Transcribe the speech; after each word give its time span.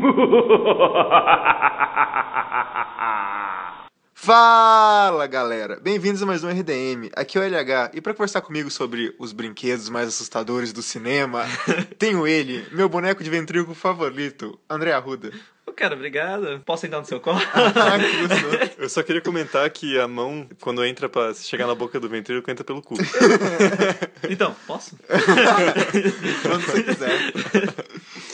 Fala 4.14 5.26
galera, 5.26 5.78
bem-vindos 5.80 6.22
a 6.22 6.26
mais 6.26 6.42
um 6.42 6.48
RDM. 6.48 7.10
Aqui 7.14 7.36
é 7.36 7.40
o 7.40 7.44
LH 7.44 7.90
e 7.94 8.00
para 8.00 8.14
conversar 8.14 8.40
comigo 8.40 8.70
sobre 8.70 9.14
os 9.18 9.32
brinquedos 9.32 9.90
mais 9.90 10.08
assustadores 10.08 10.72
do 10.72 10.82
cinema, 10.82 11.44
tenho 11.98 12.26
ele, 12.26 12.66
meu 12.72 12.88
boneco 12.88 13.22
de 13.22 13.28
ventríloco 13.28 13.74
favorito, 13.74 14.58
André 14.68 14.92
Arruda. 14.92 15.30
Cara, 15.76 15.94
obrigado. 15.94 16.60
Posso 16.66 16.84
entrar 16.84 16.98
no 17.00 17.06
seu 17.06 17.20
colo? 17.20 17.40
Ah, 17.54 17.98
que 17.98 18.26
gostoso. 18.26 18.70
Eu 18.78 18.88
só 18.88 19.02
queria 19.02 19.22
comentar 19.22 19.68
que 19.70 19.98
a 19.98 20.06
mão, 20.06 20.46
quando 20.60 20.84
entra 20.84 21.08
pra 21.08 21.32
chegar 21.32 21.66
na 21.66 21.74
boca 21.74 21.98
do 21.98 22.08
ventríloco, 22.08 22.50
entra 22.50 22.64
pelo 22.64 22.82
cu. 22.82 22.96
então, 24.28 24.54
posso? 24.66 24.98
Quando 26.42 26.60
você 26.66 26.82
quiser. 26.82 27.32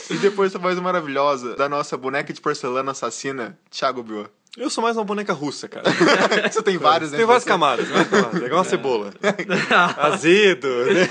E 0.09 0.17
depois 0.17 0.55
a 0.55 0.59
voz 0.59 0.79
maravilhosa 0.79 1.55
da 1.55 1.67
nossa 1.67 1.97
boneca 1.97 2.31
de 2.31 2.39
porcelana 2.39 2.91
assassina, 2.91 3.59
Thiago 3.69 4.01
Bioa. 4.01 4.31
Eu 4.55 4.71
sou 4.71 4.81
mais 4.81 4.97
uma 4.97 5.03
boneca 5.03 5.33
russa, 5.33 5.67
cara. 5.67 5.85
Você 6.49 6.63
tem 6.63 6.79
vários, 6.79 7.11
né? 7.11 7.17
Tem 7.17 7.27
várias 7.27 7.43
camadas, 7.43 7.87
várias 7.89 8.07
camadas. 8.07 8.41
É 8.41 8.45
igual 8.45 8.61
uma 8.61 8.67
cebola. 8.67 9.13
Azedo, 9.97 10.67
né? 10.85 11.01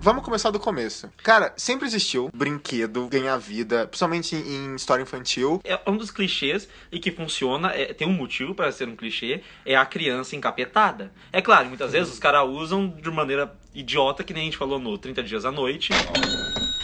Vamos 0.00 0.22
começar 0.24 0.50
do 0.50 0.60
começo. 0.60 1.10
Cara, 1.22 1.52
sempre 1.56 1.86
existiu 1.86 2.30
brinquedo 2.32 3.08
ganhar 3.08 3.36
vida, 3.36 3.86
principalmente 3.86 4.36
em 4.36 4.58
em 4.68 4.74
história 4.76 5.02
infantil. 5.02 5.60
É 5.64 5.78
um 5.86 5.96
dos 5.96 6.10
clichês 6.10 6.68
e 6.90 6.98
que 6.98 7.10
funciona, 7.10 7.68
é- 7.72 7.92
tem 7.92 8.06
um 8.08 8.12
motivo 8.12 8.54
para 8.54 8.70
ser 8.72 8.88
um 8.88 8.94
clichê, 8.96 9.42
é 9.66 9.76
a 9.76 9.84
criança 9.84 10.34
encapetada. 10.36 11.12
É 11.32 11.42
claro, 11.42 11.68
muitas 11.68 11.92
vezes 11.92 12.12
os 12.12 12.18
caras 12.18 12.48
usam 12.48 12.88
de 12.88 13.10
maneira 13.10 13.52
idiota, 13.74 14.22
que 14.24 14.32
nem 14.32 14.42
a 14.42 14.44
gente 14.46 14.56
falou 14.56 14.78
no 14.78 14.96
30 14.96 15.22
Dias 15.22 15.44
à 15.44 15.50
Noite. 15.50 15.90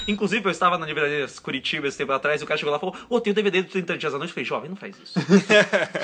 Inclusive, 0.07 0.45
eu 0.47 0.51
estava 0.51 0.77
na 0.79 0.87
livraria 0.87 1.27
Curitiba 1.43 1.89
esse 1.89 1.97
tempo 1.99 2.13
atrás 2.13 2.41
e 2.41 2.45
o 2.45 2.47
cara 2.47 2.59
chegou 2.59 2.71
lá 2.71 2.77
e 2.77 2.81
falou: 2.81 2.95
Ô, 3.09 3.21
tem 3.21 3.33
o 3.33 3.35
DVD 3.35 3.63
do 3.63 3.69
30 3.69 3.99
Dias 3.99 4.15
à 4.15 4.19
Noite. 4.19 4.31
Eu 4.31 4.35
falei: 4.35 4.45
Jovem, 4.45 4.71
não 4.71 4.77
faz 4.77 4.95
isso. 5.03 5.15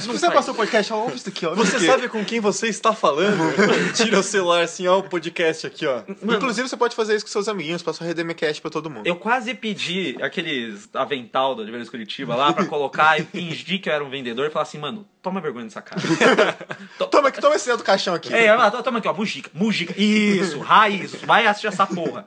Se 0.01 0.07
você 0.09 0.31
passou 0.31 0.55
o 0.55 0.57
podcast, 0.57 0.93
ó, 0.93 0.97
ouve 0.99 1.17
isso 1.17 1.29
aqui, 1.29 1.47
ó. 1.47 1.55
Você 1.55 1.73
Porque- 1.73 1.87
sabe 1.87 2.09
com 2.09 2.25
quem 2.25 2.41
você 2.41 2.69
está 2.69 2.93
falando? 2.93 3.39
Tira 3.95 4.19
o 4.19 4.23
celular 4.23 4.63
assim, 4.63 4.87
ó, 4.87 4.99
o 4.99 5.03
podcast 5.03 5.67
aqui, 5.67 5.87
ó. 5.87 6.03
Inclusive, 6.23 6.69
você 6.69 6.77
pode 6.77 6.95
fazer 6.97 7.15
isso 7.17 7.25
com 7.25 7.31
seus 7.31 7.49
amiguinhos, 7.49 7.83
passa 7.83 8.05
o 8.05 8.07
RDMcast 8.09 8.61
pra 8.61 8.71
todo 8.71 8.89
mundo. 8.91 9.07
Eu 9.07 9.17
quase 9.17 9.55
pedi 9.55 10.17
aqueles 10.21 10.89
avental 10.95 11.55
da 11.55 11.63
Livraria 11.63 11.87
Curitiba 11.91 12.35
lá 12.35 12.53
pra 12.53 12.65
colocar 12.67 13.19
e 13.21 13.25
fingir 13.25 13.81
que 13.81 13.89
eu 13.89 13.93
era 13.93 14.05
um 14.05 14.11
vendedor 14.11 14.47
e 14.47 14.51
falar 14.51 14.63
assim, 14.63 14.79
mano, 14.79 15.07
toma 15.23 15.41
vergonha 15.41 15.65
dessa 15.65 15.83
cara. 15.83 16.01
Toma 17.11 17.29
aqui, 17.29 17.41
toma 17.41 17.57
esse 17.57 17.67
dedo 17.67 17.79
do 17.79 17.85
caixão 17.85 18.15
aqui. 18.15 18.33
É, 18.33 18.55
toma 18.83 18.99
aqui, 18.99 19.09
ó, 19.09 19.13
mujica, 19.13 19.51
mujica. 19.53 19.95
Isso, 20.01 20.59
raiz, 20.61 21.15
vai 21.17 21.47
assistir 21.47 21.67
essa 21.67 21.87
porra. 21.87 22.27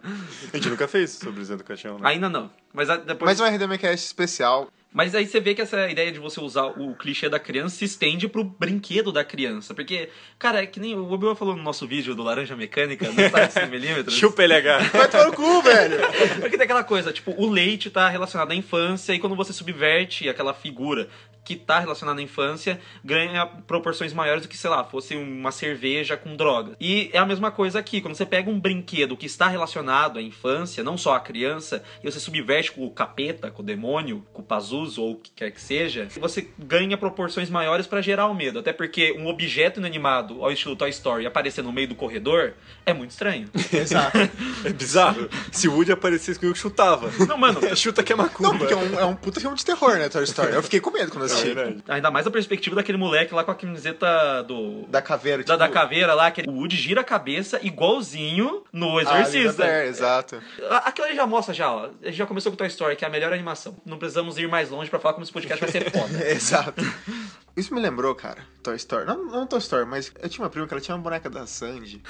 A 0.52 0.58
gente 0.58 0.70
nunca 0.70 0.88
fez 0.88 1.12
sobre 1.12 1.42
o 1.42 1.46
Zé 1.46 1.56
do 1.56 1.63
Caixão, 1.64 1.98
né? 1.98 2.10
Ainda 2.10 2.30
não. 2.30 2.50
Mas 2.74 2.90
a- 2.90 2.98
depois. 2.98 3.40
Mas 3.40 3.40
um 3.40 3.56
RDMcast 3.56 4.06
especial. 4.06 4.70
Mas 4.94 5.16
aí 5.16 5.26
você 5.26 5.40
vê 5.40 5.56
que 5.56 5.62
essa 5.62 5.90
ideia 5.90 6.12
de 6.12 6.20
você 6.20 6.40
usar 6.40 6.66
o 6.66 6.94
clichê 6.94 7.28
da 7.28 7.40
criança 7.40 7.78
se 7.78 7.86
estende 7.86 8.28
pro 8.28 8.44
brinquedo 8.44 9.12
da 9.12 9.24
criança. 9.24 9.74
Porque, 9.74 10.08
cara, 10.38 10.62
é 10.62 10.68
que 10.68 10.80
nem 10.80 10.94
o 10.94 11.12
Obi 11.12 11.36
falou 11.36 11.56
no 11.56 11.64
nosso 11.64 11.88
vídeo 11.88 12.14
do 12.14 12.22
Laranja 12.22 12.56
Mecânica, 12.56 13.12
no 13.12 13.20
estádio 13.20 13.70
de 13.72 13.78
100mm. 13.80 14.12
Chupa 14.12 14.44
LH. 14.44 14.90
Vai 14.94 15.10
tomar 15.10 15.26
no 15.26 15.34
cu, 15.34 15.62
velho! 15.64 15.98
Porque 16.40 16.58
tem 16.58 16.66
aquela 16.66 16.84
coisa, 16.84 17.12
tipo, 17.12 17.32
o 17.32 17.50
leite 17.50 17.90
tá 17.90 18.08
relacionado 18.08 18.52
à 18.52 18.56
infância 18.56 19.14
e 19.14 19.20
quando 19.20 19.36
você 19.36 19.52
subverte 19.52 20.30
aquela 20.30 20.54
figura 20.54 21.10
que 21.44 21.56
tá 21.56 21.80
relacionada 21.80 22.20
à 22.20 22.24
infância, 22.24 22.80
ganha 23.04 23.46
proporções 23.46 24.14
maiores 24.14 24.44
do 24.44 24.48
que, 24.48 24.58
sei 24.58 24.70
lá, 24.70 24.84
fosse 24.84 25.16
uma 25.16 25.52
cerveja 25.52 26.16
com 26.16 26.36
droga. 26.36 26.76
E 26.80 27.10
é 27.14 27.18
a 27.18 27.26
mesma 27.26 27.52
coisa 27.52 27.80
aqui, 27.80 28.02
quando 28.02 28.16
você 28.16 28.26
pega 28.26 28.50
um 28.50 28.60
brinquedo 28.60 29.18
que 29.18 29.26
está 29.26 29.48
relacionado 29.48 30.20
à 30.20 30.22
infância, 30.22 30.84
não 30.84 30.98
só 30.98 31.16
à 31.16 31.20
criança, 31.20 31.84
e 32.04 32.10
você 32.10 32.20
subverte 32.20 32.72
com 32.72 32.86
o 32.86 32.92
capeta, 32.92 33.52
com 33.52 33.62
o 33.62 33.66
demônio, 33.66 34.26
com 34.32 34.42
o 34.42 34.46
Pazuzu 34.46 35.02
ou 35.02 35.12
o 35.12 35.16
que 35.16 35.32
quer 35.32 35.52
que 35.52 35.62
seja, 35.62 36.08
você 36.20 36.48
ganha 36.58 36.98
proporções 36.98 37.50
maiores 37.50 37.88
pra 37.88 38.02
gerar 38.02 38.28
o 38.28 38.34
medo. 38.34 38.60
Até 38.60 38.72
porque 38.72 39.12
um 39.14 39.28
objeto 39.28 39.80
inanimado 39.80 40.44
ao 40.44 40.52
estilo 40.52 40.76
Toy 40.76 40.90
Story 40.90 41.26
aparecer 41.26 41.64
no 41.64 41.72
meio 41.72 41.88
do 41.88 41.96
corredor 41.96 42.54
é 42.86 42.94
muito 42.94 43.12
estranho. 43.12 43.50
Exato. 43.72 44.18
É 44.64 44.70
bizarro. 44.70 45.30
Se 45.52 45.68
o 45.68 45.74
Woody 45.74 45.92
aparecesse 45.92 46.40
comigo, 46.40 46.56
eu 46.56 46.60
chutava. 46.60 47.12
Não, 47.28 47.38
mano, 47.38 47.60
Chuta 47.76 48.04
que 48.04 48.14
é 48.14 48.16
macumba. 48.16 48.50
Não, 48.50 48.58
porque 48.58 48.74
é 48.74 48.78
um, 48.78 49.00
é 49.00 49.06
um 49.06 49.16
puta 49.16 49.40
filme 49.40 49.56
de 49.58 49.66
terror, 49.66 49.98
né, 49.98 50.10
Toy 50.10 50.24
Story. 50.24 50.54
Eu 50.54 50.64
fiquei 50.64 50.80
com 50.80 50.92
medo 50.92 51.12
quando 51.12 51.26
É 51.42 51.44
verdade. 51.54 51.84
Ainda 51.88 52.12
mais 52.12 52.28
a 52.28 52.32
perspectiva 52.32 52.76
daquele 52.76 52.98
moleque 52.98 53.34
lá 53.34 53.44
com 53.44 53.52
a 53.52 53.56
camiseta 53.56 54.44
do. 54.44 54.84
Da 54.88 55.02
caveira, 55.02 55.38
Da, 55.44 55.54
tipo... 55.54 55.58
da 55.58 55.70
caveira 55.70 56.14
lá, 56.14 56.30
que 56.32 56.42
o 56.48 56.52
Woody 56.54 56.76
gira 56.78 57.02
a 57.02 57.04
cabeça 57.04 57.60
igualzinho 57.64 58.64
no 58.72 58.98
Ah, 58.98 59.02
Exorcista. 59.02 59.66
é, 59.66 59.88
exato. 59.88 60.42
Aquilo 60.84 61.08
aí 61.08 61.16
já 61.16 61.26
mostra 61.28 61.54
já, 61.54 61.72
ó. 61.72 61.90
A 62.02 62.06
gente 62.06 62.18
já 62.18 62.26
começou 62.26 62.52
com 62.52 62.58
Toy 62.58 62.68
Story, 62.68 62.96
que 62.96 63.06
é 63.06 63.08
a 63.08 63.12
melhor 63.12 63.32
animação. 63.34 63.76
Não 63.86 63.98
precisamos 63.98 64.38
ir 64.38 64.48
mais 64.48 64.70
longe 64.70 64.90
pra 64.90 65.00
falar 65.00 65.14
como 65.14 65.24
esse 65.24 65.32
podcast 65.34 65.60
vai 65.60 65.72
ser 65.72 65.90
foda. 65.92 66.30
Exato. 66.30 66.82
Isso 67.56 67.72
me 67.74 67.80
lembrou, 67.80 68.16
cara, 68.16 68.40
Toy 68.64 68.76
Story. 68.78 69.06
Não, 69.06 69.26
não 69.26 69.46
Toy 69.46 69.60
Story, 69.60 69.86
mas 69.86 70.12
eu 70.20 70.28
tinha 70.28 70.44
uma 70.44 70.50
prima 70.50 70.66
que 70.66 70.74
ela 70.74 70.82
tinha 70.82 70.96
uma 70.96 71.04
boneca 71.04 71.30
da 71.30 71.46
Sandy. 71.46 72.02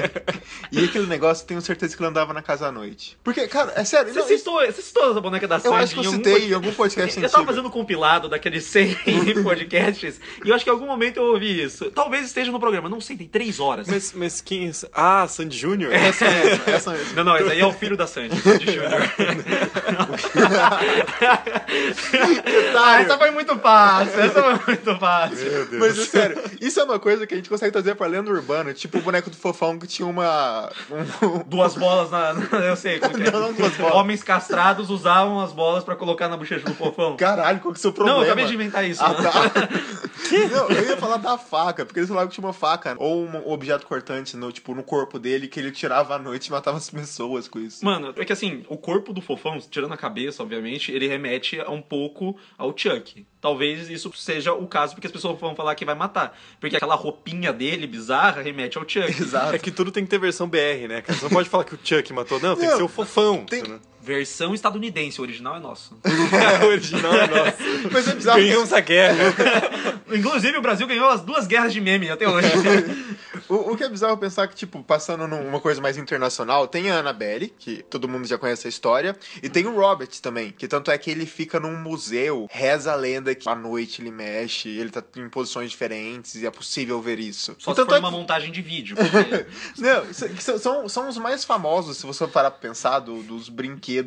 e 0.72 0.82
aquele 0.82 1.06
negócio, 1.06 1.46
tenho 1.46 1.60
certeza 1.60 1.94
que 1.94 2.02
ela 2.02 2.08
andava 2.08 2.32
na 2.32 2.40
casa 2.40 2.68
à 2.68 2.72
noite. 2.72 3.18
Porque, 3.22 3.46
cara, 3.48 3.74
é 3.76 3.84
sério. 3.84 4.10
Você 4.10 4.20
não, 4.20 4.26
citou, 4.26 4.64
você 4.64 4.80
citou 4.80 5.10
essa 5.10 5.20
boneca 5.20 5.46
da 5.46 5.56
eu 5.56 5.60
Sandy 5.60 5.76
acho 5.76 5.94
que 5.94 6.00
eu 6.00 6.04
em 6.04 6.06
algum 6.06 6.16
citei 6.16 6.32
podcast? 6.32 6.50
em 6.50 6.54
algum 6.54 6.72
podcast 6.72 7.16
Eu 7.16 7.22
tava 7.22 7.42
antigo. 7.42 7.52
fazendo 7.52 7.68
um 7.68 7.70
compilado 7.70 8.28
daqueles 8.30 8.64
100 8.64 8.96
podcasts 9.44 10.20
e 10.42 10.48
eu 10.48 10.54
acho 10.54 10.64
que 10.64 10.70
em 10.70 10.72
algum 10.72 10.86
momento 10.86 11.18
eu 11.18 11.24
ouvi 11.24 11.62
isso. 11.62 11.90
Talvez 11.90 12.24
esteja 12.24 12.50
no 12.50 12.58
programa, 12.58 12.88
não 12.88 13.00
sei, 13.00 13.14
tem 13.18 13.28
três 13.28 13.60
horas. 13.60 13.86
Mas, 13.88 14.14
mas 14.14 14.40
quem... 14.40 14.72
Ah, 14.94 15.26
Sandy 15.28 15.58
Júnior? 15.58 15.92
Essa 15.92 16.24
mesmo, 16.30 16.62
essa 16.66 16.90
mesmo. 16.92 17.14
Não, 17.14 17.24
não, 17.24 17.36
esse 17.36 17.50
aí 17.50 17.60
é 17.60 17.66
o 17.66 17.72
filho 17.72 17.96
da 17.96 18.06
Sandy, 18.06 18.40
Sandy 18.40 18.72
Júnior. 18.72 19.12
Ah, 22.74 23.00
essa 23.02 23.18
foi 23.18 23.30
muito 23.32 23.58
fácil, 23.58 24.20
essa 24.20 24.58
foi 24.58 24.77
muito 24.84 25.00
fácil. 25.00 25.50
Meu 25.50 25.66
Deus. 25.66 25.80
Mas, 25.80 25.98
é 25.98 26.04
sério, 26.04 26.42
isso 26.60 26.80
é 26.80 26.84
uma 26.84 26.98
coisa 26.98 27.26
que 27.26 27.34
a 27.34 27.36
gente 27.36 27.48
consegue 27.48 27.72
trazer 27.72 27.94
pra 27.94 28.06
lenda 28.06 28.30
urbana. 28.30 28.72
Tipo 28.74 28.98
o 28.98 29.02
boneco 29.02 29.30
do 29.30 29.36
fofão 29.36 29.78
que 29.78 29.86
tinha 29.86 30.06
uma. 30.06 30.70
um- 30.90 31.38
Duas 31.48 31.74
bolas 31.74 32.10
na. 32.10 32.34
Eu 32.64 32.76
sei 32.76 32.98
como 32.98 33.14
que 33.16 33.28
é. 33.28 33.30
Não, 33.30 33.40
não 33.40 33.52
duas 33.52 33.76
bolas. 33.76 33.94
Homens 33.94 34.22
castrados 34.22 34.90
usavam 34.90 35.40
as 35.40 35.52
bolas 35.52 35.84
pra 35.84 35.96
colocar 35.96 36.28
na 36.28 36.36
bochecha 36.36 36.64
do 36.64 36.74
fofão. 36.74 37.16
Caralho, 37.16 37.60
qual 37.60 37.72
que 37.72 37.78
é 37.78 37.80
o 37.80 37.82
seu 37.82 37.92
problema? 37.92 38.18
Não, 38.18 38.24
eu 38.24 38.32
acabei 38.32 38.46
de 38.46 38.54
inventar 38.54 38.88
isso. 38.88 39.02
Ah, 39.02 39.08
né? 39.10 39.30
tá. 39.30 39.68
Não, 40.50 40.68
eu 40.68 40.88
ia 40.90 40.96
falar 40.96 41.16
da 41.16 41.38
faca, 41.38 41.86
porque 41.86 42.00
eles 42.00 42.08
falavam 42.08 42.28
que 42.28 42.34
tinha 42.34 42.46
uma 42.46 42.52
faca 42.52 42.94
ou 42.98 43.24
um 43.24 43.48
objeto 43.50 43.86
cortante 43.86 44.36
no, 44.36 44.52
tipo, 44.52 44.74
no 44.74 44.82
corpo 44.82 45.18
dele 45.18 45.48
que 45.48 45.58
ele 45.58 45.70
tirava 45.70 46.16
à 46.16 46.18
noite 46.18 46.48
e 46.48 46.50
matava 46.50 46.76
as 46.76 46.90
pessoas 46.90 47.48
com 47.48 47.58
isso. 47.58 47.82
Mano, 47.84 48.12
é 48.16 48.24
que 48.24 48.32
assim, 48.32 48.64
o 48.68 48.76
corpo 48.76 49.12
do 49.12 49.22
fofão, 49.22 49.58
tirando 49.58 49.94
a 49.94 49.96
cabeça, 49.96 50.42
obviamente, 50.42 50.92
ele 50.92 51.06
remete 51.08 51.58
a 51.60 51.70
um 51.70 51.80
pouco 51.80 52.36
ao 52.58 52.76
Chuck. 52.76 53.26
Talvez 53.40 53.88
isso 53.88 54.12
seja 54.16 54.52
o 54.52 54.66
caso 54.66 54.94
porque 54.94 55.06
as 55.06 55.12
pessoas 55.12 55.38
vão 55.38 55.54
falar 55.54 55.74
que 55.76 55.84
vai 55.84 55.94
matar. 55.94 56.36
Porque 56.60 56.76
aquela 56.76 56.94
roupinha 56.96 57.52
dele, 57.52 57.86
bizarra, 57.86 58.42
remete 58.42 58.76
ao 58.78 58.82
Chuck. 58.88 59.06
Exato. 59.22 59.54
É 59.54 59.58
que 59.58 59.70
tudo 59.70 59.92
tem 59.92 60.02
que 60.04 60.10
ter 60.10 60.18
versão 60.18 60.48
BR, 60.48 60.88
né, 60.88 61.02
cara? 61.02 61.16
Você 61.18 61.24
não 61.24 61.30
pode 61.30 61.48
falar 61.48 61.64
que 61.64 61.74
o 61.74 61.78
Chuck 61.82 62.12
matou, 62.12 62.40
não, 62.40 62.56
tem 62.56 62.64
que 62.64 62.70
Não, 62.72 62.76
ser 62.78 62.82
o 62.82 62.88
fofão. 62.88 63.44
tem- 63.44 63.62
né? 63.62 63.78
Versão 64.08 64.54
estadunidense, 64.54 65.20
o 65.20 65.22
original 65.22 65.56
é 65.56 65.60
nosso. 65.60 65.94
o 66.64 66.66
original 66.66 67.12
é 67.14 67.26
nosso. 67.26 67.58
Mas 67.92 68.08
é 68.08 68.14
bizarro. 68.14 68.38
Ganhamos 68.40 68.72
a 68.72 68.80
guerra. 68.80 69.34
Inclusive, 70.10 70.56
o 70.56 70.62
Brasil 70.62 70.86
ganhou 70.86 71.10
as 71.10 71.20
duas 71.20 71.46
guerras 71.46 71.74
de 71.74 71.80
meme 71.82 72.08
até 72.08 72.26
hoje. 72.26 72.48
O, 73.48 73.72
o 73.72 73.76
que 73.76 73.84
é 73.84 73.88
bizarro 73.88 74.16
pensar 74.16 74.48
que, 74.48 74.54
tipo, 74.54 74.82
passando 74.82 75.26
numa 75.28 75.60
coisa 75.60 75.80
mais 75.80 75.98
internacional, 75.98 76.66
tem 76.66 76.90
a 76.90 77.00
Annabelle, 77.00 77.52
que 77.58 77.82
todo 77.82 78.08
mundo 78.08 78.26
já 78.26 78.38
conhece 78.38 78.66
a 78.66 78.70
história, 78.70 79.14
e 79.42 79.48
tem 79.50 79.66
o 79.66 79.74
Robert 79.74 80.08
também, 80.22 80.50
que 80.50 80.66
tanto 80.66 80.90
é 80.90 80.96
que 80.96 81.10
ele 81.10 81.26
fica 81.26 81.60
num 81.60 81.76
museu, 81.76 82.46
reza 82.50 82.92
a 82.92 82.96
lenda 82.96 83.34
que 83.34 83.48
à 83.48 83.54
noite 83.54 84.00
ele 84.00 84.10
mexe, 84.10 84.68
ele 84.70 84.88
tá 84.90 85.02
em 85.16 85.28
posições 85.28 85.70
diferentes 85.70 86.36
e 86.36 86.46
é 86.46 86.50
possível 86.50 87.00
ver 87.02 87.18
isso. 87.18 87.54
Só 87.58 87.72
E 87.72 87.74
se 87.74 87.76
tanto 87.76 87.90
for 87.90 87.96
é 87.96 87.98
uma 87.98 88.10
montagem 88.10 88.50
de 88.50 88.62
vídeo. 88.62 88.96
Porque... 88.96 89.46
Não, 89.78 90.10
isso 90.10 90.58
são, 90.58 90.88
são 90.88 91.08
os 91.08 91.18
mais 91.18 91.44
famosos, 91.44 91.98
se 91.98 92.06
você 92.06 92.26
parar 92.26 92.50
pra 92.50 92.60
pensar, 92.60 92.98
do- 93.00 93.22
dos 93.22 93.48
brinquedos 93.48 93.97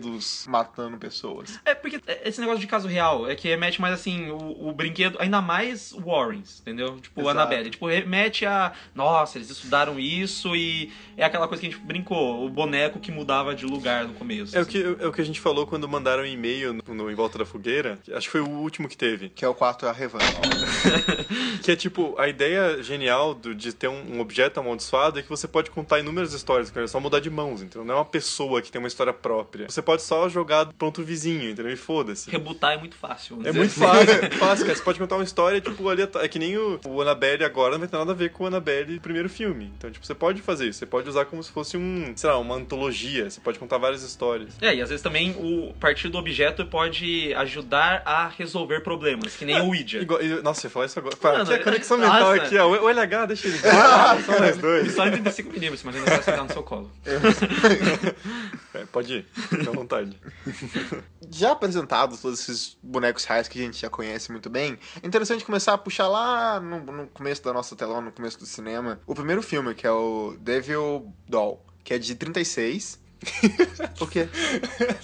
matando 0.48 0.98
pessoas. 0.98 1.60
É 1.66 1.74
porque 1.76 2.00
esse 2.24 2.40
negócio 2.40 2.60
de 2.62 2.68
caso 2.68 2.88
real 2.88 3.30
é 3.30 3.36
que 3.36 3.48
remete 3.48 3.80
mais 3.82 3.94
assim, 3.94 4.30
o, 4.32 4.70
o 4.70 4.74
brinquedo, 4.74 5.18
ainda 5.20 5.42
mais 5.42 5.92
Warrens, 5.94 6.60
entendeu? 6.62 7.00
Tipo, 7.00 7.22
Exato. 7.22 7.38
Annabelle. 7.38 7.70
Tipo, 7.70 7.88
remete 7.88 8.46
a. 8.46 8.72
Nossa, 8.96 9.38
eles 9.38 9.50
estudaram 9.50 10.00
isso 10.00 10.56
e 10.56 10.92
é 11.18 11.24
aquela 11.24 11.48
coisa 11.48 11.62
que 11.62 11.68
a 11.68 11.72
gente 11.72 11.82
brincou, 11.82 12.46
o 12.46 12.50
boneco 12.50 13.00
que 13.00 13.12
mudava 13.12 13.54
de 13.56 13.66
lugar 13.66 14.06
no 14.06 14.14
começo. 14.14 14.58
É 14.58 14.62
o, 14.62 14.66
que, 14.66 14.84
é 15.00 15.08
o 15.08 15.12
que 15.12 15.22
a 15.22 15.26
gente 15.26 15.40
falou 15.40 15.66
quando 15.68 15.88
mandaram 15.88 16.24
um 16.24 16.26
e-mail 16.26 16.74
no, 16.74 16.94
no 16.94 17.12
Em 17.12 17.16
Volta 17.16 17.38
da 17.38 17.46
Fogueira. 17.46 18.00
Acho 18.14 18.28
que 18.28 18.32
foi 18.32 18.42
o 18.42 18.50
último 18.50 18.88
que 18.88 18.98
teve. 18.98 19.30
Que 19.30 19.46
é 19.46 19.48
o 19.48 19.54
4 19.54 19.88
a 19.88 19.92
revanche. 19.92 20.26
Que 21.62 21.72
é 21.72 21.76
tipo, 21.76 22.16
a 22.18 22.28
ideia 22.28 22.82
genial 22.82 23.34
do- 23.36 23.54
de 23.54 23.72
ter 23.74 23.88
um, 23.88 24.16
um 24.16 24.20
objeto 24.20 24.60
amaldiçoado 24.60 25.20
é 25.20 25.22
que 25.22 25.30
você 25.30 25.48
pode 25.48 25.70
contar 25.70 26.00
inúmeras 26.00 26.34
histórias, 26.34 26.72
cara, 26.72 26.86
é 26.86 26.88
só 26.88 27.00
mudar 27.00 27.20
de 27.20 27.30
mãos, 27.30 27.62
entendeu? 27.62 27.86
Não 27.86 27.94
é 27.96 27.98
uma 27.98 28.06
pessoa 28.06 28.62
que 28.62 28.72
tem 28.72 28.80
uma 28.80 28.88
história 28.88 29.14
própria. 29.14 29.70
Você 29.70 29.81
pode 29.82 30.02
só 30.02 30.28
jogar 30.30 30.66
pro 30.68 30.88
outro 30.88 31.04
vizinho, 31.04 31.50
entendeu? 31.50 31.72
E 31.72 31.76
foda-se. 31.76 32.30
Rebutar 32.30 32.74
é 32.74 32.78
muito 32.78 32.96
fácil. 32.96 33.40
É 33.44 33.52
muito 33.52 33.72
assim. 33.72 33.82
fácil, 33.82 34.12
é 34.12 34.22
muito 34.22 34.38
fácil, 34.40 34.66
cara. 34.66 34.78
Você 34.78 34.84
pode 34.84 35.00
contar 35.00 35.16
uma 35.16 35.24
história, 35.24 35.62
tipo, 35.62 35.90
ali 35.90 36.02
é 36.02 36.28
que 36.28 36.40
nem 36.40 36.58
o, 36.58 36.80
o 36.86 37.02
Annabelle 37.02 37.44
agora 37.44 37.74
não 37.74 37.80
vai 37.80 37.88
ter 37.88 37.98
nada 37.98 38.12
a 38.12 38.16
ver 38.16 38.32
com 38.32 38.44
o 38.44 38.48
Annabelle 38.48 38.96
do 38.96 39.02
primeiro 39.02 39.30
filme. 39.30 39.72
Então, 39.78 39.92
tipo, 39.92 40.06
você 40.06 40.16
pode 40.16 40.42
fazer 40.42 40.68
isso. 40.68 40.80
Você 40.80 40.86
pode 40.86 41.08
usar 41.08 41.26
como 41.26 41.42
se 41.44 41.52
fosse 41.52 41.78
um, 41.78 42.14
sei 42.16 42.30
lá, 42.30 42.38
uma 42.38 42.56
antologia. 42.56 43.30
Você 43.30 43.40
pode 43.42 43.60
contar 43.60 43.78
várias 43.78 44.04
histórias. 44.04 44.54
É, 44.62 44.76
e 44.76 44.82
às 44.82 44.90
vezes 44.90 45.02
também 45.02 45.32
o 45.32 45.74
partir 45.80 46.10
do 46.10 46.18
objeto 46.18 46.66
pode 46.66 47.34
ajudar 47.36 48.02
a 48.06 48.28
resolver 48.28 48.82
problemas, 48.82 49.36
que 49.36 49.46
nem 49.46 49.60
o 49.60 49.68
Ouija. 49.68 50.00
Igual, 50.00 50.20
nossa, 50.44 50.68
ia 50.68 50.70
falar 50.70 50.86
isso 50.86 51.00
agora. 51.00 51.16
Cara, 51.16 51.54
é 51.54 51.56
a 51.56 51.64
conexão 51.64 51.98
mental 51.98 52.20
nossa. 52.20 52.44
aqui, 52.44 52.58
ó. 52.58 52.68
O 52.68 52.90
LH, 52.90 53.26
deixa 53.28 53.48
ele. 53.48 53.58
Só 54.26 54.40
nós 54.40 54.58
dois. 54.58 54.92
Só 54.94 55.08
em 55.08 55.12
35 55.12 55.52
milímetros, 55.52 55.84
mas 55.84 55.96
ainda 55.96 56.10
vai 56.10 56.24
sentar 56.24 56.44
no 56.44 56.54
seu 56.54 56.64
colo. 56.64 56.92
É, 58.74 58.86
pode 58.86 59.14
ir, 59.14 59.26
fica 59.66 59.72
à 59.72 59.80
vontade. 59.80 60.18
Já 61.30 61.52
apresentados 61.52 62.22
todos 62.22 62.40
esses 62.40 62.78
bonecos 62.84 63.24
reais 63.26 63.48
que 63.48 63.60
a 63.60 63.64
gente 63.64 63.80
já 63.80 63.90
conhece 63.90 64.32
muito 64.32 64.50
bem, 64.50 64.78
é 65.02 65.08
interessante 65.08 65.46
começar 65.46 65.74
a 65.74 65.78
puxar 65.78 66.08
lá 66.08 66.60
no, 66.60 66.80
no 66.80 67.08
começo 67.08 67.44
da 67.44 67.54
nossa 67.54 67.76
telão, 67.76 68.02
no 68.02 68.12
começo 68.12 68.38
do 68.38 68.46
cinema, 68.46 69.00
o 69.08 69.16
primeiro 69.16 69.42
filme, 69.42 69.74
que 69.74 69.88
é 69.88 69.92
o 69.92 70.36
Devil 70.40 71.12
Doll, 71.28 71.66
que 71.84 71.94
é 71.94 71.98
de 71.98 72.16
36. 72.16 73.00
o 74.02 74.08
quê? 74.08 74.28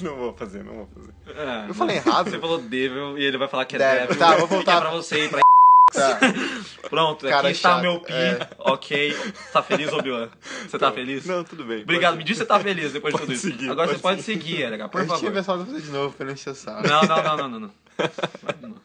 não 0.02 0.16
vou 0.16 0.34
fazer, 0.36 0.64
não 0.64 0.74
vou 0.74 0.88
fazer. 0.88 1.14
É, 1.40 1.70
Eu 1.70 1.74
falei 1.76 1.98
errado? 1.98 2.30
Você 2.30 2.40
falou 2.40 2.60
Devil 2.60 3.18
e 3.18 3.24
ele 3.24 3.38
vai 3.38 3.48
falar 3.48 3.66
que 3.66 3.76
é 3.76 3.80
Devil. 3.80 4.08
Devil. 4.08 4.18
Tá, 4.18 4.36
vou 4.38 4.48
voltar. 4.50 4.78
É 4.78 4.82
pra 4.82 4.90
você 4.90 5.26
e 5.26 5.30
pra 5.30 5.42
Tá. 5.94 6.20
Pronto, 6.90 7.26
Cara 7.28 7.48
aqui 7.48 7.56
está 7.58 7.70
chato, 7.74 7.82
meu 7.82 8.00
pi. 8.02 8.12
é. 8.14 8.50
Ok. 8.60 9.18
Tá 9.54 9.62
feliz, 9.64 9.92
Obi-Wan? 9.92 10.30
Você 10.68 10.78
tá 10.78 10.92
feliz? 10.92 11.26
Não, 11.26 11.44
tudo 11.44 11.64
bem. 11.66 11.82
Obrigado, 11.84 12.12
pode- 12.14 12.18
me 12.20 12.24
diz 12.24 12.38
se 12.38 12.44
você 12.44 12.48
tá 12.48 12.60
feliz 12.60 12.94
depois 12.94 13.14
de 13.14 13.20
Pode 13.20 13.26
tudo 13.32 13.34
isso. 13.36 13.48
seguir, 13.48 13.70
Agora 13.72 13.88
pode 13.88 13.98
você 13.98 14.02
pode 14.02 14.22
seguir, 14.24 14.64
LH, 14.64 14.90
por 14.90 15.02
a 15.02 15.06
favor. 15.06 15.32
pensado 15.32 15.64
em 15.64 15.66
fazer 15.66 15.82
de 15.82 15.90
novo 15.92 16.14
pra 16.16 16.26
não 16.26 16.34
encher. 16.34 16.54
Não, 16.66 17.02
não, 17.04 17.24
não, 17.24 17.38
não, 17.38 17.50
não, 17.50 17.60
não. 17.62 17.72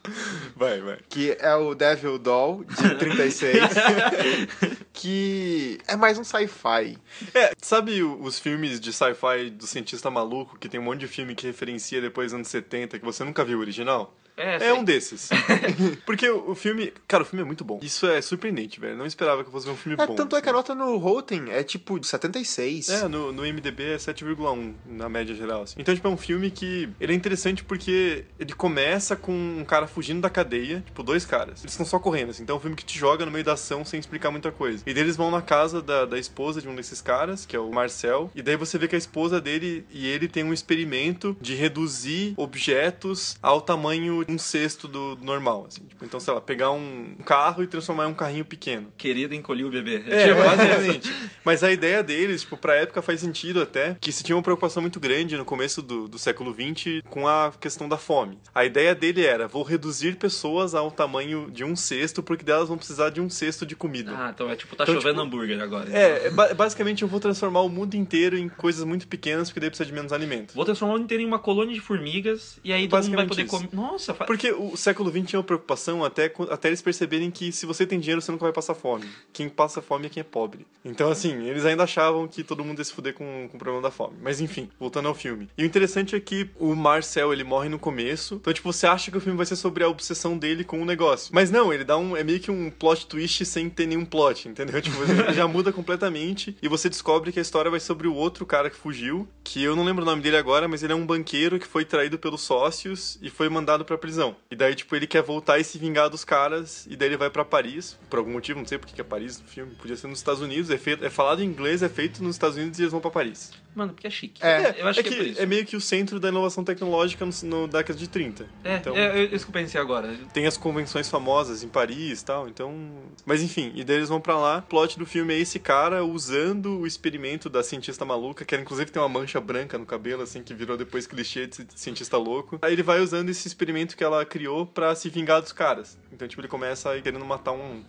Vai, 0.55 0.81
vai. 0.81 0.97
Que 1.07 1.37
é 1.39 1.53
o 1.55 1.75
Devil 1.75 2.17
Doll, 2.17 2.63
de 2.65 2.95
36. 2.95 3.57
que 4.93 5.77
é 5.87 5.95
mais 5.95 6.17
um 6.17 6.23
sci-fi. 6.23 6.97
É, 7.33 7.51
sabe 7.61 8.01
os 8.03 8.39
filmes 8.39 8.79
de 8.79 8.91
sci-fi 8.91 9.49
do 9.51 9.67
cientista 9.67 10.09
maluco, 10.09 10.57
que 10.57 10.67
tem 10.69 10.79
um 10.79 10.83
monte 10.83 11.01
de 11.01 11.07
filme 11.07 11.35
que 11.35 11.45
referencia 11.45 12.01
depois 12.01 12.27
dos 12.27 12.35
anos 12.35 12.47
70, 12.47 12.97
que 12.99 13.05
você 13.05 13.23
nunca 13.23 13.43
viu 13.45 13.57
o 13.59 13.61
original? 13.61 14.15
É, 14.35 14.67
É 14.67 14.73
um 14.73 14.83
desses. 14.83 15.29
Porque 16.05 16.29
o 16.29 16.55
filme. 16.55 16.93
Cara, 17.07 17.23
o 17.23 17.25
filme 17.25 17.43
é 17.43 17.45
muito 17.45 17.63
bom. 17.63 17.79
Isso 17.81 18.07
é 18.07 18.21
surpreendente, 18.21 18.79
velho. 18.79 18.97
Não 18.97 19.05
esperava 19.05 19.43
que 19.43 19.47
eu 19.49 19.51
fosse 19.51 19.65
ver 19.65 19.71
um 19.73 19.77
filme 19.77 20.01
É, 20.01 20.07
bom. 20.07 20.15
tanto 20.15 20.35
é 20.35 20.41
que 20.41 20.47
a 20.49 20.51
assim. 20.51 20.57
nota 20.57 20.75
no 20.75 20.97
Rotten 20.97 21.51
é 21.51 21.63
tipo 21.63 21.99
de 21.99 22.07
76. 22.07 22.89
É, 22.89 23.07
no, 23.07 23.31
no 23.31 23.43
MDB 23.43 23.93
é 23.93 23.97
7,1 23.97 24.73
na 24.87 25.07
média 25.09 25.35
geral. 25.35 25.63
assim. 25.63 25.75
Então, 25.77 25.93
tipo, 25.93 26.07
é 26.07 26.11
um 26.11 26.17
filme 26.17 26.49
que. 26.49 26.89
Ele 26.99 27.13
é 27.13 27.15
interessante 27.15 27.63
porque 27.63 28.25
ele 28.39 28.53
começa 28.53 29.15
com 29.15 29.31
um 29.33 29.63
cara 29.65 29.87
fugindo 29.87 30.21
da 30.21 30.29
cadeia, 30.29 30.81
tipo, 30.85 31.03
dois 31.03 31.25
caras. 31.25 31.59
Eles 31.61 31.73
estão 31.73 31.85
só 31.85 31.99
correndo, 31.99 32.31
assim. 32.31 32.43
Então 32.43 32.55
é 32.55 32.57
um 32.57 32.61
filme 32.61 32.75
que 32.75 32.85
te 32.85 32.97
joga 32.97 33.25
no 33.25 33.31
meio 33.31 33.43
da 33.45 33.53
ação 33.53 33.85
sem 33.85 33.99
explicar 33.99 34.31
muita 34.31 34.51
coisa. 34.51 34.83
E 34.85 34.93
daí 34.93 35.03
eles 35.03 35.15
vão 35.15 35.29
na 35.29 35.41
casa 35.41 35.81
da, 35.81 36.05
da 36.05 36.17
esposa 36.17 36.61
de 36.61 36.67
um 36.67 36.75
desses 36.75 37.01
caras, 37.01 37.45
que 37.45 37.55
é 37.55 37.59
o 37.59 37.71
Marcel. 37.71 38.31
E 38.35 38.41
daí 38.41 38.55
você 38.55 38.77
vê 38.77 38.87
que 38.87 38.95
a 38.95 38.97
esposa 38.97 39.39
dele 39.39 39.85
e 39.91 40.07
ele 40.07 40.27
tem 40.27 40.43
um 40.43 40.53
experimento 40.53 41.37
de 41.41 41.53
reduzir 41.55 42.33
objetos 42.37 43.37
ao 43.41 43.61
tamanho 43.61 44.22
um 44.29 44.37
cesto 44.37 44.87
do 44.87 45.17
normal, 45.21 45.65
assim. 45.67 45.83
Tipo, 45.83 46.05
então, 46.05 46.19
sei 46.19 46.33
lá, 46.33 46.41
pegar 46.41 46.71
um 46.71 47.15
carro 47.25 47.63
e 47.63 47.67
transformar 47.67 48.05
em 48.05 48.11
um 48.11 48.13
carrinho 48.13 48.45
pequeno. 48.45 48.87
Querido, 48.97 49.33
encolhi 49.33 49.63
o 49.63 49.69
bebê. 49.69 50.03
É, 50.07 50.27
tipo, 50.27 50.43
basicamente. 50.43 51.13
Mas 51.43 51.63
a 51.63 51.71
ideia 51.71 52.01
deles, 52.03 52.41
tipo, 52.41 52.57
pra 52.57 52.75
época 52.75 53.01
faz 53.01 53.19
sentido 53.19 53.61
até, 53.61 53.95
que 53.99 54.11
se 54.11 54.23
tinha 54.23 54.35
uma 54.35 54.41
preocupação 54.43 54.81
muito 54.81 54.99
grande 54.99 55.35
no 55.37 55.45
começo 55.45 55.81
do, 55.81 56.07
do 56.07 56.17
século 56.17 56.53
XX 56.53 57.01
com 57.09 57.27
a 57.27 57.51
questão 57.59 57.87
da 57.89 57.97
fome. 57.97 58.37
A 58.53 58.65
ideia 58.65 58.95
dele 58.95 59.25
era, 59.25 59.47
vou 59.47 59.63
reduzir 59.63 60.15
pessoas 60.17 60.73
ao 60.75 60.89
tamanho 60.91 61.49
de 61.51 61.63
um 61.63 61.75
cesto, 61.75 62.21
porque 62.23 62.43
delas 62.43 62.67
vão 62.69 62.77
precisar 62.77 63.09
de 63.09 63.19
um 63.21 63.29
cesto 63.29 63.65
de 63.65 63.75
comida. 63.75 64.13
Ah, 64.15 64.31
então 64.33 64.49
é 64.49 64.55
tipo, 64.55 64.75
tá 64.75 64.83
Então, 64.83 64.95
chovendo 64.95 65.15
tipo, 65.21 65.25
hambúrguer 65.27 65.61
agora. 65.61 65.89
É, 65.91 66.29
ba- 66.29 66.53
basicamente 66.53 67.01
eu 67.01 67.07
vou 67.07 67.19
transformar 67.19 67.61
o 67.61 67.69
mundo 67.69 67.95
inteiro 67.95 68.37
em 68.37 68.47
coisas 68.49 68.83
muito 68.85 69.07
pequenas, 69.07 69.49
porque 69.49 69.59
daí 69.59 69.69
precisa 69.69 69.87
de 69.87 69.93
menos 69.93 70.13
alimento. 70.13 70.53
Vou 70.53 70.65
transformar 70.65 70.93
o 70.93 70.97
mundo 70.97 71.05
inteiro 71.05 71.23
em 71.23 71.25
uma 71.25 71.39
colônia 71.39 71.73
de 71.73 71.79
formigas 71.81 72.59
e 72.63 72.71
aí 72.71 72.87
todo 72.87 73.03
mundo 73.03 73.15
vai 73.15 73.27
poder 73.27 73.43
isso. 73.43 73.51
comer. 73.51 73.69
Nossa, 73.73 74.12
fa... 74.13 74.25
Porque 74.25 74.51
o 74.51 74.75
século 74.75 75.11
XX 75.11 75.25
tinha 75.25 75.39
uma 75.39 75.45
preocupação 75.45 76.03
até, 76.03 76.31
até 76.49 76.69
eles 76.69 76.81
perceberem 76.81 77.31
que 77.31 77.51
se 77.51 77.65
você 77.65 77.85
tem 77.85 77.99
dinheiro, 77.99 78.21
você 78.21 78.31
nunca 78.31 78.45
vai 78.45 78.53
passar 78.53 78.73
fome. 78.73 79.07
Quem 79.31 79.49
passa 79.49 79.81
fome 79.81 80.07
é 80.07 80.09
quem 80.09 80.21
é 80.21 80.23
pobre. 80.23 80.65
Então, 80.83 81.09
assim, 81.09 81.47
eles 81.47 81.65
ainda 81.65 81.83
achavam 81.83 82.27
que 82.27 82.43
todo 82.43 82.63
mundo 82.63 82.79
ia 82.79 82.85
se 82.85 82.93
fuder 82.93 83.13
com, 83.13 83.47
com 83.49 83.57
o 83.57 83.59
problema 83.59 83.81
da 83.81 83.91
fome. 83.91 84.15
Mas 84.21 84.41
enfim, 84.41 84.69
voltando 84.79 85.07
ao 85.07 85.15
filme. 85.15 85.49
E 85.57 85.63
o 85.63 85.65
interessante 85.65 86.15
é 86.15 86.19
que 86.19 86.49
o 86.59 86.75
Marcel, 86.75 87.31
ele 87.33 87.43
morre 87.43 87.69
no 87.69 87.79
começo. 87.79 88.35
Então, 88.35 88.53
tipo, 88.53 88.71
você 88.71 88.87
acha 88.87 89.11
que 89.11 89.17
o 89.17 89.21
filme 89.21 89.37
vai 89.37 89.45
ser 89.45 89.55
sobre 89.55 89.83
a 89.83 89.89
obsessão 89.89 90.37
dele 90.37 90.63
com 90.63 90.81
o 90.81 90.85
negócio. 90.85 91.33
Mas 91.33 91.51
não, 91.51 91.73
ele 91.73 91.83
dá 91.83 91.97
um. 91.97 92.15
É 92.15 92.23
meio 92.23 92.39
que 92.39 92.51
um 92.51 92.69
plot 92.69 93.07
twist 93.07 93.45
sem 93.45 93.69
ter 93.69 93.85
nenhum 93.85 94.05
plot, 94.05 94.47
entendeu? 94.47 94.81
Tipo, 94.83 94.97
já 95.33 95.47
muda 95.47 95.71
completamente. 95.71 96.57
E 96.61 96.67
você 96.67 96.89
descobre 96.89 97.31
que 97.31 97.39
a 97.39 97.41
história 97.41 97.71
vai 97.71 97.79
sobre 97.79 98.07
o 98.07 98.13
outro 98.13 98.45
cara 98.45 98.69
que 98.69 98.75
fugiu. 98.75 99.27
Que 99.43 99.63
eu 99.63 99.75
não 99.75 99.83
lembro 99.83 100.03
o 100.03 100.05
nome 100.05 100.21
dele 100.21 100.37
agora, 100.37 100.67
mas 100.67 100.83
ele 100.83 100.93
é 100.93 100.95
um 100.95 101.05
banqueiro 101.05 101.59
que 101.59 101.67
foi 101.67 101.85
traído 101.85 102.19
pelos 102.19 102.41
sócios 102.41 103.17
e 103.21 103.29
foi 103.29 103.49
mandado 103.49 103.85
pra 103.85 103.97
prisão. 104.03 104.35
E 104.51 104.55
daí, 104.55 104.75
tipo, 104.75 104.93
ele 104.95 105.07
quer 105.07 105.21
voltar 105.23 105.57
e 105.59 105.63
se 105.63 105.77
vingar 105.77 106.09
dos 106.09 106.25
caras. 106.25 106.85
E 106.89 106.95
daí 106.97 107.07
ele 107.07 107.17
vai 107.17 107.29
pra 107.29 107.45
Paris. 107.45 107.97
Por 108.09 108.19
algum 108.19 108.33
motivo, 108.33 108.59
não 108.59 108.65
sei 108.67 108.77
porque 108.77 108.93
que 108.93 108.99
é 108.99 109.03
Paris 109.03 109.39
no 109.39 109.47
filme. 109.47 109.73
Podia 109.75 109.95
ser 109.95 110.07
nos 110.07 110.19
Estados 110.19 110.41
Unidos. 110.41 110.69
É, 110.69 110.77
feito, 110.77 111.05
é 111.05 111.09
falado 111.09 111.41
em 111.41 111.45
inglês, 111.45 111.81
é 111.81 111.87
feito 111.89 112.21
nos 112.21 112.35
Estados 112.35 112.57
Unidos 112.57 112.77
e 112.79 112.81
eles 112.83 112.91
vão 112.91 112.99
pra 112.99 113.09
Paris. 113.09 113.51
Mano, 113.73 113.93
porque 113.93 114.05
é 114.05 114.09
chique. 114.09 114.43
É, 114.45 114.75
eu 114.81 114.87
acho 114.87 114.99
é 114.99 115.03
que, 115.03 115.09
é 115.13 115.17
por 115.17 115.25
isso. 115.25 115.41
é 115.41 115.45
meio 115.47 115.65
que 115.65 115.75
o 115.75 115.81
centro 115.81 116.19
da 116.19 116.27
inovação 116.29 116.63
tecnológica 116.63 117.25
no, 117.25 117.31
no 117.43 117.67
década 117.67 117.97
de 117.97 118.07
30. 118.07 118.45
É, 118.63 118.73
É, 118.73 118.77
Então- 118.77 118.95
é, 118.95 119.19
é 119.21 119.23
isso 119.23 119.45
que 119.45 119.49
eu 119.49 119.53
pensei 119.61 119.79
agora. 119.81 120.13
Tem 120.33 120.45
as 120.45 120.57
convenções 120.57 121.09
famosas 121.09 121.63
em 121.63 121.67
Paris 121.69 122.21
e 122.21 122.25
tal, 122.25 122.47
então. 122.47 122.91
Mas 123.25 123.41
enfim, 123.41 123.71
e 123.73 123.83
daí 123.83 123.95
eles 123.97 124.09
vão 124.09 124.19
pra 124.21 124.37
lá. 124.37 124.59
O 124.59 124.61
plot 124.69 124.99
do 124.99 125.05
filme 125.05 125.33
é 125.33 125.39
esse 125.39 125.57
cara 125.59 126.03
usando 126.03 126.79
o 126.81 126.85
experimento 126.85 127.49
da 127.49 127.63
cientista 127.63 128.03
maluca, 128.05 128.43
que 128.45 128.53
ela 128.53 128.61
inclusive 128.61 128.91
tem 128.91 129.01
uma 129.01 129.09
mancha 129.09 129.39
branca 129.41 129.77
no 129.77 129.85
cabelo, 129.85 130.21
assim, 130.21 130.43
que 130.43 130.53
virou 130.53 130.77
depois 130.77 131.07
clichê 131.07 131.47
de 131.47 131.65
cientista 131.75 132.17
louco. 132.17 132.59
Aí 132.61 132.73
ele 132.73 132.83
vai 132.83 132.99
usando 132.99 133.29
esse 133.29 133.47
experimento 133.47 133.92
que 133.95 134.03
ela 134.03 134.25
criou 134.25 134.65
pra 134.65 134.93
se 134.95 135.09
vingar 135.09 135.41
dos 135.41 135.51
caras. 135.51 135.97
Então, 136.11 136.27
tipo, 136.27 136.41
ele 136.41 136.47
começa 136.47 136.89
aí 136.89 137.01
querendo 137.01 137.25
matar 137.25 137.51
um. 137.51 137.83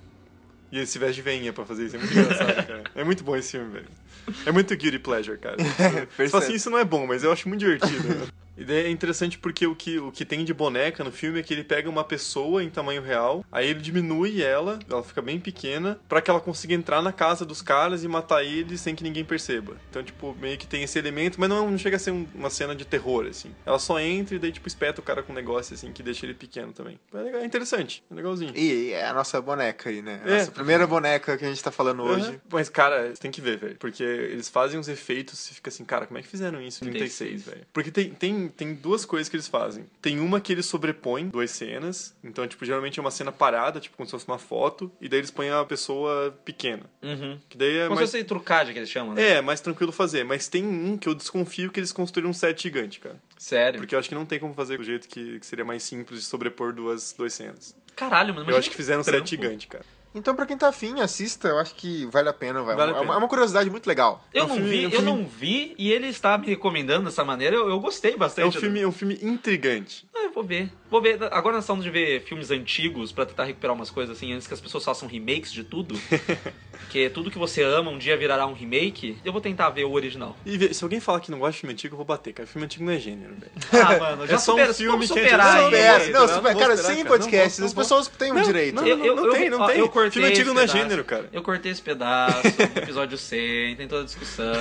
E 0.73 0.79
ele 0.79 0.87
se 0.87 0.99
veste 0.99 1.17
de 1.17 1.23
veinha 1.23 1.53
pra 1.53 1.65
fazer 1.65 1.87
isso. 1.87 1.97
É 1.97 1.99
muito 1.99 2.19
engraçado, 2.19 2.55
cara. 2.67 2.85
É 2.95 3.05
muito 3.05 3.23
bom 3.23 3.37
esse 3.37 3.53
filme, 3.53 3.71
velho. 3.73 3.89
É 4.47 4.53
muito 4.53 4.75
guilty 4.77 4.99
pleasure, 4.99 5.39
cara. 5.39 5.57
Fala 6.31 6.43
assim, 6.45 6.55
isso 6.55 6.71
não 6.71 6.79
é 6.79 6.85
bom, 6.85 7.07
mas 7.07 7.23
eu 7.25 7.33
acho 7.33 7.49
muito 7.49 7.61
divertido. 7.61 8.33
E 8.57 8.65
daí 8.65 8.85
é 8.87 8.89
interessante 8.89 9.37
porque 9.37 9.67
o 9.67 9.75
que, 9.75 9.99
o 9.99 10.13
que 10.13 10.25
tem 10.25 10.45
de 10.45 10.55
boneca 10.55 11.03
no 11.03 11.11
filme 11.11 11.41
é 11.41 11.43
que 11.43 11.53
ele 11.53 11.65
pega 11.65 11.91
uma 11.91 12.05
pessoa 12.05 12.63
em 12.63 12.71
tamanho 12.71 13.03
real, 13.03 13.45
aí 13.51 13.69
ele 13.69 13.81
diminui 13.81 14.41
ela, 14.45 14.79
ela 14.89 15.03
fica 15.03 15.21
bem 15.21 15.41
pequena, 15.41 15.99
pra 16.09 16.23
que 16.23 16.31
ela 16.31 16.39
consiga 16.39 16.73
entrar 16.73 17.03
na 17.03 17.13
casa 17.13 17.45
dos 17.45 17.61
caras 17.61 18.05
e 18.05 18.07
matar 18.09 18.45
eles 18.45 18.81
sem 18.81 18.95
que 18.95 19.03
ninguém 19.03 19.25
perceba. 19.25 19.77
Então, 19.91 20.05
tipo, 20.05 20.37
meio 20.41 20.57
que 20.57 20.69
tem 20.69 20.85
esse 20.85 20.97
elemento, 20.97 21.35
mas 21.41 21.49
não, 21.49 21.69
não 21.69 21.77
chega 21.77 21.97
a 21.97 21.99
ser 21.99 22.13
um- 22.13 22.29
uma 22.33 22.49
cena 22.49 22.77
de 22.77 22.85
terror, 22.85 23.27
assim. 23.29 23.51
Ela 23.67 23.81
só 23.81 23.99
entra 23.99 24.37
e 24.37 24.39
daí, 24.39 24.53
tipo, 24.53 24.69
espeta 24.69 25.01
o 25.01 25.05
cara 25.05 25.21
com 25.25 25.33
um 25.33 25.35
negócio, 25.35 25.75
assim, 25.75 25.91
que 25.91 26.01
deixa 26.01 26.25
ele 26.25 26.35
pequeno 26.35 26.73
também. 26.73 26.97
É, 27.13 27.19
legal, 27.23 27.41
é 27.41 27.45
interessante, 27.45 28.05
é 28.09 28.15
legalzinho. 28.15 28.53
E 28.57 28.93
é 28.93 29.05
a 29.09 29.13
nossa 29.13 29.41
boneca 29.43 29.91
aí, 29.91 30.01
né? 30.01 30.21
A 30.25 30.29
É. 30.31 30.39
nossa 30.39 30.53
primeira 30.53 30.87
boneca 30.87 31.37
que 31.37 31.45
a 31.45 31.49
gente 31.49 31.61
tá 31.61 31.73
falando 31.73 32.05
hoje. 32.05 32.29
Uhum. 32.31 32.41
Mas, 32.53 32.69
cara, 32.69 33.09
você 33.13 33.21
tem 33.21 33.33
que 33.33 33.41
ver, 33.41 33.57
velho. 33.59 33.77
Porque 33.81 34.04
eles 34.05 34.49
fazem 34.49 34.79
uns 34.79 34.89
efeitos 34.89 35.51
e 35.51 35.55
fica 35.55 35.69
assim, 35.69 35.85
cara, 35.85 36.07
como 36.07 36.19
é 36.19 36.23
que 36.23 36.29
fizeram 36.29 36.61
isso 36.61 36.85
em 36.85 36.91
36, 36.91 37.31
36, 37.31 37.43
velho? 37.43 37.67
Porque 37.73 37.91
tem, 37.91 38.11
tem, 38.11 38.49
tem 38.49 38.75
duas 38.75 39.05
coisas 39.05 39.29
que 39.29 39.37
eles 39.37 39.49
fazem. 39.49 39.87
Tem 40.01 40.19
uma 40.21 40.41
que 40.41 40.53
eles 40.53 40.67
sobrepõem 40.67 41.29
duas 41.29 41.51
cenas. 41.51 42.15
Então, 42.23 42.47
tipo, 42.47 42.65
geralmente 42.65 42.99
é 42.99 43.03
uma 43.03 43.11
cena 43.11 43.33
parada, 43.33 43.81
tipo, 43.81 43.97
como 43.97 44.07
se 44.07 44.13
fosse 44.13 44.27
uma 44.27 44.39
foto. 44.39 44.91
E 45.01 45.09
daí 45.09 45.21
eles 45.21 45.31
põem 45.31 45.51
a 45.51 45.65
pessoa 45.65 46.37
pequena. 46.45 46.85
Uhum. 47.03 47.39
Que 47.49 47.57
daí 47.57 47.77
é 47.79 47.85
Como 47.85 47.97
mais... 47.97 48.11
se 48.11 48.19
fosse 48.19 48.25
trucagem 48.25 48.73
que 48.73 48.79
eles 48.79 48.91
chamam, 48.91 49.15
né? 49.15 49.31
É, 49.37 49.41
mais 49.41 49.61
tranquilo 49.61 49.93
fazer. 49.93 50.25
Mas 50.25 50.49
tem 50.49 50.65
um 50.65 50.97
que 50.97 51.09
eu 51.09 51.15
desconfio 51.15 51.71
que 51.71 51.81
eles 51.81 51.93
construíram 51.93 52.31
um 52.31 52.35
set 52.35 52.63
gigante, 52.63 53.01
cara. 53.01 53.17
Sério. 53.39 53.81
Porque 53.81 53.95
eu 53.95 53.99
acho 53.99 54.09
que 54.09 54.15
não 54.15 54.25
tem 54.27 54.39
como 54.39 54.55
fazer 54.55 54.79
do 54.79 54.85
jeito 54.85 55.09
que, 55.09 55.39
que 55.39 55.47
seria 55.47 55.65
mais 55.65 55.83
simples 55.83 56.21
de 56.21 56.27
sobrepor 56.27 56.73
duas, 56.73 57.15
duas 57.17 57.33
cenas. 57.33 57.75
Caralho, 57.95 58.35
mano. 58.35 58.51
eu 58.51 58.57
acho 58.57 58.71
que 58.71 58.77
fizeram 58.77 59.01
um 59.01 59.05
set 59.05 59.29
gigante, 59.29 59.67
cara. 59.67 59.85
Então, 60.15 60.35
pra 60.35 60.47
quem 60.47 60.57
tá 60.57 60.69
afim, 60.69 61.01
assista. 61.01 61.49
Eu 61.49 61.59
acho 61.59 61.75
que 61.75 62.07
vale 62.07 62.29
a 62.29 62.33
pena. 62.33 62.63
Vai. 62.63 62.77
Vale 62.77 62.93
a 62.93 62.95
é, 62.95 62.97
uma, 62.99 63.03
pena. 63.03 63.15
é 63.15 63.19
uma 63.19 63.29
curiosidade 63.29 63.69
muito 63.69 63.87
legal. 63.87 64.25
Eu 64.33 64.43
É 64.43 64.45
um 64.45 64.49
não 64.49 64.55
filme- 64.57 64.71
vi, 64.71 64.77
é 64.77 64.81
um 64.81 64.85
eu 64.85 64.91
filme- 64.91 65.07
não 65.11 65.27
vi 65.27 65.75
e 65.77 65.93
ele 65.93 66.07
está 66.09 66.39
me 66.39 66.47
recomendando 66.47 67.07
dessa 67.07 67.25
maneira. 67.25 67.57
Eu, 67.57 67.69
eu 67.69 67.81
gostei 67.81 68.13
É 68.13 68.15
um 68.15 68.19
bastante. 68.19 68.59
filme, 68.59 68.81
é 68.81 68.87
um 68.87 68.93
filme 68.93 69.19
intrigante. 69.23 70.07
Ah, 70.15 70.25
eu 70.25 70.33
vou 70.33 70.45
ver. 70.45 70.71
Vou 70.91 71.03
ver. 71.03 71.19
Agora 71.33 71.57
nós 71.57 71.65
estamos 71.65 71.83
de 71.85 71.91
ver 71.91 72.23
filmes 72.23 72.51
antigos 72.51 73.11
pra 73.11 73.27
tentar 73.27 73.45
recuperar 73.45 73.75
umas 73.75 73.91
coisas 73.91 74.17
assim 74.17 74.33
antes 74.33 74.47
que 74.47 74.55
as 74.55 74.61
pessoas 74.61 74.85
façam 74.85 75.09
remakes 75.09 75.51
de 75.53 75.65
tudo. 75.65 75.99
Porque 76.85 77.09
tudo 77.11 77.31
que 77.31 77.39
você 77.39 77.63
ama 77.63 77.91
um 77.91 77.99
dia 77.99 78.17
virará 78.17 78.47
um 78.47 78.53
remake. 78.53 79.19
Eu 79.25 79.33
vou 79.33 79.41
tentar 79.41 79.71
ver 79.71 79.85
o 79.85 79.93
original. 79.93 80.37
E 80.47 80.73
se 80.73 80.85
alguém 80.85 81.01
falar 81.01 81.19
que 81.21 81.31
não 81.31 81.39
gosta 81.39 81.53
de 81.55 81.59
filme 81.61 81.73
antigo, 81.73 81.95
eu 81.95 81.97
vou 81.97 82.05
bater, 82.07 82.33
cara. 82.33 82.47
Filme 82.47 82.67
antigo 82.67 82.85
não 82.85 82.93
é 82.93 82.99
gênero, 82.99 83.35
velho. 83.35 83.53
Ah, 83.73 83.99
mano, 83.99 84.27
já 84.29 84.35
É 84.35 84.39
só 84.39 84.55
um 84.55 84.73
filme 84.75 85.07
que 85.09 85.19
é 85.19 85.23
aí. 85.25 85.31
Supera, 85.31 85.99
Não, 86.13 86.27
não, 86.27 86.43
não 86.43 86.55
cara, 86.59 86.77
sem 86.77 87.05
podcasts, 87.05 87.59
Não 87.59 87.67
as 87.67 87.75
não 87.75 87.83
pessoas 87.83 88.07
têm 88.09 88.31
o 88.33 88.43
direito. 88.43 88.77
Não, 88.77 88.87
Eu- 88.87 88.97
não, 88.97 89.05
eu- 89.07 89.17
não 89.17 89.27
eu- 89.27 89.33
tem, 89.33 89.51
não 89.51 89.67
tem. 89.67 89.79
eu 89.79 89.89
cortei 90.05 90.23
filme 90.23 90.29
antigo 90.29 90.55
não 90.55 90.61
é 90.63 90.67
pedaço. 90.67 90.79
gênero, 90.79 91.05
cara. 91.05 91.29
Eu 91.33 91.43
cortei 91.43 91.73
esse 91.73 91.83
pedaço 91.83 92.47
episódio 92.77 93.17
100, 93.19 93.77
tem 93.77 93.89
toda 93.89 94.03
a 94.03 94.05
discussão. 94.05 94.53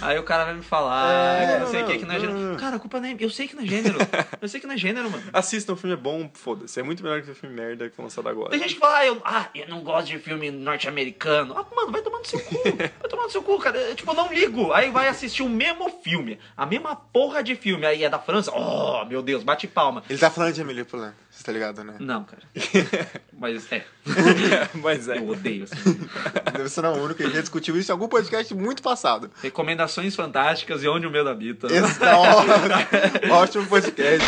Aí 0.00 0.18
o 0.18 0.22
cara 0.22 0.44
vai 0.44 0.54
me 0.54 0.62
falar 0.62 1.40
É, 1.42 1.52
que 1.54 1.60
não 1.60 1.70
sei 1.70 1.82
o 1.82 1.86
que, 1.86 1.98
que 1.98 2.04
não 2.04 2.14
é 2.14 2.20
gênero. 2.20 2.38
não. 2.38 2.56
Cara, 2.56 2.76
a 2.76 2.78
culpa 2.78 3.00
não 3.00 3.08
é. 3.08 3.16
Eu 3.18 3.30
sei 3.30 3.48
que 3.48 3.56
não 3.56 3.62
é 3.62 3.66
gênero. 3.66 3.98
Eu 4.40 4.48
sei 4.48 4.60
que 4.60 4.66
não 4.66 4.74
é 4.74 4.78
gênero, 4.78 5.10
mano. 5.10 5.22
Assista, 5.32 5.72
o 5.72 5.76
filme 5.76 5.94
é 5.94 5.98
bom, 5.98 6.30
foda-se. 6.34 6.78
É 6.78 6.82
muito 6.82 7.02
melhor 7.02 7.22
que 7.22 7.30
o 7.30 7.34
filme 7.34 7.54
merda 7.54 7.88
que 7.88 7.96
foi 7.96 8.04
lançado 8.04 8.28
agora. 8.28 8.50
Tem 8.50 8.60
gente 8.60 8.74
que 8.74 8.80
fala, 8.80 8.98
ah 8.98 9.06
eu, 9.06 9.22
ah, 9.24 9.48
eu 9.54 9.68
não 9.68 9.80
gosto 9.82 10.06
de 10.08 10.18
filme 10.18 10.50
norte-americano. 10.50 11.54
Ah, 11.56 11.66
mano, 11.74 11.90
vai 11.92 12.02
tomar 12.02 12.18
no 12.18 12.24
seu 12.26 12.40
cu. 12.40 12.62
Vai 12.76 13.08
tomar 13.10 13.22
no 13.24 13.30
seu 13.30 13.42
cu, 13.42 13.58
cara. 13.58 13.76
Eu, 13.78 13.94
tipo, 13.94 14.10
eu 14.10 14.14
não 14.14 14.32
ligo. 14.32 14.72
Aí 14.72 14.90
vai 14.90 15.08
assistir 15.08 15.42
o 15.42 15.48
mesmo 15.48 15.88
filme. 16.02 16.38
A 16.56 16.66
mesma 16.66 16.94
porra 16.96 17.42
de 17.42 17.54
filme. 17.54 17.86
Aí 17.86 18.04
é 18.04 18.08
da 18.10 18.18
França. 18.18 18.50
Oh, 18.54 19.04
meu 19.04 19.22
Deus, 19.22 19.42
bate 19.42 19.66
palma. 19.66 20.02
Ele 20.08 20.18
tá 20.18 20.30
falando 20.30 20.52
de 20.54 20.60
Emily 20.60 20.84
Poulain, 20.84 21.12
você 21.30 21.42
tá 21.44 21.52
ligado, 21.52 21.82
né? 21.84 21.94
Não, 22.00 22.24
cara. 22.24 22.42
Mas 23.38 23.70
é, 23.72 23.84
Mas 24.74 25.08
é. 25.08 25.18
eu 25.18 25.28
odeio. 25.28 25.66
Deve 26.52 26.68
ser 26.68 26.84
o 26.84 26.92
único 26.92 27.14
que 27.14 27.30
já 27.30 27.40
discutiu 27.40 27.76
isso 27.78 27.90
em 27.90 27.94
algum 27.94 28.08
podcast 28.08 28.54
muito 28.54 28.82
passado. 28.82 29.30
Recomendações 29.42 30.14
fantásticas 30.14 30.82
e 30.82 30.88
onde 30.88 31.06
o 31.06 31.10
medo 31.10 31.28
habita. 31.28 31.66
Esse 31.66 31.98
tá 31.98 32.18
ó- 32.18 33.34
ótimo 33.34 33.66
podcast. 33.66 34.26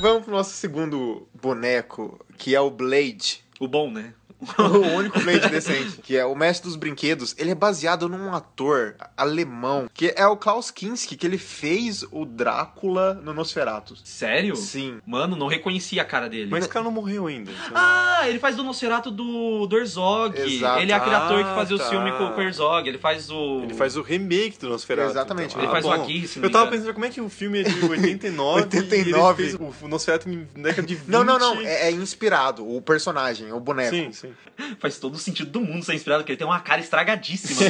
Vamos 0.00 0.24
pro 0.24 0.32
nosso 0.32 0.52
segundo 0.54 1.26
boneco, 1.40 2.24
que 2.36 2.54
é 2.54 2.60
o 2.60 2.70
Blade. 2.70 3.42
O 3.60 3.68
bom, 3.68 3.90
né? 3.90 4.12
o 4.58 4.96
único 4.96 5.18
Blade 5.20 5.48
decente, 5.48 5.98
que 6.02 6.16
é 6.16 6.24
o 6.24 6.34
mestre 6.34 6.68
dos 6.68 6.76
brinquedos, 6.76 7.34
ele 7.38 7.50
é 7.50 7.54
baseado 7.54 8.08
num 8.08 8.32
ator 8.34 8.94
alemão, 9.16 9.88
que 9.92 10.12
é 10.16 10.26
o 10.26 10.36
Klaus 10.36 10.70
Kinski, 10.70 11.16
que 11.16 11.26
ele 11.26 11.38
fez 11.38 12.04
o 12.10 12.24
Drácula 12.24 13.14
no 13.14 13.32
Nosferatu. 13.34 13.94
Sério? 14.04 14.56
Sim. 14.56 14.98
Mano, 15.06 15.36
não 15.36 15.46
reconheci 15.46 15.98
a 15.98 16.04
cara 16.04 16.28
dele. 16.28 16.48
Mas 16.50 16.64
esse 16.64 16.72
cara 16.72 16.84
não 16.84 16.92
morreu 16.92 17.26
ainda. 17.26 17.50
então- 17.50 17.72
Ah, 17.74 18.22
ele 18.28 18.38
faz 18.38 18.56
do 18.56 18.62
Nosferatu 18.62 19.10
do, 19.10 19.66
do 19.66 19.76
Herzog. 19.76 20.38
Exato. 20.38 20.80
Ele 20.80 20.92
é 20.92 20.94
aquele 20.94 21.14
ator 21.14 21.38
que 21.42 21.50
Ah, 21.50 21.54
fazia 21.54 21.78
tá. 21.78 21.86
o 21.86 21.90
filme 21.90 22.12
com, 22.12 22.30
com 22.32 22.40
o 22.40 22.42
Herzog. 22.42 22.88
Ele 22.88 22.98
faz 22.98 23.30
o... 23.30 23.60
Ele 23.62 23.74
faz 23.74 23.96
o 23.96 24.02
remake 24.02 24.58
do 24.58 24.68
Nosferatu. 24.68 25.10
Exatamente. 25.10 25.52
então. 25.52 25.62
Ele 25.62 25.70
faz 25.72 25.84
o 25.84 25.88
bom. 25.88 25.94
Aqui, 25.94 26.28
se 26.28 26.38
não 26.38 26.46
Eu 26.46 26.52
tava 26.52 26.70
pensando 26.70 26.92
como 26.92 27.04
é 27.06 27.10
que 27.10 27.20
o 27.20 27.28
filme 27.28 27.60
é 27.60 27.62
de 27.64 27.84
89, 27.84 28.60
89. 28.62 29.42
e 29.42 29.46
ele 29.46 29.58
fez 29.58 29.74
o 29.82 29.88
Nosferatu 29.88 30.28
em 30.28 30.46
década 30.54 30.86
de 30.86 30.94
20. 30.96 31.08
Não, 31.08 31.24
não, 31.24 31.38
não. 31.38 31.60
É, 31.60 31.88
é 31.88 31.90
inspirado. 31.90 32.66
O 32.68 32.80
personagem, 32.82 33.52
o 33.52 33.60
boneco. 33.60 33.94
Sim, 33.94 34.12
sim. 34.12 34.33
Faz 34.78 34.98
todo 34.98 35.14
o 35.14 35.18
sentido 35.18 35.50
do 35.50 35.60
mundo 35.60 35.84
ser 35.84 35.94
inspirado, 35.94 36.22
porque 36.22 36.32
ele 36.32 36.38
tem 36.38 36.46
uma 36.46 36.60
cara 36.60 36.80
estragadíssima. 36.80 37.60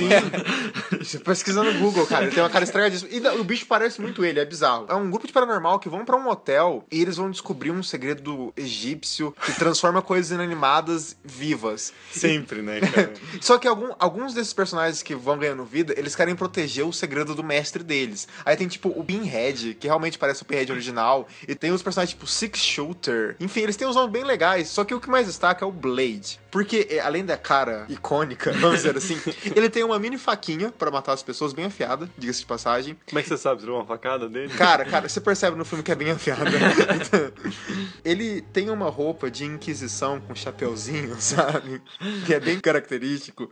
Você 0.99 1.19
pesquisa 1.19 1.63
no 1.63 1.73
Google, 1.79 2.07
cara. 2.07 2.25
Ele 2.25 2.33
tem 2.35 2.43
uma 2.43 2.51
cara 2.51 2.65
estragadíssima. 2.65 3.11
E 3.11 3.41
o 3.41 3.45
bicho 3.45 3.67
parece 3.67 4.01
muito 4.01 4.25
ele, 4.25 4.39
é 4.41 4.45
bizarro. 4.45 4.87
É 4.89 4.95
um 4.95 5.11
grupo 5.11 5.27
de 5.27 5.33
paranormal 5.33 5.79
que 5.79 5.89
vão 5.89 6.05
pra 6.05 6.17
um 6.17 6.29
hotel 6.29 6.85
e 6.91 7.01
eles 7.01 7.17
vão 7.17 7.31
descobrir 7.31 7.71
um 7.71 7.83
segredo 7.83 8.53
egípcio 8.57 9.35
que 9.45 9.53
transforma 9.53 10.03
coisas 10.03 10.31
inanimadas 10.31 11.17
vivas. 11.25 11.93
Sempre, 12.11 12.63
né, 12.63 12.81
cara? 12.81 13.13
Só 13.41 13.59
que 13.59 13.67
algum- 13.67 13.95
alguns 13.99 14.35
desses 14.35 14.53
personagens 14.53 15.03
que 15.03 15.15
vão 15.15 15.39
ganhando 15.39 15.65
vida, 15.65 15.95
eles 15.97 16.15
querem 16.15 16.35
proteger 16.35 16.85
o 16.87 16.93
segredo 16.93 17.35
do 17.35 17.43
mestre 17.43 17.83
deles. 17.83 18.29
Aí 18.45 18.57
tem 18.57 18.69
tipo 18.69 18.89
o 18.89 19.05
Pinhead, 19.05 19.75
que 19.75 19.87
realmente 19.87 20.19
parece 20.19 20.43
o 20.43 20.45
Pinhead 20.45 20.71
original. 20.71 21.27
E 21.47 21.55
tem 21.55 21.71
os 21.73 21.83
personagens 21.83 22.15
tipo 22.15 22.27
Six 22.27 22.59
Shooter. 22.61 23.37
Enfim, 23.41 23.61
eles 23.61 23.77
têm 23.77 23.87
uns 23.89 23.97
nomes 23.97 24.13
bem 24.13 24.25
legais. 24.25 24.69
Só 24.69 24.85
que 24.85 24.95
o 24.95 25.01
que 25.01 25.09
mais 25.11 25.27
destaca 25.27 25.65
é 25.65 25.69
o 25.69 25.73
Blade. 25.73 26.39
Porque, 26.55 26.87
é, 26.89 27.01
além 27.01 27.25
da 27.25 27.37
cara 27.37 27.85
icônica, 27.89 28.53
vamos 28.63 28.77
dizer 28.77 28.97
assim, 28.97 29.21
ele 29.57 29.69
tem 29.69 29.83
uma 29.83 29.99
mini 29.99 30.17
faquinha 30.17 30.71
pra 30.71 30.89
matar 30.89 31.13
as 31.13 31.21
pessoas 31.21 31.53
bem 31.53 31.65
afiada, 31.65 32.09
diga-se 32.17 32.39
de 32.39 32.47
passagem. 32.47 32.97
Como 33.09 33.19
é 33.19 33.23
que 33.25 33.29
você 33.29 33.37
sabe? 33.37 33.63
Viu 33.63 33.75
uma 33.75 33.85
facada 33.85 34.29
dele? 34.29 34.55
Cara, 34.55 34.85
cara, 34.85 35.09
você 35.09 35.21
percebe 35.21 35.57
no 35.57 35.65
filme 35.65 35.83
que 35.83 35.91
é 35.91 35.97
bem 35.97 36.13
afiada. 36.13 36.45
ele 38.05 38.41
tem 38.41 38.71
uma 38.71 38.89
roupa 38.89 39.29
de 39.29 39.45
inquisição 39.45 40.21
com 40.21 40.33
chapeuzinho, 40.33 41.17
sabe? 41.21 41.83
Que 42.25 42.35
é 42.35 42.39
bem 42.39 42.61
característico. 42.61 43.51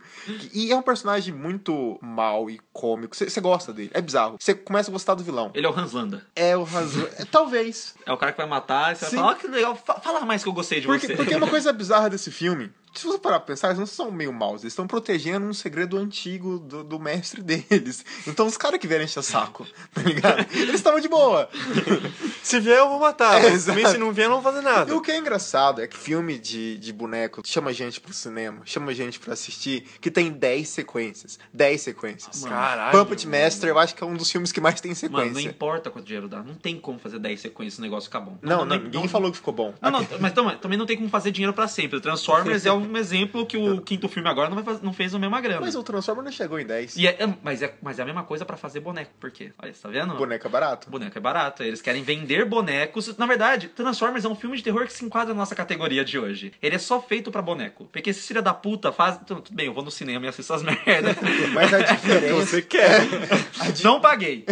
E 0.53 0.71
é 0.71 0.75
um 0.77 0.81
personagem 0.81 1.33
muito 1.33 1.99
mal 2.01 2.49
e 2.49 2.57
cômico. 2.71 3.15
Você 3.17 3.41
gosta 3.41 3.73
dele, 3.73 3.91
é 3.93 4.01
bizarro. 4.01 4.37
Você 4.39 4.53
começa 4.53 4.89
a 4.89 4.93
gostar 4.93 5.15
do 5.15 5.25
vilão. 5.25 5.51
Ele 5.53 5.65
é 5.65 5.69
o 5.69 5.77
Hans 5.77 5.91
Landa. 5.91 6.25
É 6.35 6.55
o 6.55 6.63
razão. 6.63 7.05
É, 7.17 7.25
talvez. 7.25 7.95
É 8.05 8.13
o 8.13 8.17
cara 8.17 8.31
que 8.31 8.37
vai 8.37 8.47
matar 8.47 8.93
e 8.93 8.95
você 8.95 9.07
Sim. 9.07 9.17
vai 9.17 9.25
falar, 9.25 9.31
ó, 9.33 9.35
que 9.35 9.47
legal, 9.47 9.75
fa- 9.75 9.99
fala 9.99 10.21
mais 10.25 10.41
que 10.41 10.47
eu 10.49 10.53
gostei 10.53 10.79
de 10.79 10.87
Porque, 10.87 11.07
você. 11.07 11.15
porque 11.15 11.35
uma 11.35 11.47
coisa 11.49 11.73
bizarra 11.73 12.09
desse 12.09 12.31
filme. 12.31 12.71
Se 12.93 13.05
você 13.07 13.17
parar 13.17 13.39
pra 13.39 13.47
pensar, 13.47 13.67
eles 13.69 13.79
não 13.79 13.85
são 13.85 14.11
meio 14.11 14.31
maus, 14.31 14.61
eles 14.61 14.73
estão 14.73 14.85
protegendo 14.85 15.45
um 15.45 15.53
segredo 15.53 15.97
antigo 15.97 16.59
do, 16.59 16.83
do 16.83 16.99
mestre 16.99 17.41
deles. 17.43 18.05
Então 18.27 18.45
os 18.45 18.55
caras 18.57 18.79
que 18.79 18.87
vierem 18.87 19.05
encher 19.05 19.19
o 19.19 19.23
saco, 19.23 19.65
tá 19.93 20.01
ligado? 20.01 20.45
Eles 20.53 20.75
estavam 20.75 20.99
de 20.99 21.07
boa. 21.07 21.49
Se 22.43 22.59
vier, 22.59 22.77
eu 22.77 22.89
vou 22.89 22.99
matar. 22.99 23.39
É, 23.39 23.43
mas 23.49 23.67
exato. 23.67 23.89
se 23.91 23.97
não 23.97 24.11
vier, 24.11 24.25
eu 24.27 24.31
não 24.31 24.41
vou 24.41 24.51
fazer 24.51 24.61
E 24.61 24.69
nada. 24.69 24.95
o 24.95 25.01
que 25.01 25.11
é 25.11 25.17
engraçado 25.17 25.81
é 25.81 25.87
que 25.87 25.95
filme 25.97 26.37
de, 26.37 26.77
de 26.77 26.91
boneco 26.91 27.41
chama 27.45 27.71
gente 27.73 28.01
pro 28.01 28.13
cinema, 28.13 28.61
chama 28.65 28.93
gente 28.93 29.17
pra 29.19 29.33
assistir, 29.33 29.83
que 30.01 30.11
tem 30.11 30.29
10 30.31 30.67
sequências. 30.67 31.39
10 31.53 31.81
sequências. 31.81 32.43
Caralho. 32.43 32.91
Puppet 32.99 33.25
Master, 33.27 33.69
eu 33.69 33.79
acho 33.79 33.95
que 33.95 34.03
é 34.03 34.07
um 34.07 34.13
dos 34.15 34.29
filmes 34.29 34.51
que 34.51 34.59
mais 34.59 34.79
tem 34.81 34.89
Mano, 34.91 34.99
sequência. 34.99 35.33
não 35.33 35.41
importa 35.41 35.89
quanto 35.89 36.05
dinheiro 36.05 36.27
dá. 36.27 36.43
Não 36.43 36.53
tem 36.55 36.77
como 36.79 36.99
fazer 36.99 37.17
10 37.19 37.39
sequências 37.41 37.77
e 37.77 37.81
o 37.81 37.83
negócio 37.83 38.09
ficar 38.09 38.19
bom. 38.19 38.37
não, 38.41 38.65
não, 38.65 38.77
ninguém 38.77 39.07
falou 39.07 39.31
que 39.31 39.37
ficou 39.37 39.53
bom. 39.53 39.73
Não, 39.81 39.89
não, 39.89 40.07
mas 40.19 40.33
também, 40.33 40.57
também 40.57 40.77
não 40.77 40.85
tem 40.85 40.97
como 40.97 41.09
fazer 41.09 41.31
dinheiro 41.31 41.53
pra 41.53 41.67
sempre. 41.67 41.97
O 41.97 42.01
Transformers 42.01 42.65
é, 42.67 42.73
um, 42.73 42.82
um 42.87 42.97
exemplo 42.97 43.45
que 43.45 43.57
o 43.57 43.81
quinto 43.81 44.07
filme 44.07 44.29
agora 44.29 44.49
não, 44.49 44.55
vai 44.55 44.63
faz- 44.63 44.81
não 44.81 44.93
fez 44.93 45.13
a 45.15 45.19
mesma 45.19 45.39
grana. 45.41 45.61
Mas 45.61 45.75
o 45.75 45.83
Transformer 45.83 46.23
não 46.23 46.31
chegou 46.31 46.59
em 46.59 46.65
10. 46.65 46.95
E 46.97 47.07
é- 47.07 47.17
é- 47.23 47.33
mas, 47.43 47.61
é, 47.61 47.73
mas 47.81 47.99
é 47.99 48.01
a 48.01 48.05
mesma 48.05 48.23
coisa 48.23 48.45
pra 48.45 48.57
fazer 48.57 48.79
boneco. 48.79 49.11
Por 49.19 49.31
quê? 49.31 49.51
Olha, 49.61 49.73
você 49.73 49.81
tá 49.81 49.89
vendo? 49.89 50.13
Boneco 50.15 50.47
é 50.47 50.49
barato. 50.49 50.89
Boneco 50.89 51.17
é 51.17 51.21
barato. 51.21 51.63
Eles 51.63 51.81
querem 51.81 52.03
vender 52.03 52.45
bonecos. 52.45 53.17
Na 53.17 53.25
verdade, 53.25 53.67
Transformers 53.69 54.25
é 54.25 54.29
um 54.29 54.35
filme 54.35 54.57
de 54.57 54.63
terror 54.63 54.85
que 54.85 54.93
se 54.93 55.03
enquadra 55.05 55.33
na 55.33 55.39
nossa 55.39 55.55
categoria 55.55 56.03
de 56.05 56.17
hoje. 56.19 56.51
Ele 56.61 56.75
é 56.75 56.79
só 56.79 57.01
feito 57.01 57.31
pra 57.31 57.41
boneco. 57.41 57.85
Porque 57.91 58.09
esses 58.09 58.25
filha 58.27 58.41
da 58.41 58.53
puta 58.53 58.91
faz. 58.91 59.19
Tudo 59.25 59.43
bem, 59.51 59.67
eu 59.67 59.73
vou 59.73 59.83
no 59.83 59.91
cinema 59.91 60.25
e 60.25 60.29
assisto 60.29 60.53
essas 60.53 60.63
merdas. 60.65 61.15
Mas 61.53 61.73
a 61.73 61.79
diferença. 61.93 62.33
você 62.45 62.61
quer. 62.61 63.01
Não 63.83 63.99
paguei. 64.01 64.45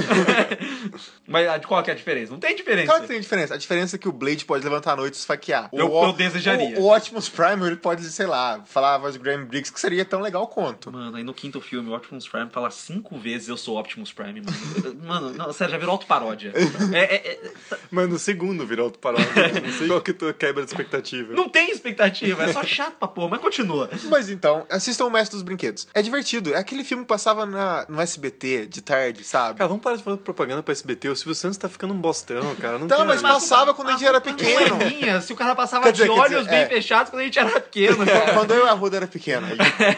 Mas 1.27 1.47
ah, 1.47 1.59
qual 1.59 1.81
que 1.83 1.89
é 1.89 1.93
a 1.93 1.95
diferença? 1.95 2.31
Não 2.31 2.39
tem 2.39 2.55
diferença. 2.55 2.87
Claro 2.87 3.01
que 3.01 3.07
tem 3.07 3.19
diferença. 3.19 3.53
A 3.53 3.57
diferença 3.57 3.95
é 3.95 3.99
que 3.99 4.07
o 4.07 4.11
Blade 4.11 4.45
pode 4.45 4.63
levantar 4.63 4.93
à 4.93 4.95
noite 4.95 5.15
e 5.15 5.17
esfaquear. 5.17 5.69
O- 5.71 5.77
Eu- 5.79 5.91
o- 5.91 6.05
eu 6.05 6.13
desejaria. 6.13 6.79
O, 6.79 6.83
o 6.83 6.95
Optimus 6.95 7.29
Prime, 7.29 7.65
ele 7.65 7.75
pode, 7.75 8.01
sei 8.21 8.27
lá, 8.27 8.61
falar 8.65 8.93
a 8.93 8.97
voz 8.99 9.15
do 9.15 9.19
Graham 9.19 9.45
Briggs, 9.45 9.73
que 9.73 9.79
seria 9.79 10.05
tão 10.05 10.21
legal 10.21 10.45
quanto. 10.45 10.91
Mano, 10.91 11.17
aí 11.17 11.23
no 11.23 11.33
quinto 11.33 11.59
filme, 11.59 11.89
o 11.89 11.95
Optimus 11.95 12.27
Prime 12.27 12.51
fala 12.51 12.69
cinco 12.69 13.17
vezes 13.17 13.47
eu 13.47 13.57
sou 13.57 13.79
Optimus 13.79 14.13
Prime, 14.13 14.41
mano. 14.41 15.01
Mano, 15.01 15.33
não, 15.33 15.51
sério, 15.51 15.71
já 15.71 15.77
virou 15.79 15.93
autoparódia. 15.93 16.53
É, 16.93 17.15
é, 17.15 17.15
é, 17.15 17.51
Mas 17.89 18.09
no 18.09 18.19
segundo 18.19 18.65
virou 18.65 18.85
outro 18.85 18.99
paródia. 18.99 19.25
Não 19.61 19.71
sei 19.71 19.87
qual 19.87 20.01
que 20.01 20.13
tu 20.13 20.33
quebra 20.33 20.63
de 20.63 20.69
expectativa. 20.69 21.33
não 21.33 21.47
tem 21.47 21.71
expectativa, 21.71 22.43
é 22.43 22.51
só 22.51 22.63
chato 22.63 22.95
pra 22.95 23.07
porra, 23.07 23.29
mas 23.29 23.41
continua. 23.41 23.89
Mas 24.09 24.29
então, 24.29 24.65
assistam 24.69 25.05
o 25.05 25.09
Mestre 25.09 25.35
dos 25.35 25.43
Brinquedos. 25.43 25.87
É 25.93 26.01
divertido. 26.01 26.53
É 26.53 26.57
aquele 26.57 26.83
filme 26.83 27.03
que 27.03 27.07
passava 27.07 27.45
na, 27.45 27.85
no 27.87 28.01
SBT 28.01 28.65
de 28.67 28.81
tarde, 28.81 29.23
sabe? 29.23 29.57
Cara, 29.57 29.67
vamos 29.67 29.83
parar 29.83 29.95
de 29.95 30.03
fazer 30.03 30.17
propaganda 30.17 30.61
pra 30.61 30.71
SBT. 30.71 31.09
O 31.09 31.15
Silvio 31.15 31.35
Santos 31.35 31.57
tá 31.57 31.69
ficando 31.69 31.93
um 31.93 31.97
bostão, 31.97 32.55
cara. 32.55 32.77
Não 32.77 32.87
Tá, 32.87 33.05
mas 33.05 33.21
nada. 33.21 33.35
passava 33.35 33.73
quando 33.73 33.89
a 33.89 33.91
gente 33.93 34.05
era 34.05 34.19
pequeno. 34.19 34.77
É 34.81 35.21
se 35.21 35.31
o 35.31 35.35
cara 35.35 35.55
passava 35.55 35.91
dizer, 35.91 36.05
de 36.05 36.09
olhos 36.09 36.39
dizer, 36.39 36.49
bem 36.49 36.59
é. 36.59 36.67
fechados 36.67 37.09
quando 37.09 37.21
a 37.21 37.25
gente 37.25 37.39
era 37.39 37.59
pequeno. 37.59 37.97
Quando 38.33 38.51
eu 38.53 38.65
e 38.65 38.69
a 38.69 38.73
Ruda 38.73 38.97
era 38.97 39.07
pequena. 39.07 39.47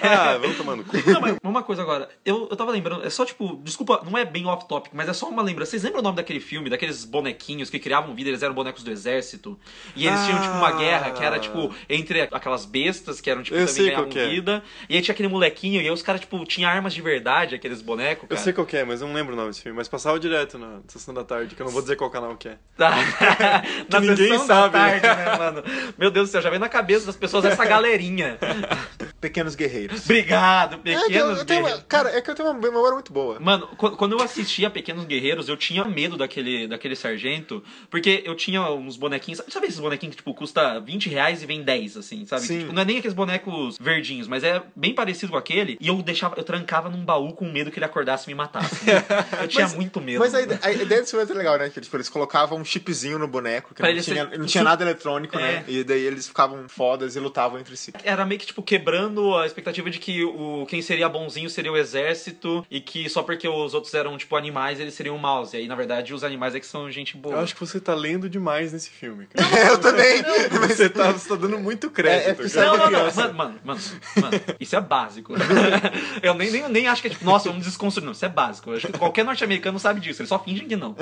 Ah, 0.01 0.37
vamos 0.37 0.57
tomar 0.57 0.75
no 0.75 0.83
cu. 0.83 0.97
Não, 1.09 1.21
mas 1.21 1.37
uma 1.43 1.63
coisa 1.63 1.81
agora, 1.81 2.09
eu, 2.25 2.47
eu 2.49 2.55
tava 2.55 2.71
lembrando, 2.71 3.05
é 3.05 3.09
só 3.09 3.25
tipo, 3.25 3.59
desculpa, 3.63 4.01
não 4.09 4.17
é 4.17 4.25
bem 4.25 4.45
off-topic, 4.45 4.91
mas 4.93 5.07
é 5.09 5.13
só 5.13 5.27
uma 5.29 5.41
lembrança. 5.41 5.71
Vocês 5.71 5.83
lembram 5.83 5.99
o 5.99 6.03
nome 6.03 6.17
daquele 6.17 6.39
filme, 6.39 6.69
daqueles 6.69 7.05
bonequinhos 7.05 7.69
que 7.69 7.79
criavam 7.79 8.13
vida, 8.15 8.29
eles 8.29 8.41
eram 8.43 8.53
bonecos 8.53 8.83
do 8.83 8.91
exército? 8.91 9.59
E 9.95 10.07
eles 10.07 10.19
tinham, 10.25 10.41
tipo, 10.41 10.53
uma 10.55 10.69
Ah. 10.69 10.71
guerra 10.73 11.11
que 11.11 11.23
era, 11.23 11.39
tipo, 11.39 11.73
entre 11.89 12.21
aquelas 12.21 12.65
bestas 12.65 13.19
que 13.21 13.29
eram, 13.29 13.43
tipo, 13.43 13.55
Eu 13.57 13.67
também 13.67 13.85
ganhavam 13.85 14.09
é. 14.15 14.27
vida. 14.29 14.63
E 14.89 14.95
aí 14.95 15.01
tinha 15.01 15.13
aquele 15.13 15.29
molequinho, 15.29 15.81
e 15.81 15.85
aí 15.85 15.91
os 15.91 16.01
caras, 16.01 16.21
tipo, 16.21 16.43
tinham 16.45 16.69
armas 16.69 16.93
de 16.93 17.01
verdade, 17.01 17.55
aqueles 17.55 17.81
bonecos, 17.81 18.23
Eu 18.23 18.29
cara. 18.29 18.41
sei 18.41 18.53
qual 18.53 18.65
que 18.65 18.77
é, 18.77 18.83
mas 18.83 19.01
eu 19.01 19.07
não 19.07 19.13
lembro 19.15 19.33
o 19.33 19.35
nome 19.35 19.49
desse 19.49 19.61
filme. 19.61 19.77
Mas 19.77 19.87
passava 19.87 20.19
direto 20.19 20.57
na 20.57 20.79
sessão 20.87 21.13
da 21.13 21.23
tarde, 21.23 21.55
que 21.55 21.61
eu 21.61 21.65
não 21.65 21.71
vou 21.73 21.81
dizer 21.81 21.95
qual 21.95 22.09
canal 22.09 22.35
que 22.35 22.47
é. 22.49 22.57
Tá. 22.77 22.91
Na 23.89 23.99
ninguém 23.99 24.29
sessão 24.29 24.45
sabe, 24.47 24.73
da 24.73 24.79
tarde, 24.79 25.07
né, 25.07 25.37
mano? 25.37 25.63
Meu 25.97 26.09
Deus 26.11 26.29
do 26.29 26.31
céu, 26.31 26.41
já 26.41 26.49
vem 26.49 26.59
na 26.59 26.69
cabeça 26.69 27.05
das 27.05 27.15
pessoas 27.15 27.45
essa 27.45 27.63
galerinha. 28.03 28.37
Pequenos 29.23 29.55
Guerreiros. 29.55 30.03
Obrigado, 30.03 30.75
É 30.75 30.77
que 30.83 30.89
eu- 30.95 31.03
pequenos 31.07 31.39
eu 31.39 31.45
tenho 31.45 31.59
uma- 31.61 31.67
guerreiros. 31.69 31.85
cara, 31.87 32.09
é 32.17 32.21
que 32.21 32.29
eu 32.29 32.35
tenho 32.35 32.49
uma 32.49 32.59
memória 32.59 32.93
muito 32.93 33.13
boa. 33.13 33.39
Mano, 33.39 33.67
qu- 33.77 33.91
quando 33.95 34.11
eu 34.17 34.21
assistia 34.21 34.69
Pequenos 34.69 35.05
Guerreiros, 35.05 35.47
eu 35.47 35.55
tinha 35.55 35.85
medo 35.85 36.17
daquele, 36.17 36.67
daquele 36.67 36.95
sargento, 36.95 37.63
porque 37.89 38.21
eu 38.25 38.35
tinha 38.35 38.61
uns 38.69 38.97
bonequinhos. 38.97 39.37
Sabe, 39.39 39.51
sabe 39.53 39.67
esses 39.67 39.79
bonequinhos 39.79 40.15
que, 40.15 40.17
tipo, 40.21 40.33
custa 40.33 40.79
20 40.81 41.07
reais 41.09 41.41
e 41.41 41.45
vem 41.45 41.63
10, 41.63 41.95
assim, 41.95 42.25
sabe? 42.25 42.41
Sim. 42.45 42.59
Tipo, 42.59 42.73
não 42.73 42.81
é 42.81 42.85
nem 42.85 42.97
aqueles 42.97 43.15
bonecos 43.15 43.77
verdinhos, 43.79 44.27
mas 44.27 44.43
é 44.43 44.61
bem 44.75 44.93
parecido 44.93 45.31
com 45.31 45.37
aquele. 45.37 45.77
E 45.79 45.87
eu 45.87 46.01
deixava, 46.01 46.35
eu 46.37 46.43
trancava 46.43 46.89
num 46.89 47.05
baú 47.05 47.33
com 47.33 47.49
medo 47.49 47.71
que 47.71 47.79
ele 47.79 47.85
acordasse 47.85 48.25
e 48.29 48.33
me 48.33 48.35
matasse. 48.35 48.83
Eu 49.43 49.47
tinha 49.47 49.63
Mas- 49.65 49.75
muito 49.75 49.99
medo. 50.01 50.19
Mas 50.19 50.33
a, 50.35 50.39
a 50.39 50.71
ideia 50.71 51.01
desse 51.01 51.11
filme 51.11 51.29
é 51.29 51.33
legal, 51.33 51.57
né? 51.57 51.69
Que 51.69 51.79
tipo, 51.81 51.95
eles 51.95 52.09
colocavam 52.09 52.57
um 52.59 52.65
chipzinho 52.65 53.17
no 53.19 53.27
boneco, 53.27 53.69
que 53.73 53.81
Pra 53.81 53.91
não 53.93 54.01
tinha, 54.01 54.29
ser- 54.29 54.37
não 54.39 54.45
tinha 54.45 54.63
nada 54.63 54.83
eletrônico, 54.83 55.37
É. 55.37 55.41
né? 55.41 55.63
E 55.67 55.83
daí 55.83 56.01
eles 56.01 56.27
ficavam 56.27 56.67
fodas 56.67 57.15
e 57.15 57.19
lutavam 57.19 57.59
entre 57.59 57.75
si. 57.77 57.93
Era 58.03 58.25
meio 58.25 58.39
que, 58.39 58.47
tipo, 58.47 58.61
quebrando 58.63 59.12
a 59.37 59.45
expectativa 59.45 59.89
de 59.89 59.99
que 59.99 60.23
o, 60.23 60.65
quem 60.67 60.81
seria 60.81 61.07
bonzinho 61.09 61.49
seria 61.49 61.71
o 61.71 61.77
exército 61.77 62.65
e 62.69 62.79
que 62.81 63.09
só 63.09 63.23
porque 63.23 63.47
os 63.47 63.73
outros 63.73 63.93
eram, 63.93 64.17
tipo, 64.17 64.35
animais, 64.35 64.79
eles 64.79 64.93
seriam 64.93 65.17
maus. 65.17 65.53
E 65.53 65.57
aí, 65.57 65.67
na 65.67 65.75
verdade, 65.75 66.13
os 66.13 66.23
animais 66.23 66.55
é 66.55 66.59
que 66.59 66.65
são 66.65 66.89
gente 66.91 67.15
boa. 67.17 67.35
Eu 67.35 67.39
acho 67.41 67.53
que 67.53 67.59
você 67.59 67.79
tá 67.79 67.93
lendo 67.93 68.29
demais 68.29 68.73
nesse 68.73 68.89
filme, 68.89 69.27
cara. 69.27 69.47
É, 69.59 69.69
eu 69.71 69.77
também. 69.77 70.23
Você 70.73 70.89
tá, 70.89 71.11
você 71.11 71.29
tá 71.29 71.35
dando 71.35 71.59
muito 71.59 71.87
É, 71.87 71.89
é 71.89 71.93
crédito. 71.93 72.35
porque 72.37 72.51
cara. 72.53 72.65
Não, 72.67 72.77
não, 72.77 72.91
não. 72.91 73.13
Mano, 73.13 73.33
mano, 73.33 73.59
mano, 73.63 73.79
mano, 74.15 74.41
isso 74.59 74.75
é 74.75 74.81
básico. 74.81 75.33
Eu 76.21 76.33
nem, 76.33 76.49
nem, 76.51 76.69
nem 76.69 76.87
acho 76.87 77.01
que 77.01 77.07
é 77.07 77.11
tipo, 77.11 77.25
nossa, 77.25 77.49
vamos 77.49 77.65
desconstruir. 77.65 78.05
Não, 78.05 78.11
isso 78.13 78.25
é 78.25 78.29
básico. 78.29 78.69
Eu 78.69 78.77
acho 78.77 78.87
que 78.87 78.97
qualquer 78.97 79.23
norte-americano 79.25 79.77
sabe 79.79 79.99
disso. 79.99 80.21
Eles 80.21 80.29
só 80.29 80.39
fingem 80.39 80.67
que 80.67 80.75
não. 80.75 80.95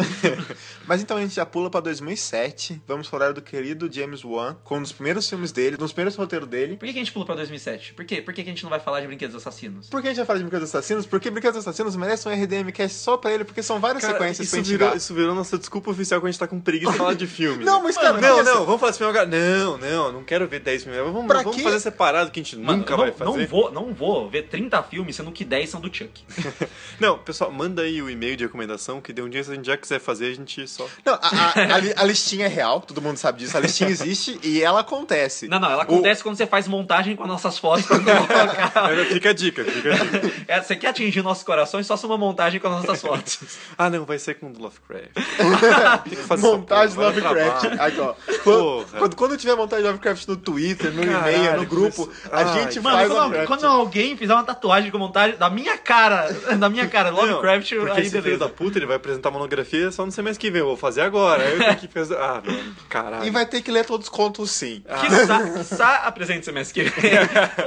Mas 0.86 1.02
então 1.02 1.18
a 1.18 1.22
gente 1.22 1.36
já 1.36 1.46
pula 1.46 1.70
pra 1.70 1.80
2007. 1.80 2.82
Vamos 2.88 3.08
falar 3.08 3.34
do 3.34 3.42
querido 3.42 3.92
James 3.92 4.24
Wan, 4.24 4.56
com 4.64 4.78
um 4.78 4.82
dos 4.82 4.92
primeiros 4.92 5.30
filmes 5.30 5.52
dele, 5.52 5.76
um 5.76 5.80
dos 5.80 5.94
primeiros 5.94 6.16
roteiros 6.16 6.48
dele. 6.48 6.78
Por 6.78 6.86
que, 6.86 6.94
que 6.94 7.00
a 7.00 7.04
gente 7.04 7.12
pulou 7.12 7.26
pra 7.26 7.36
2007? 7.36 7.94
Por 8.02 8.06
quê? 8.08 8.20
Por 8.20 8.34
que, 8.34 8.44
que 8.44 8.50
a 8.50 8.52
gente 8.54 8.64
não 8.64 8.70
vai 8.72 8.80
falar 8.80 9.00
de 9.02 9.06
brinquedos 9.06 9.36
assassinos? 9.36 9.88
Por 9.88 10.02
que 10.02 10.08
a 10.08 10.10
gente 10.10 10.18
vai 10.18 10.26
falar 10.26 10.40
de 10.40 10.44
Brinquedos 10.46 10.70
Assassinos? 10.70 11.06
Porque 11.06 11.30
Brinquedos 11.30 11.60
Assassinos 11.60 11.96
merece 11.96 12.28
um 12.28 12.32
RDM 12.32 12.72
cast 12.72 12.98
só 12.98 13.16
pra 13.16 13.32
ele, 13.32 13.44
porque 13.44 13.62
são 13.62 13.80
várias 13.80 14.02
Cara, 14.02 14.14
sequências 14.14 14.48
isso 14.48 14.56
pra 14.56 14.64
gente 14.64 14.72
virou, 14.72 14.90
dar. 14.90 14.98
isso 14.98 15.14
virou 15.14 15.36
nossa 15.36 15.56
desculpa 15.56 15.92
oficial 15.92 16.20
quando 16.20 16.30
a 16.30 16.32
gente 16.32 16.40
tá 16.40 16.48
com 16.48 16.60
preguiça 16.60 16.92
de 16.94 16.98
falar 16.98 17.14
de 17.14 17.28
filme. 17.28 17.62
Não, 17.64 17.76
né? 17.78 17.82
mas 17.84 17.96
cara, 17.98 18.20
Não, 18.20 18.44
não, 18.44 18.66
vamos 18.66 18.80
falar 18.80 18.92
desse 18.92 18.98
filme 18.98 19.12
agora. 19.16 19.28
Não, 19.28 19.78
não, 19.78 20.12
não 20.14 20.24
quero 20.24 20.48
ver 20.48 20.62
10 20.62 20.84
filmes. 20.86 21.00
Vamos, 21.04 21.28
Pra 21.28 21.44
vamos 21.44 21.58
quê? 21.58 21.62
fazer 21.62 21.80
separado 21.80 22.32
que 22.32 22.40
a 22.40 22.44
gente 22.44 22.58
Mano, 22.58 22.80
nunca 22.80 22.94
eu 22.94 22.98
vai 22.98 23.08
não, 23.12 23.14
fazer. 23.14 23.38
não 23.40 23.48
vou, 23.48 23.72
não 23.72 23.94
vou 23.94 24.28
ver 24.28 24.48
30 24.48 24.82
filmes, 24.84 25.16
sendo 25.16 25.32
que 25.32 25.46
10 25.46 25.70
são 25.70 25.80
do 25.80 25.96
Chuck. 25.96 26.24
Não, 27.00 27.18
pessoal, 27.20 27.52
manda 27.52 27.82
aí 27.84 28.02
o 28.02 28.10
e-mail 28.10 28.36
de 28.36 28.44
recomendação 28.46 29.00
que 29.02 29.12
de 29.14 29.22
um 29.22 29.30
dia 29.30 29.44
se 29.44 29.52
a 29.52 29.56
gente 29.56 29.66
já 29.66 29.78
quiser 29.78 30.00
fazer, 30.00 30.32
a 30.32 30.36
gente 30.36 30.68
só. 30.68 30.88
Não, 31.06 31.14
a, 31.14 31.18
a- 31.22 31.76
a 31.76 31.78
li- 31.78 31.94
a 31.96 32.04
listinha 32.04 32.46
é 32.46 32.50
real, 32.50 32.82
todo 32.82 33.02
mundo 33.02 33.18
sabe 33.18 33.40
disso. 33.40 33.56
A 33.58 33.60
listinha 33.60 33.90
existe 33.90 34.40
e 34.44 34.62
ela 34.62 34.80
acontece. 34.82 35.48
Não, 35.48 35.60
não, 35.60 35.70
ela 35.70 35.80
O- 35.80 35.82
acontece 35.84 36.24
quando 36.24 36.36
você 36.38 36.46
faz 36.48 36.68
montagem 36.68 37.16
com 37.16 37.24
as 37.24 37.30
nossas 37.30 37.58
fotos 37.58 37.81
colocar. 37.88 38.72
Mas 38.76 39.08
Fica 39.10 39.30
a 39.30 39.34
dica, 39.34 39.64
fica 39.64 39.90
a 39.94 39.96
dica. 39.96 40.32
É, 40.48 40.62
você 40.62 40.76
quer 40.76 40.88
atingir 40.88 41.22
nossos 41.22 41.44
corações, 41.44 41.88
faça 41.88 42.06
uma 42.08 42.18
montagem 42.18 42.60
com 42.60 42.68
as 42.68 42.84
nossas 42.84 43.02
fotos. 43.04 43.40
Ah, 43.78 43.90
não, 43.90 44.06
vai 44.06 44.20
ser 44.20 44.36
com 44.36 44.48
Lovecraft. 44.58 45.12
Tem 46.04 46.16
que 46.18 46.24
fazer 46.24 46.48
Montagem 46.48 46.96
porra, 46.96 47.08
Lovecraft. 47.08 47.66
ó. 48.00 48.14
Quando, 48.44 48.44
Porra. 48.44 49.00
quando, 49.00 49.16
quando 49.16 49.38
tiver 49.38 49.56
montagem 49.56 49.86
Lovecraft 49.86 50.28
no 50.28 50.38
Twitter, 50.38 50.92
no 50.92 51.06
Caralho, 51.06 51.36
e-mail, 51.36 51.58
no 51.58 51.66
grupo, 51.66 52.10
isso- 52.12 52.30
a 52.32 52.38
Ai, 52.40 52.54
gente 52.64 52.80
Mano, 52.80 52.96
faz 52.98 53.08
quando, 53.10 53.20
Lovecraft. 53.24 53.48
quando 53.48 53.66
alguém 53.68 54.18
fizer 54.18 54.34
uma 54.34 54.44
tatuagem 54.44 54.92
com 54.92 54.98
montagem 54.98 55.38
da 55.38 55.50
minha 55.50 55.78
cara, 55.78 56.32
da 56.58 56.70
minha 56.70 56.88
cara, 56.88 57.10
Lovecraft, 57.10 57.72
Não, 57.74 57.80
porque 57.82 58.00
aí 58.00 58.02
esse 58.02 58.12
filho 58.12 58.24
beleza. 58.24 58.40
da 58.40 58.50
puta, 58.50 58.78
ele 58.78 58.86
vai 58.86 58.96
apresentar 58.98 59.30
a 59.30 59.32
monografia 59.32 59.92
só 59.92 60.06
no 60.06 60.12
semestre 60.12 60.40
que 60.40 60.52
vem. 60.52 60.62
Eu 60.62 60.68
vou 60.68 60.78
fazer 60.78 61.02
agora. 61.02 61.44
Aí 61.44 61.54
eu 61.54 61.60
tenho 61.60 61.76
que 61.78 61.88
fazer. 61.88 62.16
Ah, 62.18 62.42
mano, 62.46 62.76
caralho. 62.90 63.26
E 63.26 63.30
vai 63.30 63.46
ter 63.46 63.62
que 63.62 63.72
ler 63.72 63.86
todos 63.86 64.08
os 64.08 64.10
contos 64.12 64.52
sim. 64.52 64.84
Quiçá, 65.02 65.50
quiçá 65.50 65.96
apresente 66.06 66.46
semestre 66.46 66.84
que 66.84 66.90
vem. 67.02 67.12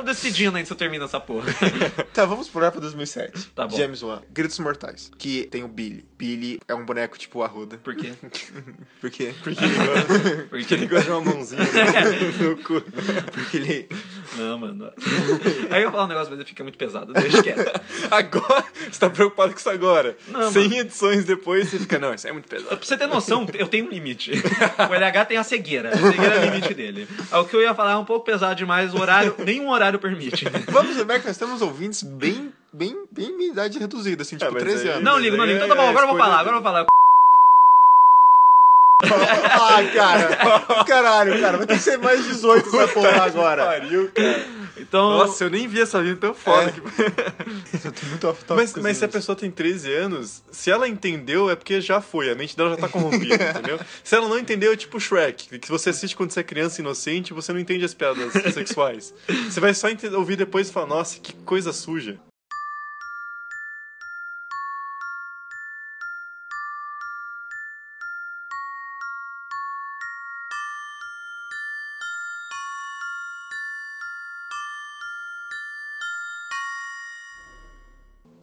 Decidindo 0.04 0.56
ainda 0.56 0.66
se 0.66 0.72
eu 0.72 0.76
termino 0.76 1.04
essa 1.04 1.20
porra. 1.20 1.52
Tá, 2.12 2.24
vamos 2.24 2.48
pular 2.48 2.70
pra 2.70 2.80
2007. 2.80 3.50
Tá 3.54 3.66
bom. 3.66 3.76
James 3.76 4.02
Wan. 4.02 4.22
Gritos 4.30 4.58
Mortais. 4.60 5.10
Que 5.18 5.48
tem 5.50 5.64
o 5.64 5.68
Billy. 5.68 6.04
Billy 6.16 6.60
é 6.68 6.74
um 6.74 6.84
boneco 6.84 7.18
tipo 7.18 7.42
Arruda. 7.42 7.76
Por 7.78 7.96
quê? 7.96 8.12
Por 9.00 9.10
quê? 9.10 9.34
Porque 9.42 9.64
ele 9.64 9.74
gosta, 9.74 10.46
porque 10.48 10.74
ele 10.74 10.86
gosta 10.86 11.04
de 11.04 11.10
uma 11.10 11.20
mãozinha 11.20 11.62
no, 12.40 12.50
no 12.50 12.56
cu. 12.58 12.80
Porque 13.32 13.56
ele... 13.56 13.88
Não, 14.36 14.58
mano. 14.58 14.92
Aí 15.70 15.82
eu 15.82 15.90
falo 15.90 16.04
um 16.04 16.08
negócio, 16.08 16.30
mas 16.30 16.38
ele 16.38 16.48
fica 16.48 16.62
muito 16.62 16.78
pesado. 16.78 17.12
Deixa 17.12 17.42
quieto. 17.42 17.80
Agora, 18.10 18.64
você 18.90 18.98
tá 18.98 19.10
preocupado 19.10 19.52
com 19.52 19.58
isso 19.58 19.70
agora. 19.70 20.16
Não, 20.28 20.50
100 20.50 20.78
edições 20.78 21.24
depois, 21.24 21.68
você 21.68 21.78
fica, 21.78 21.98
não, 21.98 22.14
isso 22.14 22.26
é 22.26 22.32
muito 22.32 22.48
pesado. 22.48 22.76
Pra 22.76 22.78
você 22.84 22.96
ter 22.96 23.06
noção, 23.06 23.46
eu 23.54 23.68
tenho 23.68 23.86
um 23.86 23.90
limite. 23.90 24.32
O 24.88 24.94
LH 24.94 25.24
tem 25.26 25.36
a 25.36 25.44
cegueira. 25.44 25.90
A 25.90 25.96
cegueira 25.96 26.34
é 26.36 26.40
o 26.40 26.44
limite 26.44 26.74
dele. 26.74 27.08
O 27.32 27.44
que 27.44 27.56
eu 27.56 27.62
ia 27.62 27.74
falar 27.74 27.92
é 27.92 27.96
um 27.96 28.04
pouco 28.04 28.24
pesado 28.24 28.54
demais, 28.54 28.94
o 28.94 29.00
horário, 29.00 29.34
nenhum 29.38 29.68
horário 29.68 29.93
permite. 29.98 30.44
Vamos 30.70 30.96
lembrar 30.96 31.20
que 31.20 31.26
nós 31.26 31.36
temos 31.36 31.62
ouvintes 31.62 32.02
bem, 32.02 32.52
bem, 32.72 33.04
bem 33.10 33.36
minha 33.36 33.50
idade 33.52 33.78
reduzida, 33.78 34.22
assim, 34.22 34.36
tipo 34.36 34.52
mas 34.52 34.62
13 34.62 34.82
aí- 34.82 34.88
anos. 34.94 35.04
Não 35.04 35.18
ligo, 35.18 35.36
não 35.36 35.44
ligo. 35.44 35.56
Então 35.56 35.68
tá 35.68 35.74
bom, 35.74 35.88
agora 35.88 36.04
eu 36.06 36.10
vou 36.10 36.18
falar, 36.18 36.38
agora 36.40 36.56
eu 36.56 36.62
vou 36.62 36.72
falar. 36.72 36.86
Ai, 39.60 39.90
cara. 39.92 40.84
Caralho, 40.84 41.40
cara. 41.40 41.58
Vai 41.58 41.66
ter 41.66 41.74
que 41.76 41.82
ser 41.82 41.98
mais 41.98 42.24
18 42.24 42.68
essa 42.68 42.88
porra 42.88 43.24
agora. 43.24 43.64
Pariu, 43.66 44.10
cara. 44.14 44.63
Então. 44.88 45.10
Nossa, 45.18 45.44
eu 45.44 45.50
nem 45.50 45.66
vi 45.66 45.80
essa 45.80 46.02
vida 46.02 46.16
tão 46.16 46.34
foda. 46.34 46.68
É. 46.68 46.72
que- 46.72 46.80
Eu 47.86 47.92
tô 47.92 48.06
muito 48.06 48.28
off 48.28 48.44
Mas, 48.50 48.74
mas 48.76 48.96
se 48.96 49.04
a 49.04 49.08
pessoa 49.08 49.34
tem 49.36 49.50
13 49.50 49.92
anos, 49.92 50.42
se 50.50 50.70
ela 50.70 50.88
entendeu, 50.88 51.50
é 51.50 51.56
porque 51.56 51.80
já 51.80 52.00
foi. 52.00 52.30
A 52.30 52.34
mente 52.34 52.56
dela 52.56 52.70
já 52.70 52.76
tá 52.76 52.88
corrompida, 52.88 53.34
entendeu? 53.50 53.78
Se 54.02 54.14
ela 54.14 54.28
não 54.28 54.38
entendeu, 54.38 54.72
é 54.72 54.76
tipo 54.76 54.98
Shrek, 55.00 55.58
que 55.58 55.68
você 55.70 55.90
assiste 55.90 56.16
quando 56.16 56.30
você 56.30 56.40
é 56.40 56.42
criança 56.44 56.80
inocente, 56.80 57.32
você 57.32 57.52
não 57.52 57.60
entende 57.60 57.84
as 57.84 57.94
piadas 57.94 58.32
sexuais. 58.54 59.12
Você 59.50 59.60
vai 59.60 59.74
só 59.74 59.88
ouvir 60.16 60.36
depois 60.36 60.68
e 60.68 60.72
falar, 60.72 60.86
nossa, 60.86 61.18
que 61.20 61.32
coisa 61.44 61.72
suja. 61.72 62.18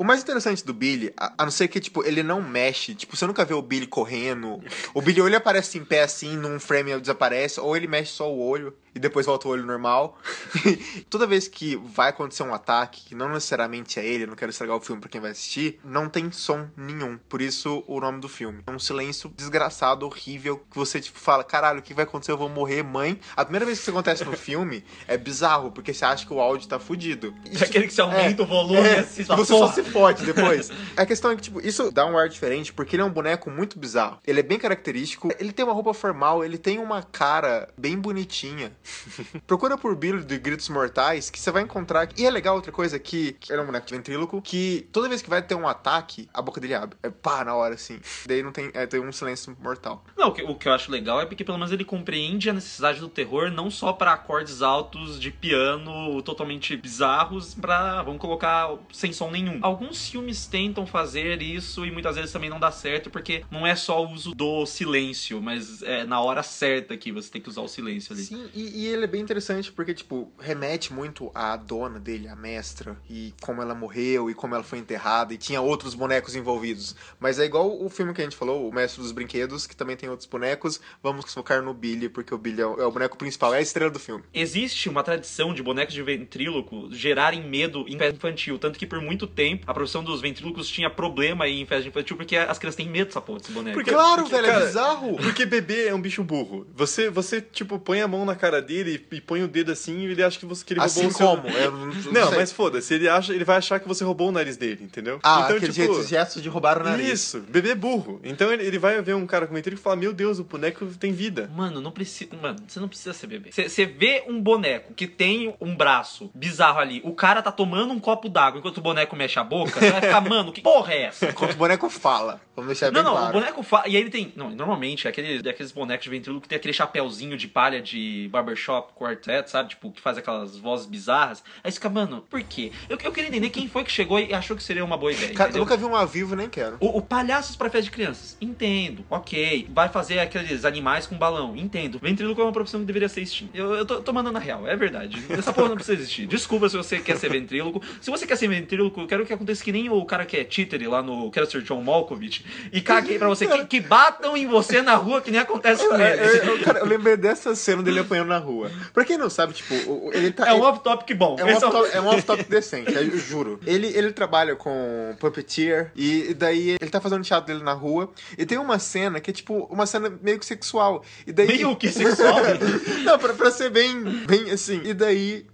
O 0.02 0.04
mais 0.04 0.24
interessante 0.24 0.66
do 0.66 0.74
Billy, 0.74 1.14
a, 1.16 1.32
a 1.38 1.44
não 1.46 1.52
ser 1.52 1.68
que, 1.68 1.80
tipo, 1.80 2.04
ele 2.04 2.24
não 2.24 2.42
mexe. 2.42 2.96
Tipo, 2.96 3.16
você 3.16 3.28
nunca 3.28 3.46
vê 3.46 3.54
o 3.54 3.62
Billy 3.62 3.86
correndo. 3.86 4.60
O 4.96 5.00
Billy 5.00 5.22
ou 5.22 5.28
ele 5.28 5.36
aparece 5.36 5.78
em 5.78 5.86
pé 5.86 6.02
assim, 6.02 6.36
num 6.36 6.60
frame 6.60 6.90
e 6.90 7.00
desaparece, 7.00 7.60
ou 7.60 7.78
ele 7.78 7.86
mexe 7.86 8.12
só 8.14 8.28
o 8.28 8.40
olho. 8.40 8.76
E 8.94 9.00
depois 9.00 9.26
volta 9.26 9.48
o 9.48 9.52
olho 9.52 9.66
normal. 9.66 10.18
Toda 11.10 11.26
vez 11.28 11.48
que 11.48 11.76
vai 11.78 12.10
acontecer 12.10 12.44
um 12.44 12.54
ataque, 12.54 13.06
que 13.10 13.16
não 13.16 13.30
necessariamente 13.30 14.00
é 14.00 14.06
ele, 14.06 14.24
eu 14.24 14.28
não 14.28 14.36
quero 14.36 14.50
estragar 14.52 14.76
o 14.76 14.82
filme 14.82 15.00
pra 15.02 15.10
quem 15.10 15.22
vai 15.22 15.32
assistir, 15.32 15.80
não 15.84 16.10
tem 16.10 16.32
som 16.32 16.68
nenhum. 16.76 17.18
Por 17.30 17.42
isso 17.42 17.84
o 17.88 18.00
nome 18.00 18.20
do 18.20 18.28
filme. 18.30 18.64
É 18.68 18.72
um 18.72 18.80
silêncio 18.80 19.32
desgraçado, 19.36 20.06
horrível, 20.06 20.58
que 20.70 20.78
você 20.78 21.00
tipo 21.00 21.20
fala, 21.20 21.44
caralho, 21.44 21.80
o 21.80 21.82
que 21.82 21.94
vai 21.94 22.04
acontecer? 22.04 22.32
Eu 22.32 22.38
vou 22.38 22.50
morrer, 22.50 22.84
mãe. 22.84 23.20
A 23.36 23.44
primeira 23.44 23.66
vez 23.66 23.78
que 23.78 23.84
isso 23.84 23.92
acontece 23.92 24.24
no 24.26 24.34
filme 24.34 24.84
é 25.08 25.18
bizarro, 25.18 25.72
porque 25.72 25.94
você 25.94 26.06
acha 26.06 26.26
que 26.26 26.34
o 26.34 26.40
áudio 26.40 26.68
tá 26.68 26.80
fudido. 26.80 27.34
É 27.60 27.64
aquele 27.64 27.88
que 27.88 27.94
você 27.94 28.02
aumenta 28.02 28.44
o 28.44 28.46
volume 28.46 28.80
É, 28.80 28.96
e 28.96 29.00
assiste, 29.00 29.16
você 29.18 29.26
fala, 29.26 29.46
só 29.46 29.60
"Porra." 29.60 29.74
se 29.74 29.84
fode 29.84 30.26
depois. 30.26 30.70
A 30.98 31.06
questão 31.06 31.32
é 31.32 31.36
que, 31.36 31.42
tipo, 31.42 31.60
isso 31.66 31.92
dá 31.92 32.06
um 32.06 32.18
ar 32.18 32.28
diferente 32.30 32.74
porque 32.74 32.96
ele 32.96 33.04
é 33.04 33.06
um 33.06 33.10
boneco 33.12 33.50
muito 33.50 33.80
bizarro. 33.80 34.20
Ele 34.26 34.40
é 34.40 34.44
bem 34.44 34.58
característico, 34.58 35.30
ele 35.40 35.52
tem 35.52 35.64
uma 35.66 35.74
roupa 35.74 35.94
formal, 35.94 36.44
ele 36.44 36.58
tem 36.58 36.80
uma 36.80 37.04
cara 37.04 37.68
bem 37.78 37.98
bonitinha. 37.98 38.72
Procura 39.48 39.78
por 39.78 39.96
Billy 39.96 40.24
de 40.24 40.38
Gritos 40.38 40.70
Mortais 40.70 41.30
que 41.30 41.40
você 41.40 41.52
vai 41.52 41.64
encontrar. 41.64 42.10
E 42.18 42.26
é 42.26 42.30
legal 42.30 42.56
outra 42.56 42.72
coisa 42.72 43.00
que, 43.00 43.34
que 43.34 43.52
ele 43.52 43.60
é 43.60 43.64
um 43.64 43.68
boneco 43.68 43.86
de 43.86 43.94
ventríloco 43.94 44.42
que 44.42 44.88
toda 44.92 45.10
vez 45.10 45.22
que 45.22 45.30
vai 45.30 45.42
ter 45.42 45.56
um 45.56 45.68
ataque, 45.68 46.30
a 46.34 46.42
boca 46.42 46.60
dele 46.60 46.76
abre. 46.76 46.98
É 47.04 47.10
pá, 47.10 47.44
na 47.44 47.56
hora 47.56 47.76
assim. 47.76 48.00
Daí 48.26 48.44
não 48.44 48.52
tem, 48.52 48.72
é, 48.74 48.86
tem 48.86 49.00
um 49.00 49.12
silêncio 49.12 49.56
mortal. 49.60 50.04
Não, 50.18 50.30
o 50.30 50.32
que, 50.32 50.44
o 50.44 50.56
que 50.56 50.68
eu 50.68 50.74
acho 50.74 50.92
legal 50.92 51.22
é 51.22 51.26
porque 51.26 51.44
pelo 51.44 51.58
menos 51.58 51.72
ele 51.72 51.86
compreende 51.86 52.50
a 52.50 52.54
necessidade 52.54 53.00
do 53.00 53.10
terror 53.10 53.52
não 53.52 53.70
só 53.70 53.94
pra 53.94 54.14
acordes 54.14 54.62
altos 54.62 55.20
de 55.20 55.32
piano 55.32 56.22
totalmente 56.22 56.76
bizarros, 56.76 57.54
pra, 57.54 58.02
vamos 58.04 58.20
colocar, 58.20 58.70
sem 58.92 59.14
som 59.14 59.32
nenhum. 59.32 59.60
Alguns 59.62 60.10
filmes 60.10 60.46
tentam 60.46 60.86
fazer 60.86 61.42
isso 61.42 61.86
e 61.86 61.92
muitas 61.92 62.16
vezes 62.16 62.32
também 62.32 62.50
não 62.50 62.60
dá 62.60 62.72
certo 62.72 63.10
porque 63.10 63.44
não 63.50 63.66
é 63.66 63.76
só 63.76 64.04
o 64.04 64.12
uso 64.12 64.34
do 64.34 64.66
silêncio, 64.66 65.42
mas 65.42 65.82
é 65.82 66.04
na 66.06 66.22
hora 66.22 66.44
certa 66.44 66.96
que 66.98 67.12
você 67.12 67.30
tem 67.32 67.42
que 67.42 67.50
usar 67.50 67.62
o 67.62 67.68
silêncio 67.68 68.14
ali. 68.14 68.24
Sim, 68.24 68.50
e, 68.54 68.71
e 68.74 68.88
ele 68.88 69.04
é 69.04 69.08
bem 69.08 69.22
interessante 69.22 69.72
porque, 69.72 69.94
tipo, 69.94 70.32
remete 70.40 70.94
muito 70.94 71.32
à 71.34 71.56
dona 71.56 72.00
dele, 72.00 72.28
a 72.28 72.36
mestra, 72.36 72.98
e 73.10 73.34
como 73.42 73.62
ela 73.62 73.74
morreu 73.76 74.30
e 74.30 74.34
como 74.34 74.56
ela 74.56 74.64
foi 74.64 74.80
enterrada, 74.80 75.34
e 75.34 75.38
tinha 75.38 75.62
outros 75.62 75.94
bonecos 75.94 76.36
envolvidos. 76.36 76.96
Mas 77.20 77.40
é 77.40 77.46
igual 77.46 77.84
o 77.84 77.90
filme 77.90 78.14
que 78.14 78.22
a 78.22 78.24
gente 78.24 78.36
falou, 78.36 78.68
O 78.68 78.74
Mestre 78.74 79.02
dos 79.02 79.12
Brinquedos, 79.12 79.66
que 79.68 79.76
também 79.76 79.96
tem 79.96 80.10
outros 80.10 80.28
bonecos. 80.28 80.80
Vamos 81.04 81.34
focar 81.34 81.62
no 81.62 81.74
Billy, 81.74 82.10
porque 82.10 82.34
o 82.34 82.38
Billy 82.38 82.62
é 82.62 82.66
o, 82.66 82.82
é 82.82 82.86
o 82.86 82.92
boneco 82.92 83.18
principal, 83.18 83.54
é 83.54 83.58
a 83.58 83.62
estrela 83.62 83.92
do 83.92 84.00
filme. 84.00 84.24
Existe 84.34 84.90
uma 84.90 85.04
tradição 85.04 85.54
de 85.54 85.62
bonecos 85.64 85.94
de 85.94 86.02
ventríloco 86.02 86.90
gerarem 86.92 87.44
medo 87.48 87.86
em 87.88 87.98
festa 87.98 88.16
infantil, 88.16 88.58
tanto 88.58 88.78
que 88.80 88.86
por 88.88 89.02
muito 89.02 89.28
tempo 89.28 89.64
a 89.70 89.74
profissão 89.74 90.04
dos 90.04 90.22
ventrílocos 90.22 90.68
tinha 90.70 90.90
problema 90.90 91.46
aí 91.46 91.60
em 91.62 91.66
festa 91.66 91.88
infantil 91.88 92.16
porque 92.18 92.36
as 92.38 92.58
crianças 92.58 92.76
têm 92.78 92.90
medo 92.90 93.08
dessa 93.08 93.22
porra 93.22 93.40
desse 93.40 93.52
boneco. 93.52 93.76
Porque- 93.76 93.92
Claro, 93.92 94.22
porque, 94.24 94.36
velho, 94.36 94.48
cara, 94.48 94.64
é 94.64 94.66
bizarro. 94.68 95.16
Porque 95.18 95.46
bebê 95.46 95.88
é 95.88 95.94
um 95.96 96.02
bicho 96.02 96.24
burro. 96.24 96.66
Você, 96.76 97.10
você 97.10 97.42
tipo, 97.42 97.78
põe 97.80 98.02
a 98.02 98.08
mão 98.08 98.26
na 98.26 98.36
cara 98.36 98.61
dele 98.62 99.04
e, 99.12 99.22
põe 99.22 99.44
o 99.44 99.48
dedo 99.48 99.72
assim 99.72 100.00
e 100.00 100.06
ele 100.06 100.24
acha 100.24 100.38
que 100.40 100.46
você 100.46 100.64
que 100.64 100.74
ele 100.74 100.80
roubou 100.80 101.04
Assim 101.04 101.08
o 101.08 101.12
seu... 101.12 101.28
como? 101.28 101.50
Eu 101.50 101.72
não, 101.72 101.88
não 101.88 102.32
mas 102.32 102.52
foda-se, 102.52 102.94
ele, 102.94 103.10
acha, 103.10 103.34
ele 103.34 103.44
vai 103.44 103.58
achar 103.58 103.80
que 103.80 103.88
você 103.88 104.04
roubou 104.04 104.30
o 104.30 104.32
nariz 104.32 104.58
dele, 104.58 104.84
entendeu? 104.84 105.20
Ah, 105.24 105.42
então, 105.46 105.58
aquele 105.58 105.74
tipo, 105.74 105.94
jeito, 105.94 106.08
gesto 106.08 106.42
de 106.42 106.50
roubar 106.50 106.80
o 106.80 106.84
nariz. 106.84 107.08
Isso, 107.10 107.40
bebê 107.42 107.76
burro. 107.76 108.20
Então 108.24 108.52
ele, 108.52 108.64
ele 108.64 108.78
vai 108.80 109.02
ver 109.02 109.16
um 109.16 109.26
cara 109.26 109.48
com 109.48 109.58
e 109.58 109.76
fala: 109.76 109.96
Meu 109.96 110.14
Deus, 110.14 110.40
o 110.40 110.44
boneco 110.44 110.86
tem 111.00 111.12
vida. 111.12 111.50
Mano, 111.56 111.82
não 111.82 111.92
precisa. 111.92 112.32
Mano, 112.42 112.58
você 112.68 112.80
não 112.80 112.88
precisa 112.88 113.14
ser 113.14 113.28
bebê. 113.28 113.52
Você- 113.52 113.70
Você 113.70 113.86
vê 113.86 114.24
um 114.28 114.42
boneco 114.42 114.94
que 114.94 115.08
tem 115.08 115.56
um 115.60 115.76
braço 115.76 116.32
bizarro 116.34 116.80
ali, 116.80 117.02
o 117.04 117.14
cara 117.14 117.42
tá 117.42 117.52
tomando 117.52 117.94
um 117.94 118.00
copo 118.00 118.30
d'água 118.30 118.60
enquanto 118.60 118.78
o 118.78 118.82
boneco 118.82 119.16
mexe 119.16 119.40
a 119.40 119.44
boca, 119.44 119.80
você 119.80 119.92
vai 119.92 120.02
ficar, 120.02 120.22
mano, 120.22 120.52
que 120.52 120.62
porra 120.62 120.94
é 120.94 121.02
essa? 121.04 121.30
Enquanto 121.30 121.54
o 121.54 121.58
boneco 121.58 121.90
fala. 121.90 122.42
Vamos 122.56 122.68
deixar 122.68 122.88
Não, 122.92 122.94
bem 122.94 123.04
não, 123.04 123.12
claro. 123.14 123.30
o 123.30 123.40
boneco 123.40 123.64
fala. 123.64 123.88
E 123.88 123.96
aí 123.96 124.02
ele 124.02 124.10
tem. 124.10 124.34
Não, 124.36 124.50
normalmente, 124.52 125.08
é 125.08 125.10
aquele, 125.10 125.48
é 125.48 125.50
aqueles 125.52 125.72
bonecos 125.72 126.04
de 126.04 126.10
ventríloco 126.10 126.44
que 126.44 126.50
tem 126.50 126.58
aquele 126.58 126.74
chapéuzinho 126.74 127.38
de 127.38 127.48
palha 127.48 127.82
de 127.82 128.30
barbershop 128.52 128.94
quartet, 128.94 129.50
sabe? 129.50 129.70
Tipo, 129.70 129.92
que 129.92 130.02
faz 130.02 130.18
aquelas 130.18 130.58
vozes 130.58 130.86
bizarras. 130.86 131.44
Aí 131.64 131.72
você 131.72 131.76
fica, 131.76 131.90
mano, 131.90 132.24
por 132.30 132.42
quê? 132.44 132.72
Eu, 132.90 132.98
eu 133.04 133.12
queria 133.12 133.30
entender 133.30 133.50
quem 133.50 133.68
foi 133.68 133.84
que 133.84 133.92
chegou 133.92 134.20
e 134.20 134.34
achou 134.34 134.56
que 134.56 134.64
seria 134.64 134.84
uma 134.84 134.98
boa 134.98 135.12
ideia. 135.12 135.34
Cara, 135.34 135.52
eu 135.52 135.58
nunca 135.60 135.78
vi 135.78 135.86
um 135.86 135.96
ao 135.96 136.08
vivo, 136.08 136.36
nem 136.36 136.50
quero. 136.50 136.78
O, 136.80 136.98
o 136.98 137.02
Palhaços 137.02 137.56
pra 137.56 137.70
Festa 137.70 137.84
de 137.86 137.92
Crianças, 137.92 138.38
entendo, 138.42 139.06
ok. 139.10 139.68
Vai 139.74 139.90
fazer 139.90 140.20
aqueles 140.20 140.66
animais 140.66 141.08
com 141.08 141.18
balão, 141.18 141.56
entendo. 141.56 142.00
Ventríloco 142.00 142.42
é 142.42 142.44
uma 142.44 142.52
profissão 142.52 142.80
que 142.82 142.86
deveria 142.86 143.10
ser 143.10 143.22
extinta. 143.22 143.58
Eu, 143.58 143.74
eu 143.76 143.86
tô, 143.86 144.02
tô 144.02 144.14
mandando 144.14 144.38
a 144.38 144.42
real, 144.42 144.68
é 144.68 144.76
verdade. 144.76 145.22
Essa 145.30 145.54
porra 145.54 145.70
não 145.70 145.76
precisa 145.76 145.98
existir. 145.98 146.28
Desculpa 146.28 146.70
se 146.70 146.78
você 146.78 147.00
quer 147.00 147.18
ser 147.18 147.30
ventríloco. 147.30 147.82
Se 148.02 148.10
você 148.12 148.26
quer 148.28 148.36
ser 148.36 148.48
ventríloco, 148.48 149.02
eu 149.02 149.08
quero 149.08 149.26
que 149.26 149.34
aconteça 149.34 149.64
que 149.64 149.72
nem 149.72 149.90
o 149.90 150.04
cara 150.06 150.26
que 150.26 150.38
é 150.38 150.44
títere 150.44 150.88
lá 150.88 151.02
no 151.02 151.32
Quero 151.32 151.50
Ser 151.50 151.62
John 151.62 151.82
Malkovich. 151.82 152.46
E 152.72 152.82
caguei 152.82 153.18
pra 153.18 153.28
você, 153.28 153.48
que, 153.48 153.66
que 153.66 153.80
batam 153.80 154.36
em 154.36 154.48
você 154.48 154.82
na 154.82 154.96
rua 154.96 155.22
que 155.22 155.32
nem 155.32 155.40
acontece 155.40 155.88
com 155.88 155.96
ele. 155.96 156.22
eu, 156.22 156.36
eu- 156.58 156.64
cara, 156.64 156.80
eu 156.80 156.86
lembrei 156.86 157.16
dessa 157.18 157.56
cena 157.56 157.82
dele 157.84 158.00
apanhando 158.00 158.28
na 158.30 158.38
rua. 158.42 158.70
Pra 158.94 159.06
quem 159.06 159.18
não 159.18 159.30
sabe, 159.30 159.54
tipo, 159.54 159.74
ele 160.14 160.32
tá. 160.32 160.48
É 160.50 160.54
um 160.54 160.62
off-topic 160.62 161.16
bom. 161.16 161.36
É 161.40 161.46
um 161.46 161.50
Esse 161.50 161.64
off-top 161.64 161.90
é 161.94 162.02
um 162.02 162.08
off-top 162.08 162.44
decente, 162.44 162.94
eu 162.94 163.18
juro. 163.18 163.60
Ele, 163.66 163.88
ele 163.88 164.12
trabalha 164.12 164.56
com 164.56 165.16
puppeteer 165.20 165.92
e 165.96 166.34
daí 166.34 166.72
ele 166.82 166.90
tá 166.92 167.00
fazendo 167.00 167.24
teatro 167.24 167.48
dele 167.54 167.64
na 167.64 167.74
rua 167.74 168.12
e 168.38 168.46
tem 168.46 168.58
uma 168.58 168.80
cena 168.80 169.20
que 169.20 169.30
é 169.32 169.34
tipo 169.34 169.68
uma 169.72 169.86
cena 169.86 170.12
meio 170.22 170.38
que 170.40 170.46
sexual. 170.46 171.04
E 171.26 171.32
daí 171.32 171.48
Meio 171.48 171.76
que 171.76 171.90
sexual? 171.90 172.40
Não, 173.06 173.18
pra, 173.20 173.34
pra 173.34 173.52
ser 173.52 173.70
bem, 173.70 174.04
bem 174.28 174.52
assim. 174.52 174.82
E 174.84 174.94
daí 174.94 175.46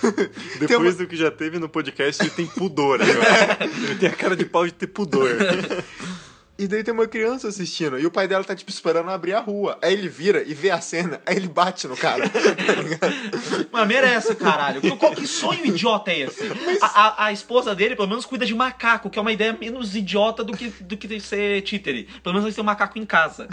Depois 0.58 0.80
uma- 0.80 0.92
do 0.92 1.06
que 1.06 1.16
já 1.16 1.30
teve 1.30 1.58
no 1.58 1.68
podcast, 1.68 2.22
ele 2.22 2.30
tem 2.30 2.46
pudor 2.46 3.00
agora. 3.00 3.58
ele 3.84 3.94
tem 3.96 4.08
a 4.08 4.12
cara 4.12 4.34
de 4.36 4.44
pau 4.44 4.64
de 4.66 4.72
ter 4.72 4.86
pudor. 4.86 5.28
E 6.58 6.68
daí 6.68 6.84
tem 6.84 6.92
uma 6.92 7.08
criança 7.08 7.48
assistindo 7.48 7.98
e 7.98 8.06
o 8.06 8.10
pai 8.10 8.28
dela 8.28 8.44
tá 8.44 8.54
tipo 8.54 8.70
esperando 8.70 9.10
abrir 9.10 9.32
a 9.32 9.40
rua. 9.40 9.78
Aí 9.82 9.92
ele 9.94 10.08
vira 10.08 10.42
e 10.46 10.52
vê 10.54 10.70
a 10.70 10.80
cena, 10.80 11.20
aí 11.26 11.34
ele 11.36 11.48
bate 11.48 11.88
no 11.88 11.96
cara. 11.96 12.28
tá? 12.28 12.38
Mas 13.72 13.88
merece, 13.88 14.34
caralho. 14.34 14.80
Que, 14.80 14.90
qual- 14.96 15.14
que 15.14 15.26
sonho 15.26 15.64
idiota 15.66 16.10
é 16.12 16.20
esse? 16.20 16.42
A, 16.80 16.86
a- 16.86 17.24
a 17.26 17.32
esposa 17.32 17.74
dele, 17.74 17.96
pelo 17.96 18.06
menos, 18.06 18.24
cuida 18.26 18.44
de 18.46 18.54
macaco, 18.54 19.08
que 19.10 19.18
é 19.18 19.22
uma 19.22 19.32
ideia 19.32 19.56
menos 19.58 19.96
idiota 19.96 20.44
do 20.44 20.52
que, 20.56 20.68
do 20.82 20.96
que 20.96 21.18
ser 21.20 21.62
títere. 21.62 22.06
Pelo 22.22 22.34
menos 22.34 22.44
eles 22.44 22.54
têm 22.54 22.62
um 22.62 22.66
macaco 22.66 22.98
em 22.98 23.06
casa. 23.06 23.48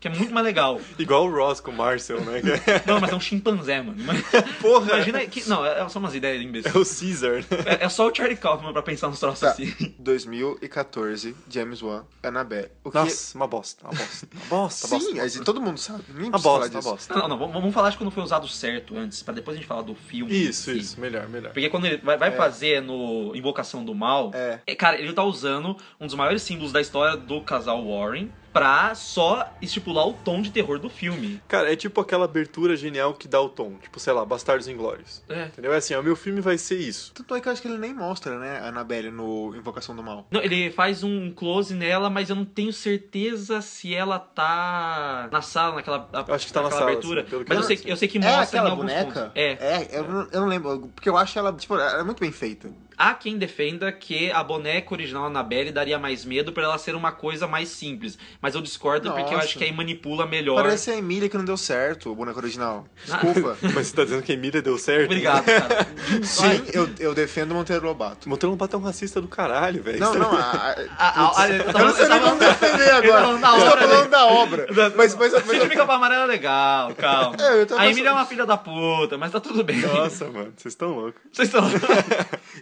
Que 0.00 0.08
é 0.08 0.10
muito 0.10 0.34
mais 0.34 0.44
legal. 0.44 0.80
Igual 0.98 1.26
o 1.28 1.30
Ross 1.34 1.60
com 1.60 1.70
o 1.70 1.74
Marcel, 1.74 2.20
né? 2.22 2.42
Não, 2.84 3.00
mas 3.00 3.10
é 3.12 3.14
um 3.14 3.20
chimpanzé, 3.20 3.80
mano. 3.80 4.02
Mas- 4.04 4.20
Porra! 4.60 4.94
Imagina 4.94 5.20
que. 5.26 5.48
Não, 5.48 5.64
é 5.64 5.88
só 5.88 5.98
umas 6.00 6.14
ideias 6.14 6.40
É 6.40 6.44
imbecis. 6.44 6.74
o 6.74 6.84
Caesar, 7.00 7.36
né? 7.36 7.78
É, 7.80 7.84
é 7.84 7.88
só 7.88 8.08
o 8.08 8.14
Charlie 8.14 8.36
Kaufman 8.36 8.72
pra 8.72 8.82
pensar 8.82 9.08
nos 9.08 9.20
troços 9.20 9.40
Tá. 9.40 9.50
assim. 9.50 9.72
2014, 9.98 11.34
James 11.48 11.80
Wan, 11.82 12.04
Annabelle. 12.32 12.70
O 12.82 12.90
que... 12.90 12.96
Nossa, 12.98 13.36
uma 13.36 13.46
bosta, 13.46 13.84
uma 13.86 13.92
bosta. 13.94 14.28
Uma 14.34 14.46
bosta, 14.46 14.86
uma 14.88 15.00
Sim, 15.00 15.14
bosta. 15.14 15.44
todo 15.44 15.60
mundo 15.60 15.78
sabe. 15.78 16.02
Ninguém 16.08 16.28
Uma 16.30 16.38
falar 16.38 16.58
bosta, 16.58 16.76
uma 16.78 16.82
bosta. 16.82 17.14
Não, 17.14 17.28
não, 17.28 17.38
vamos 17.38 17.72
falar 17.74 17.90
de 17.90 17.96
quando 17.96 18.10
foi 18.10 18.22
usado 18.22 18.48
certo 18.48 18.96
antes, 18.96 19.22
pra 19.22 19.32
depois 19.34 19.56
a 19.56 19.60
gente 19.60 19.68
falar 19.68 19.82
do 19.82 19.94
filme. 19.94 20.32
Isso, 20.32 20.70
si. 20.72 20.78
isso, 20.78 21.00
melhor, 21.00 21.28
melhor. 21.28 21.52
Porque 21.52 21.68
quando 21.68 21.84
ele 21.86 21.98
vai, 21.98 22.16
vai 22.16 22.32
fazer 22.32 22.80
no 22.82 23.34
Invocação 23.36 23.84
do 23.84 23.94
Mal, 23.94 24.30
É. 24.34 24.60
é, 24.66 24.74
cara, 24.74 24.98
ele 24.98 25.12
tá 25.12 25.22
usando 25.24 25.76
um 26.00 26.06
dos 26.06 26.14
maiores 26.14 26.42
símbolos 26.42 26.72
da 26.72 26.80
história 26.80 27.16
do 27.16 27.40
casal 27.42 27.84
Warren 27.86 28.30
pra 28.52 28.94
só 28.94 29.48
estipular 29.62 30.06
o 30.06 30.12
tom 30.12 30.42
de 30.42 30.50
terror 30.50 30.78
do 30.78 30.88
filme. 30.90 31.40
Cara, 31.48 31.72
é 31.72 31.76
tipo 31.76 32.00
aquela 32.00 32.24
abertura 32.26 32.76
genial 32.76 33.14
que 33.14 33.26
dá 33.26 33.40
o 33.40 33.48
tom. 33.48 33.74
Tipo, 33.82 33.98
sei 33.98 34.12
lá, 34.12 34.24
Bastardos 34.24 34.68
Inglórios. 34.68 35.22
É. 35.28 35.44
Entendeu? 35.46 35.72
É 35.72 35.76
assim, 35.76 35.94
ó, 35.94 36.00
o 36.00 36.02
meu 36.02 36.14
filme 36.16 36.40
vai 36.40 36.58
ser 36.58 36.78
isso. 36.78 37.12
Tanto 37.14 37.34
é 37.34 37.40
que 37.40 37.48
eu 37.48 37.52
acho 37.52 37.62
que 37.62 37.68
ele 37.68 37.78
nem 37.78 37.94
mostra, 37.94 38.38
né, 38.38 38.58
a 38.60 38.68
Annabelle 38.68 39.10
no 39.10 39.54
Invocação 39.56 39.96
do 39.96 40.02
Mal. 40.02 40.26
Não, 40.30 40.40
ele 40.42 40.70
faz 40.70 41.02
um 41.02 41.32
close 41.32 41.74
nela, 41.74 42.10
mas 42.10 42.28
eu 42.30 42.36
não 42.36 42.44
tenho 42.44 42.72
certeza 42.72 43.60
se 43.62 43.94
ela 43.94 44.18
tá 44.18 45.28
na 45.32 45.40
sala, 45.42 45.76
naquela, 45.76 46.08
Eu 46.28 46.34
acho 46.34 46.46
que 46.46 46.52
tá 46.52 46.62
na 46.62 46.70
sala, 46.70 46.82
abertura. 46.90 47.22
assim, 47.22 47.44
mas 47.48 47.56
eu 47.58 47.64
sei, 47.64 47.80
eu 47.86 47.96
sei 47.96 48.08
que 48.08 48.18
É 48.18 48.20
mostra 48.20 48.42
aquela 48.60 48.68
em 48.68 48.70
alguns 48.72 48.86
boneca? 48.92 49.20
pontos. 49.20 49.32
É. 49.34 49.52
É, 49.52 49.88
eu, 49.92 50.04
não- 50.08 50.28
eu 50.32 50.40
não 50.42 50.48
lembro. 50.48 50.90
Porque 50.94 51.08
eu 51.08 51.16
acho 51.16 51.38
ela, 51.38 51.52
tipo, 51.52 51.74
ela 51.74 52.00
é 52.00 52.04
muito 52.04 52.20
bem 52.20 52.32
feita. 52.32 52.70
Há 52.96 53.14
quem 53.14 53.38
defenda 53.38 53.90
que 53.92 54.30
a 54.30 54.42
boneca 54.42 54.94
original 54.94 55.26
Annabelle 55.26 55.70
daria 55.72 55.98
mais 55.98 56.24
medo 56.24 56.52
por 56.52 56.62
ela 56.62 56.78
ser 56.78 56.94
uma 56.94 57.12
coisa 57.12 57.46
mais 57.46 57.68
simples. 57.68 58.18
Mas 58.40 58.54
eu 58.54 58.60
discordo 58.60 59.10
porque 59.10 59.28
eu 59.32 59.32
Nossa. 59.32 59.44
acho 59.44 59.58
que 59.58 59.64
aí 59.64 59.72
manipula 59.72 60.26
melhor. 60.26 60.62
Parece 60.62 60.90
a 60.90 60.96
Emília 60.96 61.28
que 61.28 61.36
não 61.36 61.44
deu 61.44 61.56
certo, 61.56 62.10
o 62.10 62.14
boneco 62.14 62.38
original. 62.38 62.86
Desculpa. 63.04 63.56
Mas 63.74 63.88
você 63.88 63.96
tá 63.96 64.04
dizendo 64.04 64.22
que 64.22 64.32
a 64.32 64.34
Emília 64.34 64.62
deu 64.62 64.78
certo? 64.78 65.06
Obrigado, 65.06 65.44
cara. 65.44 65.86
Sim, 66.22 66.64
eu, 66.72 66.88
eu 66.98 67.14
defendo 67.14 67.54
Monteiro 67.54 67.86
Lobato. 67.86 68.28
Monteiro 68.28 68.50
Lobato 68.50 68.76
é 68.76 68.78
um 68.78 68.82
racista 68.82 69.20
do 69.20 69.28
caralho, 69.28 69.82
velho. 69.82 69.98
Não, 69.98 70.14
não, 70.14 70.32
a, 70.32 70.40
a- 70.40 70.74
ah, 71.36 71.48
eu 71.48 71.64
eu 71.64 71.72
não 71.72 71.94
sei 71.94 72.08
nem 72.08 72.20
como 72.20 72.38
defender 72.38 72.90
agora. 72.90 73.22
falando 73.22 73.40
da 73.40 73.48
Eu 73.48 73.56
estou 73.56 73.68
obra, 73.72 73.88
falando 73.88 74.10
da 74.10 74.26
obra. 74.26 74.66
Mas, 74.96 75.14
mas, 75.14 75.32
mas, 75.32 75.74
Capa 75.74 75.94
Amarela 75.94 76.24
é 76.24 76.26
legal, 76.26 76.94
calma. 76.94 77.36
É, 77.40 77.60
eu 77.62 77.66
tô 77.66 77.76
a 77.76 77.88
Emília 77.88 78.10
é 78.10 78.12
uma 78.12 78.26
filha 78.26 78.44
da 78.46 78.56
puta, 78.56 79.16
mas 79.18 79.32
tá 79.32 79.40
tudo 79.40 79.64
bem. 79.64 79.80
Nossa, 79.80 80.26
mano, 80.26 80.52
vocês 80.56 80.72
estão 80.72 80.90
loucos. 80.90 81.20
Vocês 81.32 81.48
estão. 81.48 81.64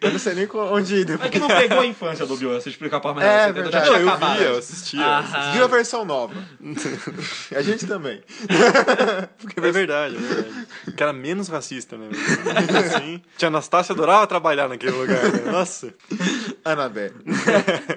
eu 0.00 0.10
não 0.12 0.18
sei 0.20 0.34
nem 0.34 0.48
onde 0.52 0.94
ir 0.94 1.00
É 1.00 1.04
depois. 1.04 1.30
que 1.30 1.38
não 1.38 1.48
pegou 1.48 1.80
a 1.80 1.86
infância 1.86 2.24
do 2.26 2.34
Obi-Wan, 2.34 2.60
se 2.60 2.68
explicar 2.68 3.00
pra 3.00 3.10
É, 3.10 3.14
Manuela. 3.14 3.46
você 3.46 3.52
verdade. 3.52 3.72
já 3.72 3.80
Não, 3.80 3.86
tinha 3.98 4.00
eu 4.04 4.08
acabado. 4.08 4.38
via, 4.38 4.46
eu 4.48 4.58
assistia. 4.58 5.06
Aham. 5.06 5.52
Viu 5.52 5.64
a 5.64 5.66
versão 5.66 6.04
nova. 6.04 6.34
a 7.56 7.62
gente 7.62 7.86
também. 7.86 8.20
É 9.56 9.70
verdade, 9.72 10.16
é 10.16 10.18
verdade. 10.18 10.66
Que 10.96 11.02
era 11.02 11.12
menos 11.12 11.48
racista, 11.48 11.96
né? 11.96 12.08
Assim, 12.78 13.22
tia 13.36 13.48
Anastácia 13.48 13.92
adorava 13.92 14.26
trabalhar 14.26 14.68
naquele 14.68 14.92
lugar, 14.92 15.22
né? 15.22 15.50
Nossa. 15.50 15.92
Annabelle. 16.64 17.14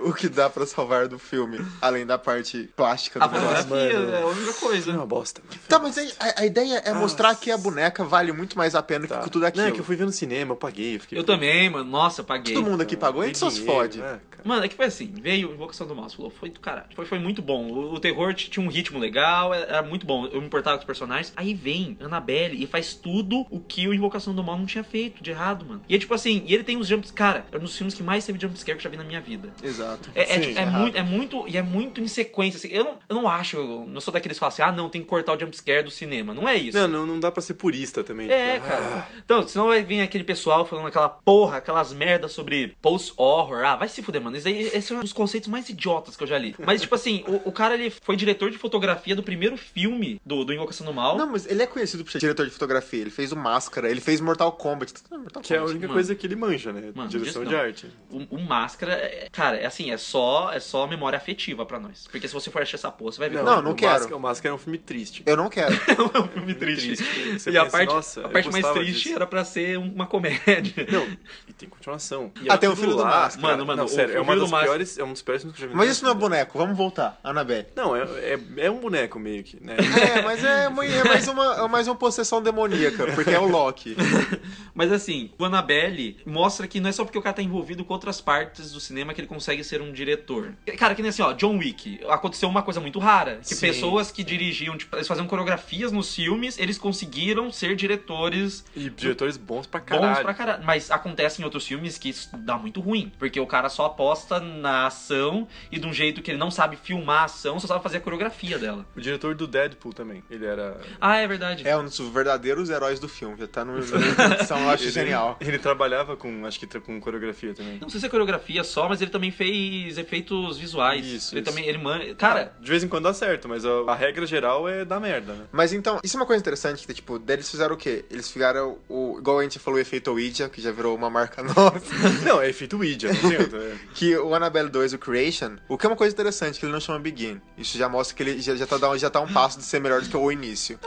o 0.01 0.13
que 0.13 0.29
dá 0.29 0.49
pra 0.49 0.65
salvar 0.65 1.07
do 1.07 1.17
filme, 1.19 1.59
além 1.81 2.05
da 2.05 2.17
parte 2.17 2.69
plástica 2.75 3.23
A 3.23 3.27
do 3.27 3.33
negócio. 3.39 3.63
fotografia 3.63 3.97
é 3.97 4.21
a 4.21 4.25
única 4.25 4.49
É 4.49 4.53
coisa. 4.53 4.91
uma 4.91 5.05
bosta. 5.05 5.41
mano. 5.45 5.59
Tá, 5.67 5.79
mas 5.79 5.97
a, 5.97 6.41
a 6.41 6.45
ideia 6.45 6.81
é 6.85 6.93
mostrar 6.93 7.35
que 7.35 7.51
a 7.51 7.57
boneca 7.57 8.03
vale 8.03 8.31
muito 8.31 8.57
mais 8.57 8.75
a 8.75 8.81
pena 8.81 9.07
Tá. 9.07 9.19
que 9.19 9.29
tudo 9.29 9.45
aquilo. 9.45 9.63
Não, 9.63 9.69
é 9.69 9.73
que 9.73 9.79
eu 9.79 9.85
fui 9.85 9.95
ver 9.95 10.05
no 10.05 10.11
cinema, 10.11 10.51
eu 10.53 10.55
paguei. 10.57 10.95
Eu, 10.95 10.99
fiquei, 11.01 11.17
Eu 11.17 11.23
também, 11.23 11.69
mano. 11.69 11.89
Nossa, 11.89 12.12
eu 12.21 12.25
paguei. 12.25 12.53
Todo 12.53 12.69
mundo 12.69 12.81
aqui 12.81 12.95
pagou, 12.95 13.21
a 13.21 13.25
gente 13.25 13.37
só 13.37 13.49
se 13.49 13.65
fode. 13.65 13.99
né? 13.99 14.19
Mano, 14.43 14.65
é 14.65 14.67
que 14.67 14.75
foi 14.75 14.85
assim, 14.85 15.11
veio 15.21 15.53
Invocação 15.53 15.87
do 15.87 15.95
Mal, 15.95 16.09
você 16.09 16.17
falou, 16.17 16.29
foi 16.31 16.49
do 16.49 16.59
caralho. 16.59 16.87
Foi, 16.93 17.05
foi 17.05 17.19
muito 17.19 17.41
bom. 17.41 17.65
O, 17.67 17.93
o 17.93 17.99
terror 17.99 18.33
tinha 18.33 18.65
um 18.65 18.69
ritmo 18.69 18.99
legal, 18.99 19.53
era, 19.53 19.65
era 19.65 19.81
muito 19.81 20.05
bom. 20.05 20.25
Eu 20.27 20.41
me 20.41 20.47
importava 20.47 20.77
com 20.77 20.81
os 20.81 20.85
personagens. 20.85 21.31
Aí 21.35 21.53
vem 21.53 21.97
Annabelle 22.01 22.61
e 22.61 22.67
faz 22.67 22.93
tudo 22.93 23.45
o 23.49 23.59
que 23.59 23.87
o 23.87 23.93
Invocação 23.93 24.35
do 24.35 24.43
Mal 24.43 24.57
não 24.57 24.65
tinha 24.65 24.83
feito 24.83 25.23
de 25.23 25.31
errado, 25.31 25.65
mano. 25.65 25.81
E 25.87 25.95
é 25.95 25.99
tipo 25.99 26.13
assim, 26.13 26.43
e 26.45 26.53
ele 26.53 26.63
tem 26.63 26.75
uns 26.75 26.87
jumps. 26.87 27.11
Cara, 27.11 27.45
é 27.51 27.57
um 27.57 27.61
dos 27.61 27.77
filmes 27.77 27.93
que 27.93 28.03
mais 28.03 28.25
teve 28.25 28.39
jumpscare 28.39 28.77
que 28.77 28.81
eu 28.81 28.83
já 28.83 28.89
vi 28.89 28.97
na 28.97 29.03
minha 29.03 29.21
vida. 29.21 29.49
Exato. 29.63 30.09
É, 30.13 30.23
é, 30.23 30.25
Sim, 30.25 30.41
tipo, 30.41 30.59
é 30.59 30.61
errado. 30.63 30.81
muito, 30.81 30.97
é 30.97 31.03
muito. 31.03 31.45
E 31.47 31.57
é 31.57 31.61
muito 31.61 32.01
em 32.01 32.07
sequência. 32.07 32.57
assim. 32.57 32.67
eu, 32.69 32.83
não, 32.83 32.99
eu 33.07 33.15
não 33.15 33.27
acho. 33.29 33.57
Eu 33.57 33.85
não 33.87 34.01
sou 34.01 34.13
daqueles 34.13 34.35
que 34.37 34.39
falam 34.39 34.51
assim, 34.53 34.61
ah, 34.61 34.71
não, 34.71 34.89
tem 34.89 35.01
que 35.01 35.07
cortar 35.07 35.35
o 35.35 35.39
jumpscare 35.39 35.83
do 35.83 35.91
cinema. 35.91 36.33
Não 36.33 36.47
é 36.47 36.55
isso. 36.55 36.77
Não, 36.77 36.87
não, 36.87 37.05
não 37.05 37.19
dá 37.19 37.31
pra 37.31 37.41
ser 37.41 37.53
purista 37.53 38.03
também. 38.03 38.29
É, 38.29 38.55
tipo, 38.55 38.67
cara. 38.67 39.07
Então, 39.23 39.47
senão 39.47 39.67
vai 39.67 39.83
vir 39.83 40.01
aquele 40.01 40.23
pessoal 40.23 40.65
falando 40.65 40.87
aquela 40.87 41.07
porra, 41.09 41.57
aquelas 41.57 41.93
merdas 41.93 42.02
sobre 42.29 42.75
post-horror. 42.81 43.63
Ah, 43.65 43.75
vai 43.75 43.87
se 43.87 44.01
fuder, 44.01 44.21
mano. 44.21 44.35
Esse, 44.37 44.47
aí, 44.47 44.69
esse 44.73 44.93
é 44.93 44.95
um 44.97 45.01
dos 45.01 45.13
conceitos 45.13 45.49
mais 45.49 45.69
idiotas 45.69 46.15
que 46.15 46.23
eu 46.23 46.27
já 46.27 46.37
li. 46.37 46.55
Mas, 46.65 46.81
tipo 46.81 46.95
assim, 46.95 47.23
o, 47.27 47.49
o 47.49 47.51
cara, 47.51 47.73
ele 47.75 47.89
foi 47.89 48.15
diretor 48.15 48.49
de 48.51 48.57
fotografia 48.57 49.15
do 49.15 49.23
primeiro 49.23 49.57
filme 49.57 50.19
do, 50.25 50.43
do 50.43 50.53
Invocação 50.53 50.85
do 50.85 50.93
Mal. 50.93 51.17
Não, 51.17 51.31
mas 51.31 51.45
ele 51.45 51.61
é 51.63 51.67
conhecido 51.67 52.03
por 52.03 52.11
ser 52.11 52.19
diretor 52.19 52.45
de 52.45 52.51
fotografia. 52.51 53.01
Ele 53.01 53.09
fez 53.09 53.31
o 53.31 53.35
Máscara, 53.35 53.89
ele 53.89 54.01
fez 54.01 54.19
Mortal 54.21 54.51
Kombat. 54.51 54.93
Mortal 55.11 55.41
Que 55.41 55.53
é 55.53 55.57
a 55.57 55.59
Kombat. 55.59 55.71
única 55.73 55.87
Mano. 55.87 55.93
coisa 55.97 56.15
que 56.15 56.27
ele 56.27 56.35
manja, 56.35 56.71
né? 56.73 56.91
Mano, 56.95 57.09
Direção 57.09 57.43
de 57.43 57.51
não. 57.51 57.59
arte. 57.59 57.87
O, 58.09 58.35
o 58.35 58.41
Máscara, 58.41 58.93
é- 58.93 59.27
cara, 59.31 59.57
é 59.57 59.65
assim, 59.65 59.91
é 59.91 59.97
só, 59.97 60.51
é 60.51 60.59
só 60.59 60.87
memória 60.87 61.17
afetiva 61.17 61.65
pra 61.65 61.79
nós. 61.79 62.07
Porque 62.11 62.27
se 62.27 62.33
você 62.33 62.49
for 62.51 62.61
achar 62.61 62.75
essa 62.77 62.91
porra, 62.91 63.11
você 63.11 63.19
vai 63.19 63.29
ver. 63.29 63.43
Não, 63.43 63.61
não 63.61 63.71
o 63.71 63.75
quero. 63.75 63.91
Máscara, 63.93 64.15
o 64.15 64.19
Máscara 64.19 64.53
é 64.53 64.55
um 64.55 64.59
filme 64.59 64.77
triste. 64.77 65.23
Eu 65.25 65.37
não 65.37 65.49
quero. 65.49 65.73
é 66.13 66.19
um 66.19 66.27
filme 66.27 66.53
triste. 66.53 66.95
Você 67.37 67.51
e 67.51 67.57
a 67.57 67.63
pensa, 67.63 67.71
parte, 67.77 67.93
"Nossa, 67.93 68.25
a 68.25 68.29
parte 68.29 68.51
mais 68.51 68.67
triste 68.71 69.03
disso." 69.03 69.15
era 69.15 69.27
pra 69.27 69.43
ser 69.45 69.77
uma 69.77 70.05
comédia. 70.05 70.87
Não, 70.91 71.07
e 71.47 71.53
tem 71.53 71.67
continuação. 71.93 72.31
E 72.41 72.49
Ah, 72.49 72.57
tem 72.57 72.69
o 72.69 72.75
filho 72.75 72.91
do 72.91 72.97
lá, 72.97 73.21
Máscara. 73.23 73.47
Mano, 73.47 73.65
mano, 73.65 73.77
não, 73.77 73.85
o- 73.85 73.89
sério, 73.89 74.15
é 74.15 74.21
uma 74.21 74.33
das 74.35 74.43
Máscara- 74.49 74.63
piores, 74.65 74.97
é 74.97 75.03
um 75.03 75.11
dos 75.13 75.21
piores 75.21 75.41
filmes 75.43 75.57
que 75.57 75.63
eu 75.63 75.67
já 75.69 75.71
vi. 75.73 75.77
Mas 75.77 75.89
isso 75.91 76.03
não 76.03 76.11
é 76.11 76.13
boneco, 76.15 76.57
vamos 76.57 76.77
voltar. 76.77 77.19
Annabelle. 77.23 77.67
Não, 77.75 77.95
é, 77.95 78.01
é, 78.03 78.39
é 78.57 78.71
um 78.71 78.79
boneco 78.79 79.19
meio 79.19 79.43
que, 79.43 79.63
né? 79.63 79.75
É, 79.77 80.21
mas 80.21 80.43
é, 80.43 80.65
é 80.65 80.69
mais, 80.69 81.27
uma, 81.27 81.55
é 81.55 81.67
mais 81.67 81.87
uma 81.87 81.95
possessão 81.95 82.41
demoníaca, 82.41 83.07
porque 83.13 83.31
é 83.31 83.39
o 83.39 83.47
Loki. 83.47 83.95
Mas 84.75 84.91
assim, 84.91 85.29
o 85.37 85.45
Annabelle 85.45 86.17
mostra 86.25 86.67
que 86.67 86.79
não 86.79 86.89
é 86.89 86.91
só 86.91 87.03
porque 87.05 87.17
o 87.17 87.21
cara 87.21 87.35
tá 87.35 87.41
envolvido 87.43 87.85
com 87.85 87.93
outras 87.93 88.19
partes 88.19 88.71
do 88.71 88.79
cinema 88.79 89.13
que 89.13 89.21
ele 89.21 89.27
consegue 89.27 89.63
ser 89.63 89.81
um 89.81 89.91
diretor. 89.91 90.53
Cara, 90.79 90.95
que 90.95 91.01
nem 91.03 91.09
assim, 91.09 91.21
ó, 91.21 91.31
John 91.33 91.57
Wick. 91.57 91.99
Aconteceu 92.09 92.49
uma 92.49 92.63
coisa 92.63 92.79
muito 92.79 92.97
rara. 92.97 93.37
Que 93.47 93.53
Sim. 93.53 93.67
pessoas 93.67 94.11
que 94.11 94.23
dirigiam, 94.23 94.75
tipo, 94.75 94.95
eles 94.95 95.07
faziam 95.07 95.27
coreografias 95.27 95.91
nos 95.91 96.13
filmes, 96.15 96.57
eles 96.57 96.79
conseguiram 96.79 97.51
ser 97.51 97.75
diretores 97.75 98.65
E 98.75 98.89
diretores 98.89 99.37
bons 99.37 99.67
pra 99.67 99.79
caralho. 99.79 100.15
bons 100.15 100.23
pra 100.23 100.33
caralho. 100.33 100.63
Mas 100.65 100.89
acontece 100.89 101.39
em 101.41 101.45
outros 101.45 101.67
filmes 101.67 101.82
que 101.97 102.09
isso 102.09 102.29
dá 102.37 102.57
muito 102.57 102.81
ruim. 102.81 103.11
Porque 103.17 103.39
o 103.39 103.47
cara 103.47 103.69
só 103.69 103.85
aposta 103.85 104.39
na 104.39 104.87
ação 104.87 105.47
e 105.71 105.79
de 105.79 105.87
um 105.87 105.93
jeito 105.93 106.21
que 106.21 106.31
ele 106.31 106.37
não 106.37 106.51
sabe 106.51 106.75
filmar 106.75 107.21
a 107.21 107.25
ação, 107.25 107.59
só 107.59 107.67
sabe 107.67 107.83
fazer 107.83 107.97
a 107.97 108.01
coreografia 108.01 108.57
dela. 108.57 108.85
O 108.95 109.01
diretor 109.01 109.35
do 109.35 109.47
Deadpool 109.47 109.93
também. 109.93 110.23
Ele 110.29 110.45
era. 110.45 110.79
Ah, 110.99 111.17
é 111.17 111.27
verdade. 111.27 111.67
É 111.67 111.77
um 111.77 111.83
dos 111.83 111.99
verdadeiros 111.99 112.69
heróis 112.69 112.99
do 112.99 113.07
filme. 113.07 113.37
Já 113.37 113.47
tá 113.47 113.65
no, 113.65 113.77
eu 113.79 114.69
acho 114.69 114.83
ele, 114.83 114.91
genial. 114.91 115.37
Ele 115.39 115.57
trabalhava 115.57 116.15
com, 116.15 116.45
acho 116.45 116.59
que 116.59 116.67
com 116.79 116.99
coreografia 116.99 117.53
também. 117.53 117.77
Não 117.79 117.89
sei 117.89 117.99
se 117.99 118.05
é 118.05 118.09
coreografia 118.09 118.63
só, 118.63 118.87
mas 118.87 119.01
ele 119.01 119.11
também 119.11 119.31
fez 119.31 119.97
efeitos 119.97 120.57
visuais. 120.57 121.05
Isso, 121.05 121.33
ele 121.33 121.41
isso. 121.41 121.51
também, 121.51 121.67
ele 121.67 121.77
man... 121.77 121.99
Cara, 122.15 122.53
De 122.59 122.69
vez 122.69 122.83
em 122.83 122.87
quando 122.87 123.03
dá 123.03 123.13
certo, 123.13 123.47
mas 123.47 123.65
a, 123.65 123.69
a 123.87 123.95
regra 123.95 124.25
geral 124.25 124.67
é 124.67 124.85
dar 124.85 124.99
merda, 124.99 125.33
né? 125.33 125.45
Mas 125.51 125.73
então, 125.73 125.99
isso 126.03 126.17
é 126.17 126.19
uma 126.19 126.25
coisa 126.25 126.41
interessante, 126.41 126.85
que 126.85 126.93
tipo, 126.93 127.21
eles 127.27 127.49
fizeram 127.49 127.75
o 127.75 127.77
quê? 127.77 128.05
Eles 128.09 128.29
fizeram 128.29 128.77
o. 128.89 129.17
Igual 129.19 129.39
a 129.39 129.43
gente 129.43 129.59
falou, 129.59 129.77
o 129.77 129.81
efeito 129.81 130.11
Ouija, 130.11 130.49
que 130.49 130.61
já 130.61 130.71
virou 130.71 130.95
uma 130.95 131.09
marca 131.09 131.41
nossa. 131.43 131.72
Não, 132.25 132.41
é 132.41 132.49
efeito 132.49 132.77
Ouija, 132.77 133.11
não 133.11 133.29
adianta. 133.29 133.57
é. 133.57 133.75
que 133.93 134.15
o 134.17 134.33
Annabelle 134.33 134.69
2, 134.69 134.93
o 134.93 134.97
Creation, 134.97 135.55
o 135.67 135.77
que 135.77 135.85
é 135.85 135.89
uma 135.89 135.95
coisa 135.95 136.13
interessante, 136.13 136.59
que 136.59 136.65
ele 136.65 136.71
não 136.73 136.79
chama 136.79 136.99
Begin. 136.99 137.39
Isso 137.57 137.77
já 137.77 137.87
mostra 137.89 138.15
que 138.15 138.23
ele 138.23 138.41
já, 138.41 138.55
já, 138.55 138.65
tá, 138.65 138.77
dando- 138.77 138.97
já 138.97 139.09
tá 139.09 139.19
um 139.21 139.31
passo 139.31 139.57
de 139.59 139.63
ser 139.65 139.79
melhor 139.79 140.01
do 140.01 140.09
que 140.09 140.15
o 140.17 140.31
início. 140.31 140.79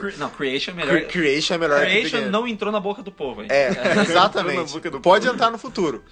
cre- 0.00 0.14
não, 0.18 0.30
Creation 0.30 0.72
é 0.72 0.74
melhor. 0.74 0.96
Cre- 1.00 1.06
Creation 1.06 1.54
é 1.54 1.58
melhor 1.58 1.80
que 1.80 1.86
Creation 1.86 2.18
Begin. 2.18 2.30
não 2.30 2.46
entrou 2.46 2.72
na 2.72 2.80
boca 2.80 3.02
do 3.02 3.12
povo, 3.12 3.42
hein? 3.42 3.48
É, 3.50 3.68
exatamente. 4.02 4.80
Pode 5.02 5.26
povo. 5.26 5.34
entrar 5.34 5.50
no 5.50 5.58
futuro. 5.58 6.04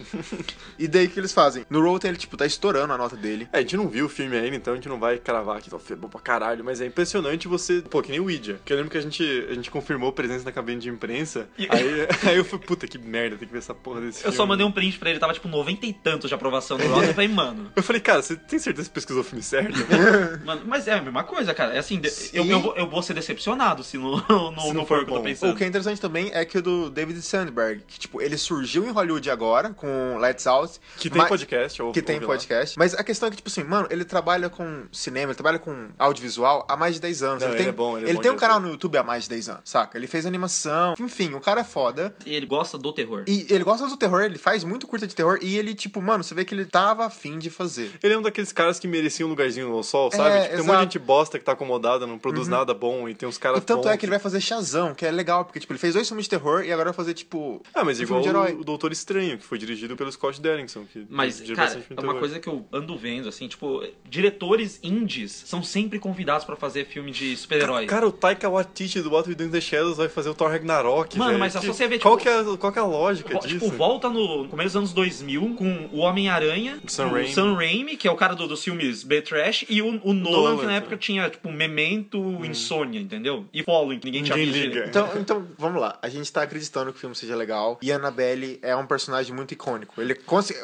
E 0.78 0.86
daí 0.88 1.06
o 1.06 1.10
que 1.10 1.18
eles 1.20 1.32
fazem? 1.32 1.64
No 1.70 1.80
Rotten 1.82 2.10
ele, 2.10 2.18
tipo, 2.18 2.36
tá 2.36 2.46
estourando 2.46 2.92
a 2.92 2.98
nota 2.98 3.16
dele. 3.16 3.48
É, 3.52 3.58
a 3.58 3.60
gente 3.60 3.76
não 3.76 3.88
viu 3.88 4.06
o 4.06 4.08
filme 4.08 4.36
ainda, 4.36 4.56
então 4.56 4.72
a 4.72 4.76
gente 4.76 4.88
não 4.88 4.98
vai 4.98 5.18
cravar 5.18 5.60
que 5.60 5.70
é 5.92 5.96
bom 5.96 6.08
pra 6.08 6.20
caralho, 6.20 6.64
mas 6.64 6.80
é 6.80 6.86
impressionante 6.86 7.48
você. 7.48 7.82
Pô, 7.82 8.02
que 8.02 8.10
nem 8.10 8.20
o 8.20 8.24
Ouija. 8.24 8.60
Que 8.64 8.72
eu 8.72 8.76
lembro 8.76 8.90
que 8.90 8.98
a 8.98 9.00
gente, 9.00 9.22
a 9.50 9.54
gente 9.54 9.70
confirmou 9.70 10.12
presença 10.12 10.44
na 10.44 10.52
cabine 10.52 10.80
de 10.80 10.88
imprensa. 10.88 11.48
E- 11.58 11.66
Aí, 11.70 12.06
aí 12.28 12.36
eu 12.36 12.44
falei, 12.44 12.64
puta 12.66 12.86
que 12.86 12.98
merda, 12.98 13.36
tem 13.36 13.46
que 13.46 13.52
ver 13.52 13.58
essa 13.58 13.74
porra 13.78 14.00
desse 14.00 14.18
Eu 14.18 14.22
filme. 14.24 14.36
só 14.36 14.46
mandei 14.46 14.66
um 14.66 14.72
print 14.72 14.98
pra 14.98 15.10
ele, 15.10 15.18
tava 15.18 15.32
tipo 15.32 15.48
90 15.48 15.86
e 15.86 15.92
tantos 15.92 16.28
de 16.28 16.34
aprovação 16.34 16.76
no 16.78 16.86
Rotten. 16.86 17.08
Eu 17.08 17.14
falei, 17.14 17.28
mano, 17.28 17.70
Eu 17.74 17.82
falei, 17.82 18.00
cara, 18.00 18.22
você 18.22 18.36
tem 18.36 18.58
certeza 18.58 18.88
que 18.88 18.94
pesquisou 18.94 19.22
o 19.22 19.24
filme 19.24 19.42
certo? 19.42 19.74
mano, 20.44 20.62
mas 20.66 20.86
é 20.88 20.94
a 20.94 21.02
mesma 21.02 21.24
coisa, 21.24 21.52
cara. 21.54 21.74
É 21.74 21.78
assim, 21.78 22.00
eu, 22.32 22.44
eu, 22.44 22.60
vou, 22.60 22.76
eu 22.76 22.88
vou 22.88 23.02
ser 23.02 23.14
decepcionado 23.14 23.82
se 23.84 23.96
não, 23.98 24.12
não, 24.28 24.60
Se 24.60 24.66
não 24.68 24.74
não 24.74 24.86
for 24.86 24.98
for 24.98 25.02
o 25.02 25.04
que 25.06 25.10
eu 25.12 25.16
tô 25.16 25.22
pensando. 25.22 25.52
O 25.52 25.56
que 25.56 25.64
é 25.64 25.66
interessante 25.66 26.00
também 26.00 26.30
é 26.32 26.44
que 26.44 26.58
o 26.58 26.62
do 26.62 26.90
David 26.90 27.20
Sandberg, 27.22 27.82
que, 27.86 27.98
tipo, 27.98 28.20
ele 28.20 28.36
surgiu 28.36 28.84
em 28.86 28.90
Hollywood 28.90 29.30
agora, 29.30 29.70
com 29.70 30.16
Lights 30.18 30.46
Out. 30.46 30.78
Que 30.96 31.08
tem 31.10 31.18
mas- 31.18 31.28
podcast, 31.28 31.82
ou 31.82 31.92
Que 31.92 32.02
tem 32.02 32.20
podcast. 32.20 32.78
Mas 32.78 32.94
a 32.94 33.02
questão 33.04 33.26
é 33.28 33.30
que, 33.30 33.36
tipo 33.36 33.48
assim, 33.48 33.64
mano, 33.64 33.86
ele 33.90 34.04
trabalha 34.04 34.48
com 34.48 34.84
cinema, 34.92 35.26
ele 35.30 35.34
trabalha 35.36 35.58
com 35.58 35.88
audiovisual 35.98 36.66
há 36.68 36.76
mais 36.76 36.94
de 36.94 37.00
10 37.00 37.22
anos. 37.22 37.42
Não, 37.42 37.48
ele 37.48 37.56
ele 37.58 37.64
tem, 37.64 37.68
é 37.68 37.72
bom, 37.72 37.98
ele 37.98 38.10
é 38.10 38.14
bom 38.14 38.20
tem 38.20 38.30
um 38.30 38.36
canal 38.36 38.60
no 38.60 38.68
YouTube 38.70 38.96
há 38.98 39.02
mais 39.02 39.24
de 39.24 39.30
10 39.30 39.48
anos, 39.48 39.60
saca? 39.64 39.96
Ele 39.98 40.06
fez 40.06 40.24
animação. 40.26 40.94
Enfim, 40.98 41.34
o 41.34 41.40
cara 41.40 41.60
é 41.60 41.64
foda. 41.64 42.14
E 42.24 42.34
ele 42.34 42.46
gosta 42.46 42.78
do 42.78 42.92
terror. 42.92 43.24
E 43.26 43.46
ele 43.50 43.64
gosta 43.68 43.86
do 43.86 43.96
terror, 43.96 44.22
ele 44.22 44.38
faz 44.38 44.64
muito 44.64 44.86
curta 44.86 45.06
de 45.06 45.14
terror. 45.14 45.38
E 45.42 45.56
ele, 45.58 45.74
tipo, 45.74 46.00
mano, 46.02 46.24
você 46.24 46.34
vê 46.34 46.44
que 46.44 46.54
ele 46.54 46.64
tava 46.64 47.04
afim 47.06 47.38
de 47.38 47.50
fazer. 47.50 47.90
Ele 48.02 48.14
é 48.14 48.18
um 48.18 48.22
daqueles 48.22 48.52
caras 48.52 48.78
que 48.78 48.88
merecia 48.88 49.24
um 49.26 49.28
lugarzinho 49.28 49.72
ao 49.72 49.82
sol, 49.82 50.10
sabe? 50.10 50.36
É, 50.36 50.42
tipo, 50.42 50.54
tem 50.56 50.60
um 50.62 50.66
monte 50.66 50.76
de 50.76 50.82
gente 50.84 50.98
bosta 50.98 51.38
que 51.38 51.44
tá 51.44 51.52
acomodada, 51.52 52.06
não 52.06 52.18
produz 52.18 52.48
nada 52.48 52.72
bom, 52.74 53.08
e 53.08 53.14
tem 53.14 53.28
uns 53.28 53.38
caras 53.38 53.58
E 53.58 53.62
tanto 53.62 53.82
bons 53.82 53.90
é 53.90 53.96
que 53.96 54.04
ele 54.06 54.10
vai 54.10 54.18
fazer 54.18 54.40
Shazam, 54.40 54.94
que 54.94 55.04
é 55.06 55.10
legal, 55.10 55.44
porque, 55.44 55.60
tipo, 55.60 55.72
ele 55.72 55.78
fez 55.78 55.94
dois 55.94 56.06
filmes 56.08 56.24
de 56.24 56.30
terror 56.30 56.64
e 56.64 56.72
agora 56.72 56.86
vai 56.90 56.94
fazer, 56.96 57.14
tipo. 57.14 57.62
Ah, 57.74 57.84
mas 57.84 58.00
um 58.00 58.02
igual 58.04 58.22
filme 58.22 58.32
de 58.40 58.46
herói. 58.46 58.56
o, 58.56 58.60
o 58.60 58.64
Doutor 58.64 58.92
Estranho, 58.92 59.36
que 59.38 59.44
foi 59.44 59.58
dirigido 59.58 59.96
pelo 59.96 60.10
Scott 60.10 60.40
Derrickson. 60.40 60.84
Que 60.92 61.06
Mas, 61.10 61.40
cara, 61.40 61.72
é 61.72 61.92
uma 61.92 62.00
terror. 62.02 62.18
coisa 62.18 62.40
que 62.40 62.48
eu 62.48 62.64
ando 62.72 62.96
vendo, 62.96 63.28
assim, 63.28 63.46
tipo, 63.48 63.82
diretores 64.18 64.78
indies 64.82 65.44
são 65.46 65.62
sempre 65.62 65.98
convidados 65.98 66.44
pra 66.44 66.56
fazer 66.56 66.86
filme 66.86 67.10
de 67.10 67.36
super-herói. 67.36 67.86
Cara, 67.86 68.06
o 68.06 68.12
Taika 68.12 68.48
Waititi 68.48 69.00
do 69.00 69.10
What 69.10 69.28
We 69.28 69.34
Do 69.34 69.44
in 69.44 69.50
the 69.50 69.60
Shadows 69.60 69.96
vai 69.98 70.08
fazer 70.08 70.28
o 70.30 70.34
Thor 70.34 70.50
Ragnarok, 70.50 71.16
Mano, 71.18 71.30
velho. 71.30 71.40
mas 71.40 71.54
é 71.54 71.60
só 71.60 71.66
você 71.72 71.86
ver, 71.86 71.98
qual, 72.00 72.16
tipo- 72.16 72.30
que 72.30 72.36
é, 72.52 72.56
qual 72.56 72.72
que 72.72 72.78
é 72.78 72.82
a 72.82 72.84
lógica 72.84 73.38
Tipo, 73.48 73.68
volta 73.70 74.08
no, 74.08 74.46
começo 74.48 74.68
dos 74.68 74.76
anos 74.76 74.92
2000 74.92 75.54
com 75.56 75.88
o 75.92 75.98
Homem-Aranha, 75.98 76.78
Sam 76.86 77.06
o 77.06 77.12
Raimi. 77.12 77.32
Sam 77.32 77.54
Raimi, 77.54 77.96
que 77.96 78.06
é 78.08 78.10
o 78.10 78.16
cara 78.16 78.34
do- 78.34 78.46
dos 78.48 78.62
filmes 78.62 79.02
B-Trash, 79.02 79.64
e 79.68 79.80
o, 79.82 80.00
o 80.04 80.12
Nolan, 80.12 80.36
Nolan, 80.38 80.56
que 80.56 80.62
na 80.62 80.68
né? 80.72 80.76
época 80.78 80.96
tinha, 80.96 81.28
tipo, 81.30 81.50
Memento, 81.50 82.18
Insônia, 82.44 83.00
entendeu? 83.00 83.44
E 83.52 83.62
Following, 83.62 83.98
que 83.98 84.06
ninguém, 84.06 84.22
tinha 84.22 84.36
Ninguém 84.36 84.52
visto. 84.52 84.74
liga. 84.74 84.86
Então, 84.88 85.08
então, 85.16 85.46
vamos 85.56 85.80
lá. 85.80 85.98
A 86.02 86.08
gente 86.08 86.32
tá 86.32 86.42
acreditando 86.42 86.90
que 86.92 86.98
o 86.98 87.00
filme 87.00 87.14
seja 87.14 87.34
legal. 87.36 87.78
E 87.82 87.90
a 87.92 87.96
Annabelle 87.96 88.58
é 88.62 88.74
um 88.76 88.86
personagem 88.86 89.34
muito 89.34 89.52
icônico. 89.52 90.00
Ele 90.00 90.16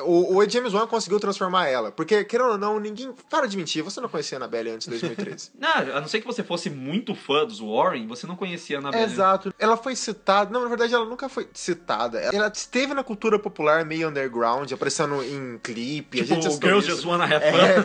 o, 0.05 0.37
o 0.37 0.49
James 0.49 0.73
Wan 0.73 0.87
conseguiu 0.87 1.19
transformar 1.21 1.69
ela. 1.69 1.91
Porque, 1.91 2.25
querendo 2.25 2.51
ou 2.53 2.59
não, 2.59 2.79
ninguém. 2.79 3.13
Para 3.31 3.47
de 3.47 3.57
mentir, 3.57 3.83
você 3.83 4.01
não 4.01 4.09
conhecia 4.09 4.37
a 4.37 4.41
Annabelle 4.41 4.71
antes 4.71 4.87
de 4.87 4.91
2013. 4.91 5.51
Não, 5.59 5.97
a 5.97 6.01
não 6.01 6.09
ser 6.09 6.21
que 6.21 6.27
você 6.27 6.43
fosse 6.43 6.69
muito 6.69 7.15
fã 7.15 7.45
dos 7.47 7.61
Warren, 7.61 8.07
você 8.07 8.27
não 8.27 8.37
conhecia 8.37 8.77
a 8.77 8.81
Annabelle. 8.81 9.05
Exato. 9.05 9.55
Ela 9.59 9.77
foi 9.77 9.97
citada. 9.97 10.51
Não, 10.51 10.63
na 10.63 10.69
verdade, 10.69 10.95
ela 10.95 11.05
nunca 11.05 11.29
foi 11.29 11.49
citada. 11.55 12.19
Ela 12.19 12.51
esteve 12.75 12.93
na 12.93 13.05
cultura 13.05 13.39
popular 13.39 13.85
meio 13.85 14.09
underground, 14.09 14.71
aparecendo 14.73 15.23
em 15.23 15.59
clipe. 15.63 16.19
a 16.21 16.23
Tipo, 16.25 16.35
gente 16.35 16.47
assistiu 16.49 16.69
Girls. 16.69 16.87
Just 16.89 17.05
Wanna 17.07 17.25
Have 17.25 17.45
É. 17.45 17.77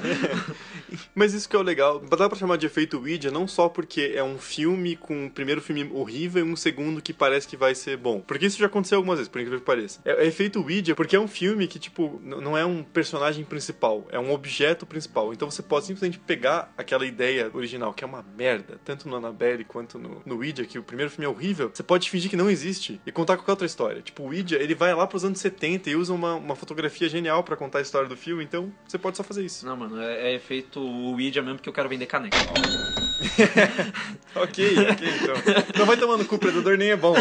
Mas 1.13 1.33
isso 1.33 1.47
que 1.47 1.55
é 1.55 1.59
o 1.59 1.63
legal. 1.63 1.99
Dá 1.99 2.29
pra 2.29 2.37
chamar 2.37 2.57
de 2.57 2.65
efeito 2.65 2.97
Ouija 2.97 3.31
não 3.31 3.47
só 3.47 3.69
porque 3.69 4.13
é 4.15 4.23
um 4.23 4.37
filme 4.37 4.95
com 4.95 5.25
um 5.25 5.29
primeiro 5.29 5.61
filme 5.61 5.89
horrível 5.93 6.45
e 6.45 6.51
um 6.51 6.55
segundo 6.55 7.01
que 7.01 7.13
parece 7.13 7.47
que 7.47 7.57
vai 7.57 7.75
ser 7.75 7.97
bom. 7.97 8.21
Porque 8.21 8.45
isso 8.45 8.59
já 8.59 8.65
aconteceu 8.65 8.97
algumas 8.97 9.17
vezes, 9.17 9.29
por 9.29 9.39
incrível 9.39 9.59
que 9.59 9.65
pareça. 9.65 9.99
É, 10.05 10.23
é 10.23 10.27
efeito 10.27 10.61
Ouija 10.61 10.95
porque 10.95 11.15
é 11.15 11.19
um 11.19 11.27
filme 11.27 11.67
que, 11.67 11.79
tipo, 11.79 12.19
não 12.23 12.57
é 12.57 12.65
um 12.65 12.83
personagem 12.83 13.43
principal, 13.43 14.07
é 14.11 14.19
um 14.19 14.31
objeto 14.31 14.85
principal. 14.85 15.33
Então 15.33 15.49
você 15.49 15.61
pode 15.61 15.85
simplesmente 15.85 16.19
pegar 16.19 16.73
aquela 16.77 17.05
ideia 17.05 17.49
original, 17.53 17.93
que 17.93 18.03
é 18.03 18.07
uma 18.07 18.25
merda, 18.37 18.79
tanto 18.83 19.07
no 19.07 19.15
Annabelle 19.15 19.63
quanto 19.63 19.97
no, 19.97 20.21
no 20.25 20.37
Ouija, 20.37 20.65
que 20.65 20.79
o 20.79 20.83
primeiro 20.83 21.11
filme 21.11 21.25
é 21.25 21.29
horrível, 21.29 21.71
você 21.73 21.83
pode 21.83 22.09
fingir 22.09 22.29
que 22.29 22.35
não 22.35 22.49
existe 22.49 22.99
e 23.05 23.11
contar 23.11 23.37
qualquer 23.37 23.51
outra 23.51 23.65
história. 23.65 24.01
Tipo, 24.01 24.23
o 24.23 24.25
Ouija, 24.27 24.57
ele 24.57 24.75
vai 24.75 24.93
lá 24.93 25.05
pros 25.07 25.23
anos 25.23 25.39
70 25.39 25.89
e 25.89 25.95
usa 25.95 26.13
uma, 26.13 26.35
uma 26.35 26.55
fotografia 26.55 27.09
genial 27.09 27.43
pra 27.43 27.55
contar 27.55 27.79
a 27.79 27.81
história 27.81 28.07
do 28.07 28.17
filme, 28.17 28.43
então 28.43 28.71
você 28.87 28.97
pode 28.97 29.17
só 29.17 29.23
fazer 29.23 29.43
isso. 29.43 29.65
Não, 29.65 29.75
mano, 29.75 30.01
é, 30.01 30.31
é 30.31 30.35
efeito 30.35 30.78
Ouija 30.79 31.41
mesmo 31.41 31.57
porque 31.57 31.69
eu 31.69 31.73
quero 31.73 31.89
vender 31.89 32.05
caneca. 32.05 32.37
Ok, 34.35 34.75
ok, 34.91 35.09
então. 35.21 35.35
Não 35.77 35.85
vai 35.85 35.97
tomando 35.97 36.23
cu, 36.25 36.37
predador 36.37 36.77
nem 36.77 36.91
é 36.91 36.95
bom. 36.95 37.15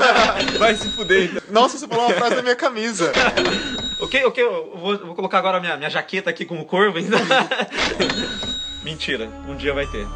Vai 0.58 0.74
se 0.74 0.88
fuder, 0.88 1.24
então. 1.30 1.42
Nossa, 1.50 1.78
você 1.78 1.86
falou 1.86 2.06
uma 2.06 2.14
frase 2.14 2.36
da 2.36 2.42
minha 2.42 2.56
camisa. 2.56 3.12
ok, 4.00 4.24
ok, 4.24 4.42
eu 4.42 4.72
vou, 4.74 4.98
vou 4.98 5.14
colocar 5.14 5.38
agora 5.38 5.58
a 5.58 5.60
minha, 5.60 5.76
minha 5.76 5.90
jaqueta 5.90 6.30
aqui 6.30 6.44
com 6.44 6.58
o 6.58 6.64
corvo 6.64 6.98
ainda. 6.98 7.18
Mentira, 8.82 9.28
um 9.46 9.54
dia 9.54 9.74
vai 9.74 9.86
ter. 9.86 10.06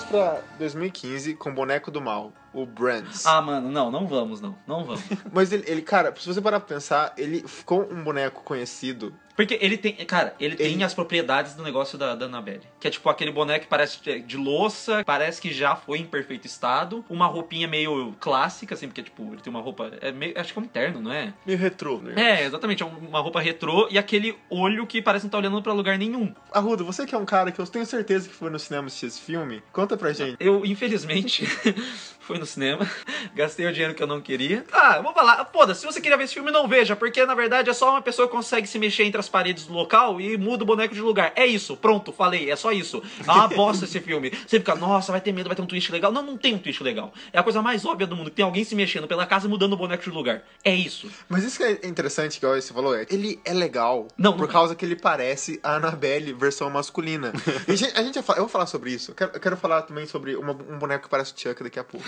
Vamos 0.00 0.04
pra 0.04 0.42
2015 0.58 1.34
com 1.34 1.54
boneco 1.54 1.90
do 1.90 2.00
mal, 2.00 2.32
o 2.52 2.66
Brands. 2.66 3.24
Ah, 3.26 3.40
mano, 3.40 3.70
não, 3.70 3.90
não 3.90 4.06
vamos, 4.06 4.40
não. 4.40 4.56
Não 4.66 4.84
vamos. 4.84 5.02
Mas 5.32 5.52
ele, 5.52 5.64
ele, 5.66 5.82
cara, 5.82 6.14
se 6.18 6.26
você 6.26 6.40
parar 6.40 6.60
pra 6.60 6.74
pensar, 6.74 7.12
ele 7.16 7.46
ficou 7.46 7.88
um 7.90 8.02
boneco 8.02 8.42
conhecido. 8.42 9.14
Porque 9.36 9.56
ele 9.62 9.78
tem, 9.78 9.94
cara, 10.04 10.34
ele, 10.38 10.54
tem 10.54 10.74
Ele- 10.74 10.84
as 10.84 10.92
propriedades 10.92 11.54
do 11.54 11.62
negócio 11.62 11.96
da, 11.96 12.14
da 12.14 12.26
Annabelle. 12.26 12.60
Que 12.78 12.88
é 12.88 12.90
tipo 12.90 13.08
aquele 13.08 13.32
boneco 13.32 13.64
que 13.64 13.70
parece 13.70 14.02
de- 14.02 14.20
de 14.20 14.36
louça, 14.36 15.02
parece 15.06 15.40
que 15.40 15.50
já 15.50 15.74
foi 15.74 15.98
em 15.98 16.04
perfeito 16.04 16.46
estado. 16.46 17.02
Uma 17.08 17.26
roupinha 17.26 17.66
meio 17.66 18.14
clássica, 18.20 18.74
assim, 18.74 18.86
porque, 18.88 19.02
tipo, 19.02 19.32
ele 19.32 19.40
tem 19.40 19.50
uma 19.50 19.62
roupa. 19.62 19.92
É 20.02 20.12
meio, 20.12 20.38
acho 20.38 20.52
que 20.52 20.58
é 20.58 20.62
um 20.62 20.66
terno, 20.66 21.00
não 21.00 21.10
é? 21.12 21.32
Meio 21.46 21.58
retrô, 21.58 21.98
né? 22.02 22.12
É, 22.16 22.44
exatamente, 22.44 22.82
é 22.82 22.86
uma 22.86 23.20
roupa 23.20 23.40
retrô 23.40 23.88
e 23.90 23.96
aquele 23.96 24.36
olho 24.50 24.86
que 24.86 25.00
parece 25.00 25.24
não 25.24 25.30
tá 25.30 25.38
olhando 25.38 25.62
pra 25.62 25.72
lugar 25.72 25.96
nenhum. 25.96 26.34
Arruda, 26.52 26.84
você 26.84 27.06
que 27.06 27.14
é 27.14 27.18
um 27.18 27.24
cara 27.24 27.50
que 27.50 27.60
eu 27.60 27.66
tenho 27.66 27.86
certeza 27.86 28.28
que 28.28 28.34
foi 28.34 28.50
no 28.50 28.58
cinema 28.58 28.88
assistir 28.88 29.06
esse 29.06 29.20
filme, 29.22 29.62
conta 29.72 29.96
pra 29.96 30.12
gente. 30.12 30.36
Eu, 30.38 30.66
infelizmente, 30.66 31.46
fui 32.30 32.38
no 32.38 32.46
cinema, 32.46 32.88
gastei 33.34 33.66
o 33.66 33.72
dinheiro 33.72 33.92
que 33.94 34.02
eu 34.02 34.06
não 34.06 34.20
queria. 34.20 34.64
Ah, 34.72 34.94
eu 34.98 35.02
vou 35.02 35.12
falar, 35.12 35.44
foda-se, 35.52 35.80
se 35.80 35.86
você 35.86 36.00
queria 36.00 36.16
ver 36.16 36.24
esse 36.24 36.34
filme, 36.34 36.50
não 36.52 36.68
veja, 36.68 36.94
porque 36.94 37.24
na 37.26 37.34
verdade 37.34 37.68
é 37.68 37.72
só 37.72 37.90
uma 37.90 38.00
pessoa 38.02 38.28
que 38.28 38.32
consegue 38.34 38.66
se 38.68 38.78
mexer 38.78 39.02
entre 39.04 39.18
as 39.18 39.28
paredes 39.28 39.66
do 39.66 39.72
local 39.72 40.20
e 40.20 40.36
muda 40.36 40.62
o 40.62 40.66
boneco 40.66 40.94
de 40.94 41.00
lugar. 41.00 41.32
É 41.34 41.44
isso, 41.46 41.76
pronto, 41.76 42.12
falei, 42.12 42.50
é 42.50 42.54
só 42.56 42.70
isso. 42.70 43.02
É 43.26 43.30
uma 43.30 43.48
bosta 43.48 43.84
esse 43.84 43.98
filme. 44.00 44.30
Você 44.46 44.58
fica, 44.60 44.74
nossa, 44.76 45.10
vai 45.10 45.20
ter 45.20 45.32
medo, 45.32 45.48
vai 45.48 45.56
ter 45.56 45.62
um 45.62 45.66
twist 45.66 45.90
legal. 45.90 46.12
Não, 46.12 46.22
não 46.22 46.36
tem 46.36 46.54
um 46.54 46.58
twist 46.58 46.82
legal. 46.82 47.12
É 47.32 47.38
a 47.38 47.42
coisa 47.42 47.60
mais 47.60 47.84
óbvia 47.84 48.06
do 48.06 48.14
mundo, 48.14 48.30
que 48.30 48.36
tem 48.36 48.44
alguém 48.44 48.62
se 48.62 48.74
mexendo 48.76 49.08
pela 49.08 49.26
casa 49.26 49.46
e 49.46 49.50
mudando 49.50 49.72
o 49.72 49.76
boneco 49.76 50.02
de 50.04 50.10
lugar. 50.10 50.42
É 50.64 50.72
isso. 50.74 51.10
Mas 51.28 51.42
isso 51.44 51.58
que 51.58 51.64
é 51.64 51.86
interessante, 51.86 52.38
que 52.38 52.46
você 52.46 52.72
falou, 52.72 52.94
é 52.96 53.06
ele 53.10 53.40
é 53.44 53.52
legal 53.52 54.06
Não, 54.16 54.32
por 54.34 54.42
não 54.42 54.48
causa 54.48 54.74
que 54.74 54.84
ele 54.84 54.96
parece 54.96 55.58
a 55.62 55.74
Annabelle 55.76 56.32
versão 56.32 56.70
masculina. 56.70 57.32
A 57.66 57.74
gente, 57.74 57.96
a 57.98 58.02
gente 58.02 58.16
eu 58.18 58.22
vou 58.22 58.48
falar 58.48 58.66
sobre 58.66 58.90
isso. 58.92 59.10
Eu 59.12 59.14
quero, 59.14 59.30
eu 59.34 59.40
quero 59.40 59.56
falar 59.56 59.82
também 59.82 60.06
sobre 60.06 60.36
uma- 60.36 60.52
um 60.52 60.78
boneco 60.78 61.04
que 61.04 61.08
parece 61.10 61.32
o 61.32 61.38
Chuck 61.38 61.62
daqui 61.62 61.78
a 61.78 61.84
pouco. 61.84 62.06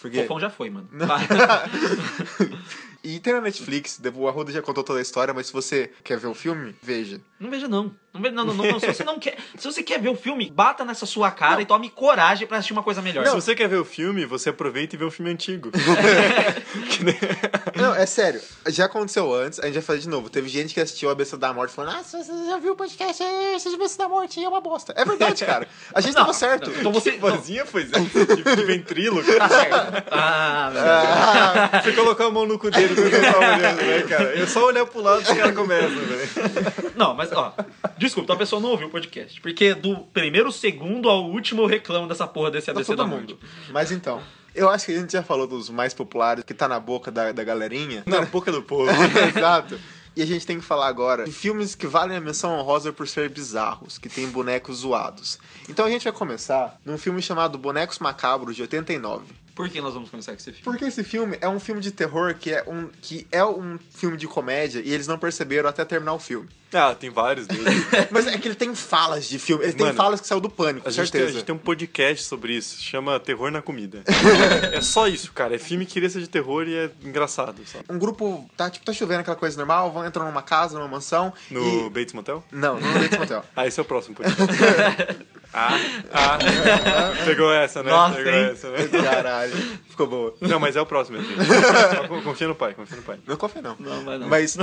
Porque... 0.00 0.22
Fofão 0.22 0.40
já 0.40 0.50
foi, 0.50 0.70
mano. 0.70 0.88
E 3.06 3.20
tem 3.20 3.34
na 3.34 3.40
Netflix, 3.40 4.00
o 4.16 4.26
Arruda 4.26 4.50
já 4.50 4.60
contou 4.60 4.82
toda 4.82 4.98
a 4.98 5.02
história, 5.02 5.32
mas 5.32 5.46
se 5.46 5.52
você 5.52 5.92
quer 6.02 6.18
ver 6.18 6.26
o 6.26 6.34
filme, 6.34 6.74
veja. 6.82 7.20
Não 7.38 7.48
veja 7.48 7.68
não. 7.68 7.94
Não, 8.12 8.22
veja, 8.22 8.34
não, 8.34 8.46
não, 8.46 8.54
não, 8.54 8.64
não. 8.64 8.80
Se 8.80 8.86
você 8.86 9.04
não 9.04 9.18
quer. 9.18 9.36
Se 9.58 9.70
você 9.70 9.82
quer 9.82 10.00
ver 10.00 10.08
o 10.08 10.16
filme, 10.16 10.50
bata 10.50 10.84
nessa 10.84 11.04
sua 11.04 11.30
cara 11.30 11.60
e 11.60 11.66
tome 11.66 11.90
coragem 11.90 12.48
pra 12.48 12.56
assistir 12.56 12.72
uma 12.72 12.82
coisa 12.82 13.02
melhor. 13.02 13.26
Se 13.26 13.34
você 13.34 13.54
quer 13.54 13.68
ver 13.68 13.76
o 13.76 13.84
filme, 13.84 14.24
você 14.24 14.48
aproveita 14.48 14.96
e 14.96 14.98
vê 14.98 15.04
um 15.04 15.10
filme 15.10 15.30
antigo. 15.30 15.70
Não, 17.76 17.94
é 17.94 18.06
sério. 18.06 18.40
Já 18.68 18.86
aconteceu 18.86 19.32
antes, 19.34 19.60
a 19.60 19.66
gente 19.66 19.74
vai 19.74 19.82
fazer 19.82 20.00
de 20.00 20.08
novo. 20.08 20.30
Teve 20.30 20.48
gente 20.48 20.72
que 20.72 20.80
assistiu 20.80 21.10
a 21.10 21.14
Besta 21.14 21.36
da 21.36 21.52
Morte 21.52 21.74
falando, 21.74 21.96
ah, 21.96 22.02
você 22.02 22.24
já 22.24 22.56
viu 22.56 22.72
o 22.72 22.76
podcast, 22.76 23.22
esse 23.54 23.70
de 23.70 23.76
Besta 23.76 24.04
da 24.04 24.08
Morte 24.08 24.42
é 24.42 24.48
uma 24.48 24.62
bosta. 24.62 24.94
É 24.96 25.04
verdade, 25.04 25.44
cara. 25.44 25.68
A 25.94 26.00
gente 26.00 26.14
Não, 26.14 26.22
tava 26.22 26.32
certo. 26.32 26.70
Então 26.70 26.90
você. 26.90 27.12
Que 27.12 27.18
vozinha 27.18 27.66
foi? 27.66 27.84
De, 27.84 27.92
de 27.92 28.54
ventríloco. 28.64 29.30
Tá 29.36 29.48
certo. 29.48 30.04
Ah. 30.10 31.70
Ah, 31.74 31.82
Você 31.82 31.92
colocar 31.92 32.24
a 32.26 32.30
mão 32.30 32.46
no 32.46 32.58
cu 32.58 32.70
dele 32.70 32.95
ele 33.00 33.20
tá 33.20 33.38
olhando, 33.38 33.82
né, 33.82 34.02
cara? 34.02 34.38
É 34.38 34.46
só 34.46 34.66
olhar 34.66 34.86
pro 34.86 35.00
lado 35.00 35.20
e 35.20 35.22
os 35.22 35.28
caras 35.28 35.54
começam, 35.54 35.90
velho. 35.90 36.92
Não, 36.96 37.14
mas 37.14 37.32
ó, 37.32 37.54
desculpa, 37.98 38.24
então 38.24 38.36
a 38.36 38.38
pessoa 38.38 38.60
não 38.60 38.70
ouviu 38.70 38.88
o 38.88 38.90
podcast. 38.90 39.40
Porque 39.40 39.74
do 39.74 39.98
primeiro 40.12 40.50
segundo 40.50 41.08
ao 41.08 41.24
último 41.24 41.62
eu 41.62 41.66
reclamo 41.66 42.08
dessa 42.08 42.26
porra 42.26 42.50
desse 42.50 42.66
tá 42.66 42.72
ABC 42.72 42.96
da 42.96 43.06
mundo. 43.06 43.38
Mas 43.70 43.92
então, 43.92 44.22
eu 44.54 44.70
acho 44.70 44.86
que 44.86 44.92
a 44.92 44.98
gente 44.98 45.12
já 45.12 45.22
falou 45.22 45.46
dos 45.46 45.68
mais 45.68 45.92
populares, 45.92 46.42
que 46.42 46.54
tá 46.54 46.66
na 46.66 46.80
boca 46.80 47.10
da, 47.10 47.30
da 47.30 47.44
galerinha. 47.44 48.02
Na 48.06 48.22
boca 48.22 48.50
do 48.50 48.62
povo. 48.62 48.90
Exato. 49.36 49.78
E 50.16 50.22
a 50.22 50.26
gente 50.26 50.46
tem 50.46 50.58
que 50.58 50.64
falar 50.64 50.86
agora 50.86 51.24
de 51.24 51.32
filmes 51.32 51.74
que 51.74 51.86
valem 51.86 52.16
a 52.16 52.20
menção 52.20 52.58
honrosa 52.58 52.90
por 52.90 53.06
ser 53.06 53.28
bizarros, 53.28 53.98
que 53.98 54.08
tem 54.08 54.26
bonecos 54.30 54.78
zoados. 54.78 55.38
Então 55.68 55.84
a 55.84 55.90
gente 55.90 56.04
vai 56.04 56.12
começar 56.12 56.80
num 56.86 56.96
filme 56.96 57.20
chamado 57.20 57.58
Bonecos 57.58 57.98
Macabros, 57.98 58.56
de 58.56 58.62
89. 58.62 59.26
Por 59.56 59.70
que 59.70 59.80
nós 59.80 59.94
vamos 59.94 60.10
começar 60.10 60.32
com 60.32 60.38
esse 60.38 60.52
filme? 60.52 60.62
Porque 60.62 60.84
esse 60.84 61.02
filme 61.02 61.38
é 61.40 61.48
um 61.48 61.58
filme 61.58 61.80
de 61.80 61.90
terror 61.90 62.34
que 62.34 62.52
é 62.52 62.62
um, 62.68 62.90
que 63.00 63.26
é 63.32 63.42
um 63.42 63.78
filme 63.90 64.18
de 64.18 64.28
comédia 64.28 64.82
e 64.84 64.92
eles 64.92 65.06
não 65.06 65.18
perceberam 65.18 65.66
até 65.66 65.82
terminar 65.82 66.12
o 66.12 66.18
filme. 66.18 66.46
Ah, 66.74 66.94
tem 66.94 67.08
vários 67.08 67.46
deles. 67.46 67.86
Mas 68.10 68.26
é 68.26 68.36
que 68.36 68.48
ele 68.48 68.54
tem 68.54 68.74
falas 68.74 69.26
de 69.26 69.38
filme, 69.38 69.64
ele 69.64 69.72
tem 69.72 69.86
Mano, 69.86 69.96
falas 69.96 70.20
que 70.20 70.26
saiu 70.26 70.40
do 70.40 70.50
pânico, 70.50 70.86
A 70.86 70.90
gente, 70.90 71.10
tem, 71.10 71.20
a 71.20 71.24
certeza. 71.24 71.38
gente 71.38 71.46
tem 71.46 71.54
um 71.54 71.58
podcast 71.58 72.26
sobre 72.26 72.54
isso, 72.54 72.82
chama 72.82 73.18
Terror 73.18 73.50
na 73.50 73.62
Comida. 73.62 74.02
é 74.72 74.80
só 74.82 75.08
isso, 75.08 75.32
cara. 75.32 75.54
É 75.54 75.58
filme 75.58 75.86
que 75.86 76.06
ser 76.06 76.20
de 76.20 76.28
terror 76.28 76.68
e 76.68 76.74
é 76.74 76.90
engraçado, 77.02 77.62
sabe? 77.66 77.84
Um 77.88 77.98
grupo, 77.98 78.48
tá, 78.56 78.68
tipo, 78.68 78.84
tá 78.84 78.92
chovendo 78.92 79.20
aquela 79.20 79.36
coisa 79.36 79.56
normal, 79.56 79.90
vão 79.90 80.04
entrar 80.04 80.24
numa 80.24 80.42
casa, 80.42 80.76
numa 80.76 80.88
mansão 80.88 81.32
No 81.50 81.86
e... 81.86 81.90
Bates 81.90 82.12
Motel? 82.12 82.44
Não, 82.52 82.78
não 82.78 82.92
no 82.92 82.98
Bates 82.98 83.18
Motel. 83.18 83.42
Ah, 83.56 83.66
esse 83.66 83.80
é 83.80 83.82
o 83.82 83.86
próximo 83.86 84.14
podcast. 84.16 85.26
Ah, 85.52 85.78
ah. 86.12 86.38
Pegou 87.24 87.52
essa, 87.52 87.82
né? 87.82 87.90
Nossa, 87.90 88.16
Pegou 88.16 88.32
hein? 88.32 88.50
essa, 88.52 88.70
né? 88.70 88.88
Caralho, 89.02 89.52
ficou 89.88 90.06
boa. 90.06 90.34
Não, 90.40 90.60
mas 90.60 90.76
é 90.76 90.80
o 90.80 90.86
próximo. 90.86 91.18
Só 91.22 92.06
con- 92.08 92.22
Confia 92.22 92.48
no 92.48 92.54
pai, 92.54 92.74
confia 92.74 92.96
no 92.96 93.02
pai. 93.02 93.18
Não 93.26 93.36
confia 93.36 93.62
não. 93.62 93.76
Não, 93.78 94.04
vai 94.04 94.18
não. 94.18 94.28
Mas 94.28 94.56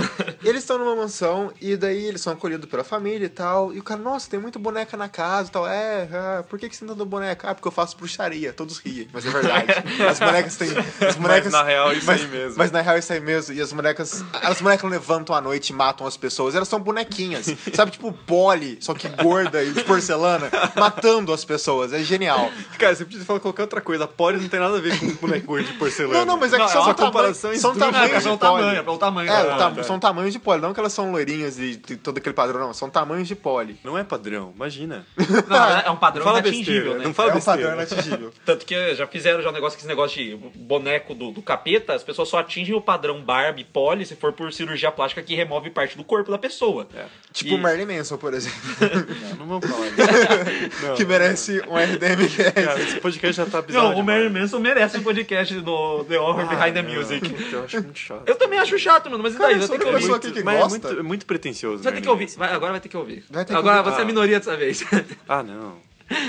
eles 0.43 0.61
estão 0.61 0.77
numa 0.77 0.95
mansão 0.95 1.51
e 1.61 1.75
daí 1.75 2.05
eles 2.05 2.21
são 2.21 2.33
acolhidos 2.33 2.69
pela 2.69 2.83
família 2.83 3.25
e 3.25 3.29
tal. 3.29 3.73
E 3.73 3.79
o 3.79 3.83
cara, 3.83 3.99
nossa, 3.99 4.29
tem 4.29 4.39
muita 4.39 4.59
boneca 4.59 4.95
na 4.97 5.09
casa 5.09 5.49
e 5.49 5.51
tal. 5.51 5.67
É, 5.67 6.07
ah, 6.11 6.43
por 6.47 6.59
que, 6.59 6.69
que 6.69 6.75
você 6.75 6.85
tá 6.85 6.93
dando 6.93 7.05
boneca? 7.05 7.49
Ah, 7.49 7.55
porque 7.55 7.67
eu 7.67 7.71
faço 7.71 7.97
bruxaria. 7.97 8.53
Todos 8.53 8.77
riem, 8.79 9.07
mas 9.11 9.25
é 9.25 9.29
verdade. 9.29 9.73
As 10.07 10.19
bonecas 10.19 10.55
têm. 10.57 10.69
As 11.07 11.15
bonecas, 11.15 11.51
na 11.51 11.63
real, 11.63 11.93
isso 11.93 12.05
mas, 12.05 12.21
aí 12.21 12.27
mesmo. 12.27 12.57
Mas 12.57 12.71
na 12.71 12.81
real, 12.81 12.97
isso 12.97 13.11
aí 13.13 13.19
mesmo. 13.19 13.55
E 13.55 13.61
as 13.61 13.71
bonecas. 13.73 14.23
As 14.33 14.61
bonecas 14.61 14.89
levantam 14.89 15.35
à 15.35 15.41
noite 15.41 15.69
e 15.69 15.73
matam 15.73 16.05
as 16.05 16.17
pessoas. 16.17 16.55
Elas 16.55 16.67
são 16.67 16.79
bonequinhas. 16.79 17.47
Sabe, 17.73 17.91
tipo 17.91 18.11
Polly, 18.11 18.77
só 18.79 18.93
que 18.93 19.07
gorda 19.09 19.63
e 19.63 19.71
de 19.71 19.83
porcelana, 19.83 20.49
matando 20.75 21.31
as 21.33 21.43
pessoas. 21.45 21.93
É 21.93 21.99
genial. 22.03 22.51
Cara, 22.77 22.95
você 22.95 23.05
podia 23.05 23.21
falar 23.25 23.39
qualquer 23.39 23.62
outra 23.63 23.81
coisa. 23.81 24.07
Pole 24.07 24.39
não 24.39 24.47
tem 24.49 24.59
nada 24.59 24.77
a 24.77 24.81
ver 24.81 24.97
com 24.99 25.07
boneco 25.15 25.62
de 25.62 25.73
porcelana. 25.73 26.19
Não, 26.19 26.25
não, 26.25 26.38
mas 26.38 26.53
é 26.53 26.57
que 26.57 26.62
Não, 26.63 26.69
são, 26.69 26.89
é 26.89 26.93
comparação 26.93 27.55
são 27.55 27.75
tamanhos 27.75 28.12
é 28.12 28.17
de 28.17 28.23
pelo 28.23 28.38
Polly. 28.38 28.39
tamanho, 28.39 28.79
é 28.79 28.97
tamanho. 28.97 29.31
É, 29.31 29.51
Ah, 29.53 29.71
tá. 29.75 29.83
são 29.83 29.99
tamanhos 29.99 30.33
de 30.33 30.39
pole, 30.39 30.62
não 30.62 30.73
que 30.73 30.79
elas 30.79 30.93
são 30.93 31.12
loirinhas 31.12 31.57
e 31.59 31.75
todo 31.77 32.17
aquele 32.17 32.33
padrão, 32.33 32.59
não. 32.59 32.73
São 32.73 32.89
tamanhos 32.89 33.27
de 33.27 33.36
pole. 33.36 33.77
Não 33.83 33.97
é 33.97 34.03
padrão, 34.03 34.51
imagina. 34.55 35.05
Não, 35.47 35.69
é 35.79 35.89
um 35.91 35.95
padrão 35.95 36.25
Não 36.25 36.31
fala 36.33 36.39
inatingível, 36.39 36.73
besteira, 36.75 36.97
né? 36.99 37.05
não 37.05 37.13
fala 37.13 37.29
é 37.29 37.31
um 37.31 37.36
besteira. 37.36 37.59
padrão 37.62 37.73
inatingível. 37.81 38.33
Tanto 38.45 38.65
que 38.65 38.95
já 38.95 39.07
fizeram 39.07 39.41
já 39.41 39.49
um 39.49 39.53
negócio, 39.53 39.77
esse 39.77 39.88
negócio 39.88 40.17
de 40.23 40.36
boneco 40.55 41.13
do, 41.13 41.31
do 41.31 41.41
capeta, 41.41 41.93
as 41.93 42.03
pessoas 42.03 42.29
só 42.29 42.39
atingem 42.39 42.75
o 42.75 42.81
padrão 42.81 43.21
Barbie, 43.21 43.63
Polly, 43.63 44.05
se 44.05 44.15
for 44.15 44.33
por 44.33 44.51
cirurgia 44.53 44.91
plástica 44.91 45.21
que 45.21 45.36
remove 45.36 45.69
parte 45.69 45.97
do 45.97 46.03
corpo 46.03 46.31
da 46.31 46.38
pessoa. 46.38 46.88
É. 46.95 47.05
Tipo 47.31 47.55
E- 47.55 47.57
Marilyn 47.57 47.97
Manson, 47.97 48.17
por 48.17 48.33
exemplo. 48.33 48.59
Não, 49.39 49.45
não 49.45 49.59
vamos 49.59 49.69
falar 49.69 49.88
isso. 49.88 49.95
Não, 50.82 50.95
que 50.95 51.06
merece 51.06 51.62
um 51.67 51.76
RDM 51.78 52.28
que 52.34 52.41
é 52.41 52.52
Cara, 52.52 52.82
esse 52.82 52.99
podcast 52.99 53.38
já 53.38 53.45
tá 53.45 53.62
bizarro 53.62 53.91
Não, 53.91 53.99
o 53.99 54.04
Mary. 54.04 54.30
Manson 54.30 54.60
merece 54.60 54.97
um 54.97 55.04
podcast 55.04 55.54
do 55.62 56.04
The 56.06 56.19
Horror 56.19 56.47
Behind 56.47 56.73
the 56.73 56.82
Não, 56.82 56.93
Music. 56.93 57.36
Eu 57.52 57.63
acho 57.63 57.82
muito 57.82 57.99
chato. 57.99 58.23
Eu 58.26 58.36
também 58.36 58.60
acho 58.60 58.78
chato, 58.80 59.10
mano, 59.10 59.23
mas 59.23 59.36
e 59.36 59.38
Cara, 59.38 59.54
daí? 59.54 59.62
eu 59.62 59.67
ter 59.67 59.80
que 59.80 59.86
ouvir. 59.86 60.13
aqui 60.13 60.32
que 60.32 60.43
mas 60.43 60.60
gosta. 60.60 60.76
É 60.78 60.82
muito, 60.89 60.99
é 60.99 61.04
muito 61.04 61.26
pretensioso. 61.26 61.84
Vai 61.84 61.91
ter 61.93 61.99
né, 61.99 62.02
que 62.04 62.10
ouvir. 62.10 62.30
Vai, 62.38 62.52
agora 62.54 62.71
vai 62.71 62.82
ter 62.82 62.89
que 62.89 62.97
ouvir. 62.97 63.23
Vai 63.30 63.45
ter 63.45 63.54
que 63.54 63.60
agora 63.60 63.78
ouvir. 63.80 63.89
você 63.91 63.97
é 63.97 63.99
Ah. 63.99 64.04
a 64.04 64.06
minoria 64.08 64.39
dessa 64.39 64.58
vez. 64.58 64.84
Ah, 65.28 65.43
não. 65.43 65.76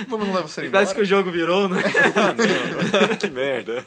Vamos 0.08 0.26
levar 0.26 0.42
você 0.42 0.60
embora. 0.62 0.72
Parece 0.72 0.94
que 0.94 1.00
o 1.00 1.04
jogo 1.04 1.30
virou, 1.30 1.68
né? 1.68 1.82
que 3.18 3.28
merda. 3.28 3.84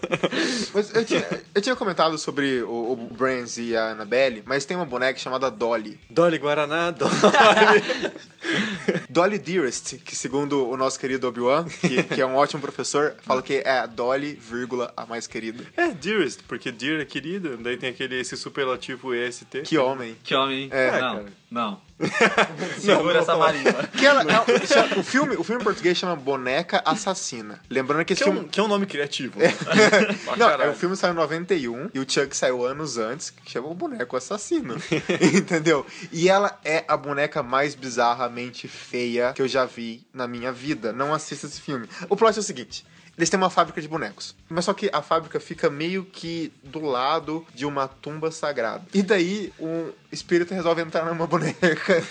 Mas 0.74 0.94
eu 0.94 1.06
tinha, 1.06 1.26
eu 1.56 1.62
tinha 1.62 1.76
comentado 1.76 2.18
sobre 2.18 2.62
o, 2.62 2.92
o 2.92 2.96
Brands 2.96 3.58
e 3.58 3.76
a 3.76 3.92
Annabelle, 3.92 4.44
mas 4.46 4.66
tem 4.66 4.76
uma 4.78 4.86
boneca 4.86 5.20
chamada 5.20 5.50
Dolly. 5.50 6.00
Dolly 6.10 6.38
Guaraná, 6.38 6.92
Dolly. 6.92 7.12
Dolly 9.10 9.40
Dearest, 9.40 9.98
que 9.98 10.16
segundo 10.16 10.68
o 10.70 10.78
nosso 10.78 11.00
querido 11.00 11.28
Obi-Wan, 11.28 11.66
que, 11.66 12.04
que 12.04 12.22
é 12.22 12.26
um 12.26 12.36
ótimo 12.36 12.62
professor, 12.62 13.16
fala 13.22 13.42
que 13.42 13.62
é 13.66 13.80
a 13.80 13.86
Dolly, 13.86 14.34
vírgula, 14.34 14.94
a 14.96 15.06
mais 15.06 15.28
querida. 15.28 15.64
É, 15.76 15.90
Dearest, 15.90 16.44
porque 16.48 16.72
Dear 16.72 17.02
é 17.02 17.06
querida, 17.06 17.58
daí 17.58 17.78
tem 17.78 17.90
aquele 17.90 18.20
esse 18.20 18.38
superlativo 18.38 19.14
EST. 19.14 19.62
Que 19.64 19.78
homem. 19.78 20.16
Que 20.24 20.36
homem. 20.36 20.70
É, 20.72 20.92
não, 20.92 21.00
cara. 21.00 21.26
não. 21.50 21.87
Segura 22.80 23.20
essa 23.20 23.36
marimba. 23.36 23.88
Que 23.88 24.06
ela, 24.06 24.22
é- 24.24 24.96
é- 24.96 25.00
o, 25.00 25.04
filme, 25.04 25.36
o 25.36 25.44
filme 25.44 25.62
em 25.62 25.64
português 25.64 25.98
chama 25.98 26.16
Boneca 26.16 26.82
Assassina. 26.86 27.60
Lembrando 27.70 28.06
que 28.06 28.14
esse 28.14 28.24
Que 28.24 28.30
é, 28.30 28.32
filme... 28.34 28.48
um, 28.48 28.50
que 28.50 28.60
é 28.60 28.64
um 28.64 28.68
nome 28.68 28.86
criativo. 28.86 29.40
né? 29.40 29.48
Pra 30.26 30.36
Não, 30.38 30.50
é, 30.50 30.70
o 30.70 30.76
filme 30.76 30.96
saiu 30.96 31.14
em 31.14 31.16
91 31.16 31.90
e 31.94 32.00
o 32.00 32.06
Chuck 32.10 32.36
saiu 32.36 32.66
anos 32.66 32.98
antes, 32.98 33.30
que 33.32 33.52
chama 33.52 33.68
o 33.68 33.74
boneco 33.74 34.16
assassino. 34.16 34.76
Entendeu? 35.34 35.86
E 36.12 36.30
ela 36.30 36.60
é 36.64 36.84
a 36.88 36.96
boneca 36.96 37.42
mais 37.42 37.74
bizarramente 37.76 38.68
feia 38.68 39.34
que 39.34 39.42
eu 39.42 39.48
já 39.48 39.66
vi 39.66 40.06
na 40.14 40.28
minha 40.28 40.52
vida. 40.52 40.94
Não 40.94 41.14
assista 41.14 41.48
esse 41.48 41.60
filme. 41.62 41.88
O 42.10 42.16
plot 42.16 42.38
é 42.38 42.40
o 42.40 42.44
seguinte. 42.44 42.86
Eles 43.18 43.30
têm 43.32 43.38
uma 43.40 43.50
fábrica 43.50 43.82
de 43.82 43.88
bonecos. 43.88 44.36
Mas 44.48 44.66
só 44.66 44.74
que 44.76 44.92
a 44.94 45.02
fábrica 45.02 45.40
fica 45.40 45.72
meio 45.72 46.06
que 46.06 46.54
do 46.64 46.80
lado 46.82 47.46
de 47.56 47.66
uma 47.66 47.88
tumba 47.88 48.30
sagrada. 48.30 48.84
E 48.94 49.02
daí 49.02 49.52
um 49.60 49.90
espírito 50.12 50.54
resolve 50.54 50.84
entrar 50.84 51.04
numa 51.06 51.26
boneca. 51.26 52.04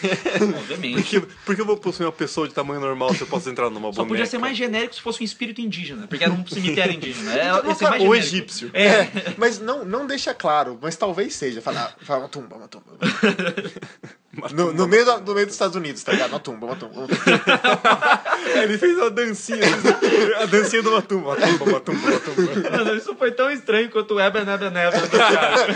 Obviamente. 0.59 0.97
Porque, 1.07 1.21
porque 1.45 1.61
eu 1.61 1.67
vou 1.67 1.77
possuir 1.77 2.07
uma 2.07 2.13
pessoa 2.13 2.49
de 2.49 2.55
tamanho 2.55 2.81
normal 2.81 3.15
se 3.15 3.21
eu 3.21 3.27
posso 3.27 3.49
entrar 3.49 3.71
numa 3.71 3.89
Só 3.93 3.99
boneca? 4.03 4.09
podia 4.09 4.27
ser 4.27 4.39
mais 4.39 4.57
genérico 4.57 4.95
se 4.95 5.01
fosse 5.01 5.23
um 5.23 5.25
espírito 5.25 5.61
indígena, 5.61 6.07
porque 6.09 6.25
era 6.25 6.33
um 6.33 6.45
cemitério 6.47 6.95
indígena. 6.95 7.33
É, 7.35 7.49
Então, 7.59 7.75
cara, 7.77 7.91
mais 7.91 8.03
Ou 8.03 8.15
egípcio. 8.15 8.71
É. 8.75 9.09
Mas 9.39 9.59
não, 9.61 9.85
não 9.85 10.07
deixa 10.07 10.35
claro, 10.35 10.79
mas 10.83 10.97
talvez 10.97 11.35
seja. 11.35 11.63
Fala, 11.63 11.95
fala 12.03 12.25
uma 12.25 12.29
tumba, 12.29 12.57
uma 12.57 12.69
tumba. 12.69 12.87
No, 14.53 14.73
no 14.73 14.87
meio 14.87 15.05
da- 15.05 15.19
no 15.19 15.35
meio 15.35 15.47
dos 15.47 15.55
Estados 15.55 15.77
Unidos, 15.77 16.03
tá 16.03 16.13
ligado? 16.13 16.31
Uma 16.31 16.41
tumba, 16.41 16.67
uma 16.67 16.77
tumba. 16.77 16.95
Uma 16.95 17.09
tumba. 17.09 18.23
Ele 18.63 18.79
fez 18.79 18.97
uma 18.97 19.11
dancinha. 19.11 19.59
a 20.41 20.47
dancinha 20.47 20.83
de 20.83 20.89
uma 20.89 21.03
tumba. 21.03 21.29
Uma 21.31 21.37
tumba, 21.37 21.65
uma 21.65 21.81
tumba, 21.81 22.09
uma 22.09 22.21
tumba. 22.21 22.71
Mano, 22.71 22.95
isso 22.97 23.15
foi 23.17 23.31
tão 23.33 23.51
estranho 23.51 23.91
quanto 23.91 24.15
o 24.15 24.21
Eber 24.21 24.45
Neber 24.45 24.71
Neber 24.71 25.01
do 25.03 25.19
cara. 25.19 25.67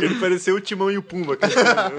Ele 0.00 0.14
pareceu 0.16 0.54
o 0.56 0.60
Timão 0.60 0.90
e 0.90 0.98
o 0.98 1.02
Pumba. 1.02 1.36
cara. 1.36 1.92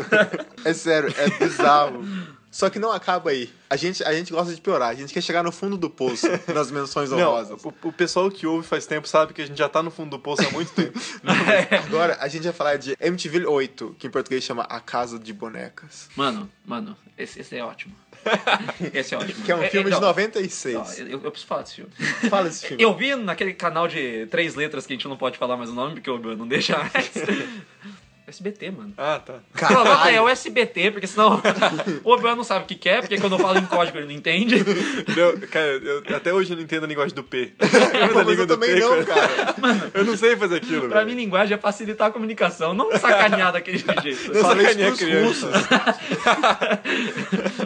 É 0.65 0.73
sério, 0.73 1.13
é 1.17 1.29
bizarro. 1.45 2.03
Só 2.51 2.69
que 2.69 2.77
não 2.77 2.91
acaba 2.91 3.29
aí. 3.29 3.49
A 3.69 3.77
gente, 3.77 4.03
a 4.03 4.13
gente 4.13 4.31
gosta 4.31 4.53
de 4.53 4.59
piorar. 4.59 4.89
A 4.89 4.93
gente 4.93 5.13
quer 5.13 5.21
chegar 5.21 5.41
no 5.41 5.53
fundo 5.53 5.77
do 5.77 5.89
poço 5.89 6.27
nas 6.53 6.69
menções 6.69 7.09
Não, 7.09 7.17
honrosas. 7.17 7.63
o, 7.63 7.73
o 7.83 7.93
pessoal 7.93 8.29
que 8.29 8.45
ouve 8.45 8.67
faz 8.67 8.85
tempo 8.85 9.07
sabe 9.07 9.33
que 9.33 9.41
a 9.41 9.45
gente 9.47 9.57
já 9.57 9.69
tá 9.69 9.81
no 9.81 9.89
fundo 9.89 10.09
do 10.09 10.19
poço 10.19 10.45
há 10.45 10.51
muito 10.51 10.71
tempo. 10.73 10.99
Agora 11.85 12.17
a 12.19 12.27
gente 12.27 12.43
vai 12.43 12.51
falar 12.51 12.75
de 12.75 12.97
MTV 12.99 13.45
8, 13.45 13.95
que 13.97 14.07
em 14.07 14.09
português 14.09 14.43
chama 14.43 14.63
A 14.63 14.81
Casa 14.81 15.17
de 15.17 15.31
Bonecas. 15.31 16.09
Mano, 16.15 16.51
mano, 16.65 16.97
esse, 17.17 17.39
esse 17.39 17.55
é 17.55 17.63
ótimo. 17.63 17.95
Esse 18.93 19.15
é 19.15 19.17
ótimo. 19.17 19.43
Que 19.43 19.51
é 19.51 19.55
um 19.55 19.63
filme 19.63 19.85
de 19.85 19.95
não, 19.95 20.01
96. 20.01 20.75
não, 20.75 21.07
eu, 21.07 21.21
eu 21.23 21.31
preciso 21.31 21.47
falar 21.47 21.63
desse 21.63 21.75
filme. 21.75 21.91
Fala 22.29 22.43
desse 22.49 22.67
filme. 22.67 22.83
Eu 22.83 22.95
vi 22.95 23.15
naquele 23.15 23.51
canal 23.51 23.87
de 23.87 24.27
três 24.27 24.53
letras 24.53 24.85
que 24.85 24.93
a 24.93 24.95
gente 24.95 25.07
não 25.07 25.17
pode 25.17 25.39
falar 25.39 25.57
mais 25.57 25.71
o 25.71 25.73
nome, 25.73 25.95
porque 25.95 26.09
o 26.09 26.15
Obi-Wan 26.15 26.35
não 26.35 26.47
deixa 26.47 26.77
mais. 26.77 27.11
SBT, 28.31 28.71
mano. 28.71 28.93
Ah, 28.97 29.19
tá. 29.23 29.35
Pronto, 29.53 30.07
é 30.07 30.21
o 30.21 30.27
SBT, 30.27 30.91
porque 30.91 31.05
senão 31.07 31.41
o 32.03 32.11
Obi-Wan 32.11 32.35
não 32.35 32.43
sabe 32.43 32.65
o 32.65 32.67
que 32.67 32.75
quer, 32.75 33.01
porque 33.01 33.17
quando 33.19 33.33
eu 33.33 33.39
falo 33.39 33.59
em 33.59 33.65
código 33.65 33.97
ele 33.97 34.07
não 34.07 34.13
entende. 34.13 34.55
Não, 35.15 35.37
cara, 35.47 35.67
eu- 35.67 36.15
até 36.15 36.33
hoje 36.33 36.51
eu 36.51 36.55
não 36.57 36.63
entendo 36.63 36.83
a 36.85 36.87
linguagem 36.87 37.13
do 37.13 37.23
P. 37.23 37.53
Pô, 38.13 38.23
mas 38.23 38.39
eu 38.39 38.45
do 38.47 38.53
também 38.55 38.73
P, 38.75 38.79
não, 38.79 39.03
cara. 39.03 39.91
Eu 39.93 40.05
não 40.05 40.15
sei 40.17 40.35
fazer 40.35 40.55
aquilo, 40.57 40.87
Pra 40.89 41.03
mim, 41.05 41.13
linguagem 41.13 41.55
é 41.55 41.57
facilitar 41.59 42.07
a 42.07 42.11
comunicação, 42.11 42.73
não 42.73 42.91
sacanear 42.97 43.51
daquele 43.51 43.77
jeito. 43.77 44.01
Vez 44.01 44.17
Sacanear 44.41 44.87
pros 44.87 44.99
crianças. 44.99 45.43
russos. 45.43 45.67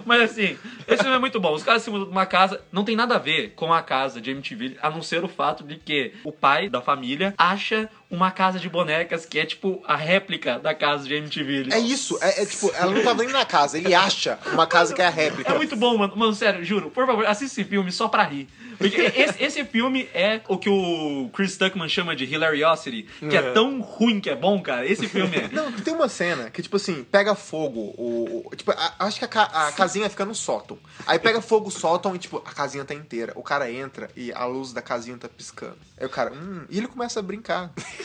Mas 0.06 0.22
assim, 0.22 0.58
esse 0.88 1.02
filme 1.02 1.16
é 1.16 1.20
muito 1.20 1.40
bom. 1.40 1.54
Os 1.54 1.64
caras 1.64 1.82
se 1.84 1.90
mudam 1.90 2.06
de 2.06 2.12
uma 2.12 2.26
casa, 2.26 2.62
não 2.72 2.84
tem 2.84 2.96
nada 2.96 3.16
a 3.16 3.20
ver 3.20 3.54
com 3.56 3.74
a 3.74 3.82
casa 3.82 4.20
de 4.22 4.32
MTV, 4.32 4.78
a 4.82 4.90
não 4.90 5.02
ser 5.02 5.24
o 5.24 5.28
fato 5.28 5.64
de 5.64 5.76
que 5.76 6.14
o 6.24 6.32
pai 6.32 6.70
da 6.70 6.82
família 6.82 7.34
acha 7.38 7.90
uma 8.16 8.32
casa 8.32 8.60
de 8.60 8.70
bonecas 8.70 9.26
que 9.26 9.38
é 9.40 9.46
tipo 9.46 9.82
a 9.86 9.96
réplica 9.96 10.58
da 10.60 10.74
casa 10.74 11.08
de 11.08 11.14
MTV. 11.14 11.68
É 11.72 11.80
isso, 11.80 12.18
é, 12.22 12.42
é 12.42 12.46
tipo, 12.46 12.72
ela 12.76 12.92
não 12.92 13.04
tá 13.04 13.14
nem 13.14 13.28
na 13.28 13.46
casa, 13.46 13.78
ele 13.78 13.94
acha 13.94 14.40
uma 14.54 14.66
casa 14.66 14.94
que 14.94 15.02
é 15.02 15.06
a 15.08 15.10
réplica. 15.10 15.52
É 15.52 15.56
muito 15.56 15.76
bom, 15.76 15.98
mano. 15.98 16.16
Mano, 16.16 16.34
sério, 16.34 16.64
juro. 16.64 16.90
Por 16.90 17.06
favor, 17.06 17.26
assista 17.26 17.60
esse 17.62 17.70
filme 17.70 17.92
só 17.92 18.08
pra 18.08 18.24
rir. 18.24 18.48
Porque 18.78 19.00
esse, 19.16 19.42
esse 19.44 19.66
filme 19.66 20.10
é 20.14 20.42
o 20.48 20.58
que 20.58 20.70
o 20.70 21.30
Chris 21.34 21.58
Tuckman 21.58 21.88
chama 21.88 22.16
de 22.16 22.26
hilariosity, 22.26 23.04
que 23.20 23.36
é, 23.38 23.40
É. 23.40 23.52
tão 23.52 23.80
ruim 23.82 24.20
que 24.20 24.30
é 24.30 24.36
bom, 24.36 24.62
cara. 24.62 24.86
Esse 24.86 25.08
filme 25.08 25.38
é. 25.38 25.48
Não, 25.54 25.72
tem 25.72 25.94
uma 25.94 26.10
cena 26.10 26.50
que, 26.50 26.62
tipo 26.62 26.76
assim, 26.78 27.04
pega 27.04 27.36
fogo, 27.36 27.94
o. 27.98 28.44
o- 28.52 28.56
tipo, 28.56 28.72
a- 28.72 28.94
acho 29.00 29.20
que 29.20 29.26
a, 29.38 29.42
a 29.68 29.72
casinha 29.72 30.10
fica 30.10 30.26
no 30.26 30.36
sótão. 30.36 30.78
Aí 31.08 31.18
pega 31.20 31.42
fogo 31.42 31.68
o 31.70 31.72
sótão 31.72 32.16
e, 32.16 32.20
tipo, 32.20 32.38
a 32.46 32.52
casinha 32.54 32.84
tá 32.86 32.94
inteira. 32.94 33.32
O 33.36 33.44
cara 33.44 33.72
entra 33.72 34.10
e 34.16 34.32
a 34.34 34.46
luz 34.46 34.74
da 34.74 34.82
casinha 34.82 35.18
tá 35.18 35.28
piscando. 35.30 35.78
Aí 35.98 36.06
o 36.06 36.10
cara, 36.10 36.34
hum, 36.34 36.66
e 36.70 36.78
ele 36.78 36.88
começa 36.88 37.20
a 37.20 37.24
brincar. 37.24 37.72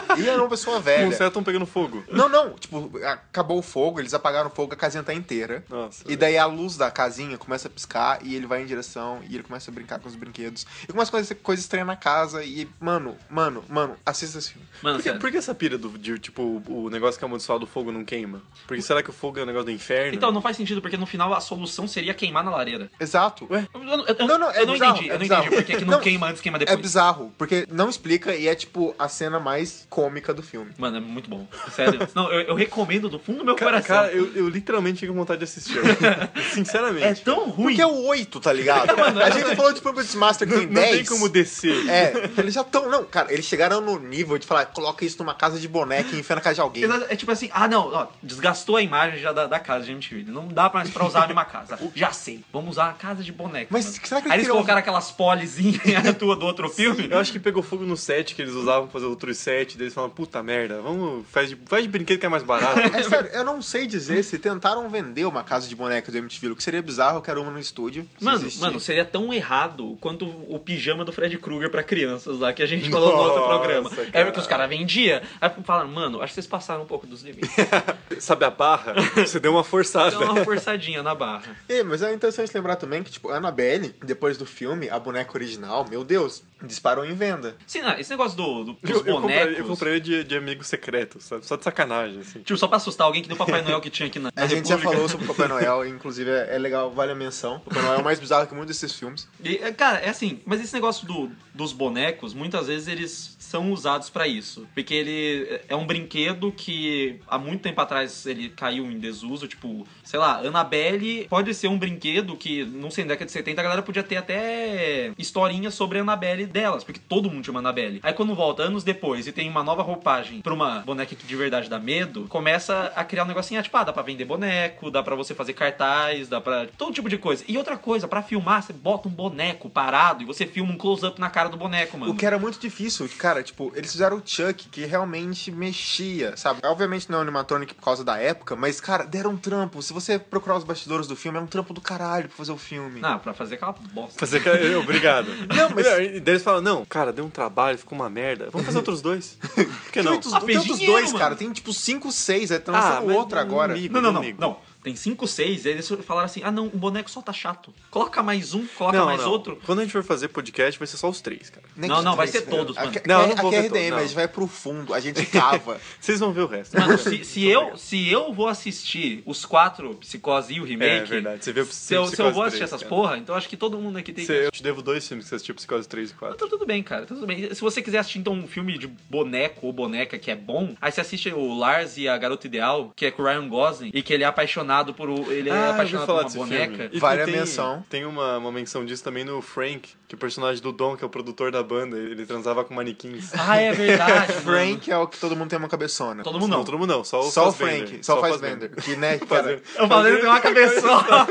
E 0.17 0.27
era 0.27 0.41
uma 0.41 0.49
pessoa 0.49 0.79
velha. 0.79 1.07
o 1.07 1.11
certo 1.11 1.27
estão 1.27 1.43
pegando 1.43 1.65
fogo. 1.65 2.03
Não, 2.11 2.27
não, 2.29 2.53
tipo, 2.53 2.91
acabou 3.05 3.59
o 3.59 3.61
fogo, 3.61 3.99
eles 3.99 4.13
apagaram 4.13 4.49
o 4.49 4.53
fogo, 4.53 4.73
a 4.73 4.75
casinha 4.75 5.03
tá 5.03 5.13
inteira. 5.13 5.63
Nossa. 5.69 6.03
E 6.07 6.15
daí 6.15 6.37
a 6.37 6.45
luz 6.45 6.77
da 6.77 6.89
casinha 6.91 7.37
começa 7.37 7.67
a 7.67 7.71
piscar 7.71 8.19
e 8.23 8.35
ele 8.35 8.45
vai 8.45 8.61
em 8.61 8.65
direção 8.65 9.19
e 9.29 9.35
ele 9.35 9.43
começa 9.43 9.69
a 9.71 9.73
brincar 9.73 9.99
com 9.99 10.07
os 10.07 10.15
brinquedos. 10.15 10.65
E 10.83 10.87
começa 10.91 11.09
a 11.09 11.11
acontecer 11.11 11.35
coisa 11.35 11.61
estranha 11.61 11.85
na 11.85 11.95
casa 11.95 12.43
e, 12.43 12.67
mano, 12.79 13.15
mano, 13.29 13.63
mano, 13.69 13.95
assista 14.05 14.37
esse 14.39 14.51
filme. 14.53 14.67
Mano, 14.81 14.97
Por 14.97 15.03
que, 15.03 15.19
por 15.19 15.31
que 15.31 15.37
essa 15.37 15.53
pira 15.55 15.77
do, 15.77 15.89
de, 15.97 16.17
tipo, 16.19 16.61
o 16.67 16.89
negócio 16.89 17.17
que 17.19 17.25
é 17.25 17.27
amaldiçoado 17.27 17.61
do 17.61 17.67
fogo 17.67 17.91
não 17.91 18.03
queima? 18.03 18.41
Porque 18.67 18.81
será 18.81 19.01
que 19.03 19.09
o 19.09 19.13
fogo 19.13 19.39
é 19.39 19.43
um 19.43 19.45
negócio 19.45 19.65
do 19.65 19.71
inferno? 19.71 20.13
Então, 20.15 20.31
não 20.31 20.41
faz 20.41 20.57
sentido, 20.57 20.81
porque 20.81 20.97
no 20.97 21.05
final 21.05 21.33
a 21.33 21.39
solução 21.41 21.87
seria 21.87 22.13
queimar 22.13 22.43
na 22.43 22.51
lareira. 22.51 22.89
Exato. 22.99 23.47
Ué? 23.49 23.67
Eu, 23.73 23.81
eu- 23.83 24.05
eu- 24.07 24.27
Não, 24.27 24.37
não, 24.37 24.51
é 24.51 24.61
eu 24.61 24.65
não 24.65 24.73
bizarro, 24.73 24.91
entendi, 24.97 25.09
é 25.09 25.13
eu 25.13 25.13
não 25.13 25.19
bizarro. 25.21 25.41
entendi 25.45 25.55
porque 25.61 25.75
que 25.77 25.85
não, 25.85 25.91
Não, 25.93 25.99
queima 25.99 26.27
antes, 26.27 26.41
queima 26.41 26.57
É 26.57 26.59
depois. 26.59 26.79
bizarro, 26.81 27.33
porque 27.37 27.67
não 27.71 27.89
explica 27.89 28.35
e 28.35 28.47
é 28.47 28.55
tipo 28.55 28.95
a 28.97 29.07
cena 29.07 29.39
mais 29.39 29.85
cômica 30.01 30.33
do 30.33 30.41
filme. 30.41 30.71
Mano, 30.77 30.97
é 30.97 30.99
muito 30.99 31.29
bom. 31.29 31.47
Sério. 31.75 31.99
Não, 32.15 32.31
eu, 32.31 32.41
eu 32.41 32.55
recomendo 32.55 33.09
do 33.09 33.19
fundo 33.19 33.39
do 33.39 33.45
meu 33.45 33.55
Cara, 33.55 33.81
coração. 33.81 33.95
cara, 33.95 34.11
eu, 34.11 34.33
eu 34.35 34.49
literalmente 34.49 35.05
com 35.05 35.13
vontade 35.13 35.39
de 35.39 35.43
assistir. 35.45 35.79
Sinceramente. 36.53 37.05
É 37.05 37.13
tão 37.15 37.49
ruim. 37.49 37.75
Porque 37.75 37.81
é 37.81 37.85
o 37.85 38.05
8, 38.07 38.39
tá 38.39 38.51
ligado? 38.51 38.91
a 39.21 39.29
gente 39.29 39.55
falou 39.55 39.73
de 39.73 39.81
Puppets 39.81 40.15
Master 40.15 40.47
que 40.47 40.53
tem 40.55 40.65
Não 40.65 40.73
10. 40.73 40.95
tem 40.97 41.05
como 41.05 41.29
descer. 41.29 41.87
É, 41.89 42.13
eles 42.37 42.53
já 42.53 42.61
estão. 42.61 42.89
Não, 42.89 43.03
cara, 43.05 43.31
eles 43.33 43.45
chegaram 43.45 43.81
no 43.81 43.99
nível 43.99 44.37
de 44.37 44.47
falar, 44.47 44.65
coloca 44.67 45.05
isso 45.05 45.17
numa 45.19 45.33
casa 45.33 45.59
de 45.59 45.67
boneca 45.67 46.15
e 46.15 46.19
enfia 46.19 46.35
na 46.35 46.41
casa 46.41 46.55
de 46.55 46.61
alguém. 46.61 46.83
É 47.09 47.15
tipo 47.15 47.31
assim, 47.31 47.49
ah 47.53 47.67
não, 47.67 47.93
ó, 47.93 48.07
desgastou 48.21 48.77
a 48.77 48.81
imagem 48.81 49.19
já 49.19 49.31
da, 49.31 49.47
da 49.47 49.59
casa 49.59 49.85
de 49.85 49.91
MTV. 49.91 50.31
Não 50.31 50.47
dá 50.47 50.69
mais 50.73 50.89
pra 50.89 51.05
usar 51.05 51.23
a 51.23 51.27
mesma 51.27 51.45
casa. 51.45 51.77
Já 51.95 52.11
sei, 52.11 52.41
vamos 52.51 52.71
usar 52.71 52.89
a 52.89 52.93
casa 52.93 53.23
de 53.23 53.31
boneca. 53.31 53.67
Mas 53.69 53.85
mano. 53.85 53.97
será 54.03 54.21
que 54.21 54.27
eles 54.27 54.33
Aí 54.33 54.39
eles 54.39 54.49
colocaram 54.51 54.79
aquelas 54.79 55.11
polizinhas 55.11 55.81
tua 56.17 56.35
do 56.35 56.45
outro 56.45 56.69
filme? 56.69 57.07
Eu 57.09 57.19
acho 57.19 57.31
que 57.31 57.39
pegou 57.39 57.63
fogo 57.63 57.83
no 57.83 57.97
set 57.97 58.35
que 58.35 58.41
eles 58.41 58.53
usavam 58.53 58.83
pra 58.83 58.93
fazer 58.93 59.05
outros 59.05 59.37
set. 59.37 59.77
Eles 59.91 59.95
falaram, 59.95 60.13
puta 60.13 60.41
merda, 60.41 60.81
vamos. 60.81 61.25
Faz 61.29 61.49
de, 61.49 61.57
faz 61.65 61.83
de 61.83 61.89
brinquedo 61.89 62.19
que 62.19 62.25
é 62.25 62.29
mais 62.29 62.43
barato. 62.43 62.79
É 62.79 63.03
sério, 63.03 63.29
eu 63.33 63.43
não 63.43 63.61
sei 63.61 63.85
dizer 63.85 64.23
se 64.23 64.39
tentaram 64.39 64.89
vender 64.89 65.25
uma 65.25 65.43
casa 65.43 65.67
de 65.67 65.75
boneca 65.75 66.11
do 66.11 66.17
MTV, 66.17 66.51
o 66.51 66.55
que 66.55 66.63
seria 66.63 66.81
bizarro, 66.81 67.17
eu 67.17 67.21
quero 67.21 67.41
uma 67.41 67.51
no 67.51 67.59
estúdio. 67.59 68.07
Mano, 68.19 68.37
existir. 68.37 68.61
mano, 68.61 68.79
seria 68.79 69.03
tão 69.03 69.33
errado 69.33 69.97
quanto 69.99 70.25
o 70.25 70.57
pijama 70.59 71.03
do 71.03 71.11
Fred 71.11 71.37
Krueger 71.37 71.69
pra 71.69 71.83
crianças 71.83 72.39
lá, 72.39 72.53
que 72.53 72.63
a 72.63 72.65
gente 72.65 72.89
falou 72.89 73.11
no 73.11 73.21
outro 73.21 73.39
Nossa, 73.41 73.49
programa. 73.49 73.89
cara. 73.89 74.09
É 74.13 74.23
porque 74.23 74.39
os 74.39 74.47
caras 74.47 74.69
vendiam. 74.69 75.21
Aí 75.39 75.51
falaram, 75.63 75.89
mano, 75.89 76.21
acho 76.21 76.27
que 76.27 76.35
vocês 76.35 76.47
passaram 76.47 76.83
um 76.83 76.87
pouco 76.87 77.05
dos 77.05 77.21
limites. 77.21 77.51
Sabe 78.19 78.45
a 78.45 78.49
barra? 78.49 78.93
Você 79.15 79.39
deu 79.39 79.51
uma 79.51 79.63
forçada. 79.63 80.11
Deu 80.11 80.21
uma 80.21 80.43
forçadinha 80.43 81.03
na 81.03 81.13
barra. 81.15 81.55
É, 81.67 81.83
mas 81.83 82.01
é 82.01 82.13
interessante 82.13 82.51
lembrar 82.53 82.75
também 82.75 83.03
que, 83.03 83.11
tipo, 83.11 83.29
a 83.29 83.37
Annabelle, 83.37 83.93
depois 84.03 84.37
do 84.37 84.45
filme, 84.45 84.89
a 84.89 84.99
boneca 84.99 85.31
original, 85.33 85.85
meu 85.89 86.03
Deus, 86.03 86.43
disparou 86.63 87.05
em 87.05 87.13
venda. 87.13 87.55
Sim, 87.65 87.81
não, 87.81 87.97
esse 87.99 88.09
negócio 88.09 88.37
do, 88.37 88.63
do- 88.63 88.73
dos 88.73 88.89
Eu, 88.89 88.97
eu 88.97 89.03
bonecos. 89.03 89.21
compraria, 89.21 89.57
eu 89.57 89.65
compraria 89.65 89.99
de, 90.01 90.23
de 90.23 90.35
amigo 90.37 90.63
secreto, 90.63 91.19
sabe? 91.21 91.45
Só 91.45 91.55
de 91.55 91.63
sacanagem, 91.63 92.19
assim. 92.21 92.39
Tipo, 92.39 92.57
só 92.57 92.67
pra 92.67 92.77
assustar 92.77 93.05
alguém 93.07 93.21
que 93.21 93.27
nem 93.27 93.35
o 93.35 93.37
Papai 93.37 93.61
Noel 93.63 93.81
que 93.81 93.89
tinha 93.89 94.07
aqui 94.07 94.19
na, 94.19 94.31
na 94.35 94.43
A 94.43 94.47
gente 94.47 94.67
já 94.67 94.75
República. 94.75 94.91
falou 94.93 95.09
sobre 95.09 95.25
o 95.25 95.27
Papai 95.29 95.47
Noel, 95.47 95.87
inclusive 95.89 96.29
é 96.29 96.41
é 96.51 96.57
legal, 96.57 96.91
vale 96.91 97.11
a 97.11 97.15
menção. 97.15 97.57
O 97.57 97.59
Papai 97.69 97.81
Noel 97.83 97.99
é 97.99 98.03
mais 98.03 98.19
bizarro 98.19 98.45
que 98.47 98.53
muitos 98.53 98.75
desses 98.79 98.97
filmes. 98.97 99.27
E, 99.43 99.55
é, 99.57 99.71
cara, 99.71 99.99
é 99.99 100.09
assim, 100.09 100.41
mas 100.45 100.59
esse 100.61 100.73
negócio 100.73 101.05
do, 101.07 101.31
dos 101.53 101.71
bonecos, 101.73 102.33
muitas 102.33 102.67
vezes 102.67 102.87
eles 102.87 103.35
são 103.39 103.71
usados 103.71 104.09
pra 104.09 104.27
isso. 104.27 104.67
Porque 104.73 104.93
ele 104.93 105.59
é 105.67 105.75
um 105.75 105.85
brinquedo 105.85 106.51
que 106.51 107.19
há 107.27 107.37
muito 107.37 107.61
tempo 107.61 107.79
atrás 107.81 108.25
ele 108.25 108.49
caiu 108.49 108.85
em 108.91 108.97
desuso, 108.99 109.47
tipo, 109.47 109.85
sei 110.03 110.19
lá, 110.19 110.39
Annabelle 110.39 111.27
pode 111.29 111.53
ser 111.53 111.67
um 111.67 111.77
brinquedo 111.77 112.35
que, 112.35 112.63
não 112.65 112.89
sei, 112.91 113.03
na 113.03 113.09
década 113.09 113.25
de 113.25 113.31
70 113.31 113.59
a 113.59 113.63
galera 113.63 113.81
podia 113.81 114.03
ter 114.03 114.17
até 114.17 115.11
historinha 115.17 115.69
sobre 115.71 115.99
a 115.99 116.01
Annabelle 116.01 116.45
delas, 116.51 116.83
porque 116.83 116.99
todo 116.99 117.29
mundo 117.29 117.43
tinha 117.43 117.51
uma 117.51 117.59
Annabelle. 117.59 117.99
Aí 118.03 118.13
quando 118.13 118.35
volta 118.35 118.63
anos 118.63 118.83
depois 118.83 119.27
e 119.27 119.31
tem 119.31 119.49
uma 119.49 119.63
nova 119.63 119.81
roupagem 119.81 120.41
pra 120.41 120.53
uma 120.53 120.79
boneca 120.81 121.15
que 121.15 121.25
de 121.25 121.35
verdade 121.35 121.69
dá 121.69 121.79
medo, 121.79 122.25
começa 122.27 122.91
a 122.95 123.03
criar 123.03 123.23
um 123.23 123.27
negocinho, 123.27 123.59
ah, 123.59 123.63
tipo, 123.63 123.77
ah, 123.77 123.83
dá 123.83 123.93
pra 123.93 124.03
vender 124.03 124.25
boneco, 124.25 124.91
dá 124.91 125.01
pra 125.03 125.15
você 125.15 125.33
fazer 125.33 125.53
cartaz, 125.53 126.27
dá 126.27 126.39
pra. 126.41 126.67
todo 126.77 126.93
tipo 126.93 127.09
de 127.09 127.17
coisa. 127.17 127.43
E 127.47 127.57
outra 127.57 127.77
coisa, 127.77 128.07
pra 128.07 128.21
filmar, 128.21 128.61
você 128.63 128.73
bota 128.73 129.07
um 129.07 129.11
boneco 129.11 129.69
parado 129.69 130.21
e 130.23 130.25
você 130.25 130.45
filma 130.45 130.71
um 130.73 130.77
close-up 130.77 131.19
na 131.19 131.29
cara 131.29 131.49
do 131.49 131.57
boneco, 131.57 131.97
mano. 131.97 132.11
O 132.11 132.15
que 132.15 132.25
era 132.25 132.37
muito 132.39 132.59
difícil, 132.59 133.09
cara, 133.17 133.41
tipo, 133.43 133.71
eles 133.75 133.91
fizeram 133.91 134.17
o 134.17 134.21
Chuck 134.25 134.67
que 134.69 134.85
realmente 134.85 135.51
mexia, 135.51 136.35
sabe? 136.37 136.59
Obviamente 136.63 137.09
não 137.09 137.19
é 137.19 137.21
animatronic 137.21 137.73
por 137.73 137.83
causa 137.83 138.03
da 138.03 138.17
época, 138.17 138.55
mas, 138.55 138.79
cara, 138.81 139.05
deram 139.05 139.31
um 139.31 139.37
trampo. 139.37 139.81
Se 139.81 139.93
você 139.93 140.19
procurar 140.19 140.57
os 140.57 140.63
bastidores 140.63 141.07
do 141.07 141.15
filme, 141.15 141.37
é 141.37 141.41
um 141.41 141.47
trampo 141.47 141.73
do 141.73 141.81
caralho 141.81 142.27
pra 142.27 142.37
fazer 142.37 142.51
o 142.51 142.57
filme. 142.57 142.99
Ah, 143.03 143.17
pra 143.17 143.33
fazer 143.33 143.55
aquela 143.55 143.73
bosta. 143.93 144.19
Fazer 144.19 144.37
aquela- 144.37 144.51
Obrigado. 144.79 145.27
Não, 145.47 145.69
mas- 145.73 145.85
daí 146.21 146.39
eles 146.41 146.43
falam, 146.43 146.61
não, 146.61 146.83
cara, 146.85 147.13
deu 147.13 147.23
um 147.25 147.29
trabalho, 147.29 147.77
ficou 147.77 147.97
uma 147.97 148.09
merda. 148.09 148.49
Vamos 148.51 148.65
fazer 148.65 148.77
outros 148.79 149.01
dois. 149.01 149.37
Por 149.53 149.65
que 149.65 149.91
Tem 149.93 150.03
não? 150.03 150.13
outros, 150.13 150.33
Ah, 150.33 150.41
tem 150.41 150.57
outros 150.57 150.77
dinheiro, 150.79 150.93
dois, 150.99 151.07
mano. 151.07 151.19
cara. 151.19 151.35
Tem 151.35 151.51
tipo 151.51 151.71
5, 151.73 152.11
6, 152.11 152.51
é 152.51 152.61
Ah, 152.67 153.01
outro 153.01 153.35
não 153.35 153.41
agora. 153.43 153.73
ligo. 153.73 153.93
Não, 153.93 154.01
não, 154.01 154.11
não, 154.13 154.23
não. 154.37 154.57
Tem 154.83 154.95
5, 154.95 155.27
6, 155.27 155.65
eles 155.65 155.87
falaram 156.03 156.25
assim: 156.25 156.41
ah, 156.43 156.51
não, 156.51 156.65
o 156.67 156.77
boneco 156.77 157.09
só 157.09 157.21
tá 157.21 157.31
chato. 157.31 157.73
Coloca 157.89 158.23
mais 158.23 158.53
um, 158.53 158.65
coloca 158.65 158.97
Não, 158.97 159.05
mais 159.05 159.21
não. 159.21 159.29
outro. 159.29 159.59
Quando 159.65 159.79
a 159.79 159.81
gente 159.83 159.91
for 159.91 160.03
fazer 160.03 160.27
podcast, 160.29 160.79
vai 160.79 160.87
ser 160.87 160.97
só 160.97 161.09
os 161.09 161.21
três, 161.21 161.49
cara. 161.49 161.65
Nem 161.75 161.89
Não, 161.89 161.97
que 161.99 162.03
não, 162.03 162.15
vai 162.15 162.27
ser 162.27 162.41
velho. 162.41 162.57
todos, 162.57 162.75
mano. 162.75 162.91
Não, 163.05 163.21
é- 163.21 163.27
não 163.27 163.35
vou 163.35 163.47
aqui 163.49 163.55
é 163.57 163.61
ver 163.61 163.67
todos, 163.69 163.79
RDM, 163.83 163.91
não. 163.91 163.97
a 163.97 164.01
gente 164.01 164.15
vai 164.15 164.27
pro 164.27 164.47
fundo, 164.47 164.93
a 164.93 164.99
gente 164.99 165.23
cava. 165.29 165.79
Vocês 165.99 166.19
vão 166.19 166.33
ver 166.33 166.41
o 166.41 166.47
resto. 166.47 166.79
Mano, 166.79 166.97
se, 166.97 167.23
se 167.23 167.45
eu, 167.47 167.77
se 167.77 168.09
eu 168.09 168.33
vou 168.33 168.47
assistir 168.47 169.21
os 169.25 169.45
quatro 169.45 169.93
Psicose 169.95 170.53
e 170.55 170.59
o 170.59 170.63
remake. 170.63 170.91
É 171.03 171.05
verdade, 171.05 171.45
você 171.45 171.53
viu 171.53 171.65
Se 171.65 171.93
eu, 171.93 172.05
se 172.05 172.13
eu 172.13 172.25
Psicose 172.25 172.33
vou 172.33 172.43
assistir 172.43 172.59
3, 172.59 172.69
essas 172.73 172.81
cara. 172.81 172.89
porra, 172.89 173.17
então 173.19 173.35
acho 173.35 173.47
que 173.47 173.57
todo 173.57 173.77
mundo 173.77 173.97
aqui 173.99 174.11
tem 174.11 174.25
que. 174.25 174.33
Você- 174.33 174.47
eu 174.47 174.51
te 174.51 174.63
devo 174.63 174.81
dois 174.81 175.07
filmes 175.07 175.25
que 175.25 175.29
você 175.29 175.35
assistiu, 175.35 175.53
Psicose 175.53 175.87
3 175.87 176.09
e 176.09 176.13
4. 176.15 176.37
Tá 176.37 176.47
tudo 176.47 176.65
bem, 176.65 176.81
cara, 176.81 177.05
tá 177.05 177.13
tudo 177.13 177.27
bem. 177.27 177.53
Se 177.53 177.61
você 177.61 177.83
quiser 177.83 177.99
assistir 177.99 178.17
então 178.17 178.33
um 178.33 178.47
filme 178.47 178.79
de 178.79 178.87
boneco 178.87 179.67
ou 179.67 179.71
boneca 179.73 180.17
que 180.17 180.31
é 180.31 180.35
bom, 180.35 180.75
aí 180.81 180.91
você 180.91 181.01
assiste 181.01 181.29
o 181.29 181.53
Lars 181.55 181.97
e 181.97 182.07
a 182.09 182.17
Garota 182.17 182.47
Ideal, 182.47 182.91
que 182.95 183.05
é 183.05 183.11
com 183.11 183.21
o 183.21 183.25
Ryan 183.25 183.47
Gosling, 183.47 183.91
e 183.93 184.01
que 184.01 184.11
ele 184.11 184.23
é 184.23 184.27
apaixonado 184.27 184.70
por. 184.95 185.09
o- 185.09 185.31
Ele 185.31 185.49
é 185.49 185.53
Ah, 185.53 185.69
apaixonado 185.71 186.05
por 186.07 186.15
uma 186.15 186.29
boneca. 186.29 186.89
E 186.91 186.99
Vale 186.99 187.21
a 187.21 187.25
tem, 187.25 187.35
menção. 187.35 187.83
Tem 187.89 188.05
uma, 188.05 188.37
uma 188.37 188.51
menção 188.51 188.85
disso 188.85 189.03
também 189.03 189.23
no 189.23 189.41
Frank, 189.41 189.89
que 190.07 190.15
o 190.15 190.17
personagem 190.17 190.61
do 190.61 190.71
Dom, 190.71 190.95
que 190.97 191.03
é 191.03 191.07
o 191.07 191.09
produtor 191.09 191.51
da 191.51 191.61
banda, 191.63 191.97
ele 191.97 192.25
transava 192.25 192.63
com 192.63 192.73
manequins. 192.73 193.31
Ah, 193.37 193.57
é 193.57 193.71
verdade. 193.71 194.33
mano. 194.43 194.57
Frank 194.57 194.91
é 194.91 194.97
o 194.97 195.07
que 195.07 195.17
todo 195.19 195.35
mundo 195.35 195.49
tem 195.49 195.59
uma 195.59 195.67
cabeçona. 195.69 196.23
Todo 196.23 196.39
mundo 196.39 196.49
Não, 196.51 196.57
não. 196.59 196.65
todo 196.65 196.77
mundo 196.79 196.89
não, 196.95 197.03
só 197.03 197.19
o 197.19 197.23
Só 197.31 197.49
o. 197.49 197.51
Frank, 197.51 197.99
só 198.03 198.17
o 198.17 198.21
Fassbender. 198.21 198.71
Que, 198.75 198.95
né, 198.95 199.17
cara, 199.27 199.61
Eu 199.77 199.87
falei 199.87 200.15
que 200.15 200.21
tem 200.21 200.29
uma 200.29 200.39
cabeçona. 200.39 201.27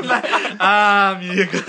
ah, 0.59 1.09
amiga. 1.11 1.63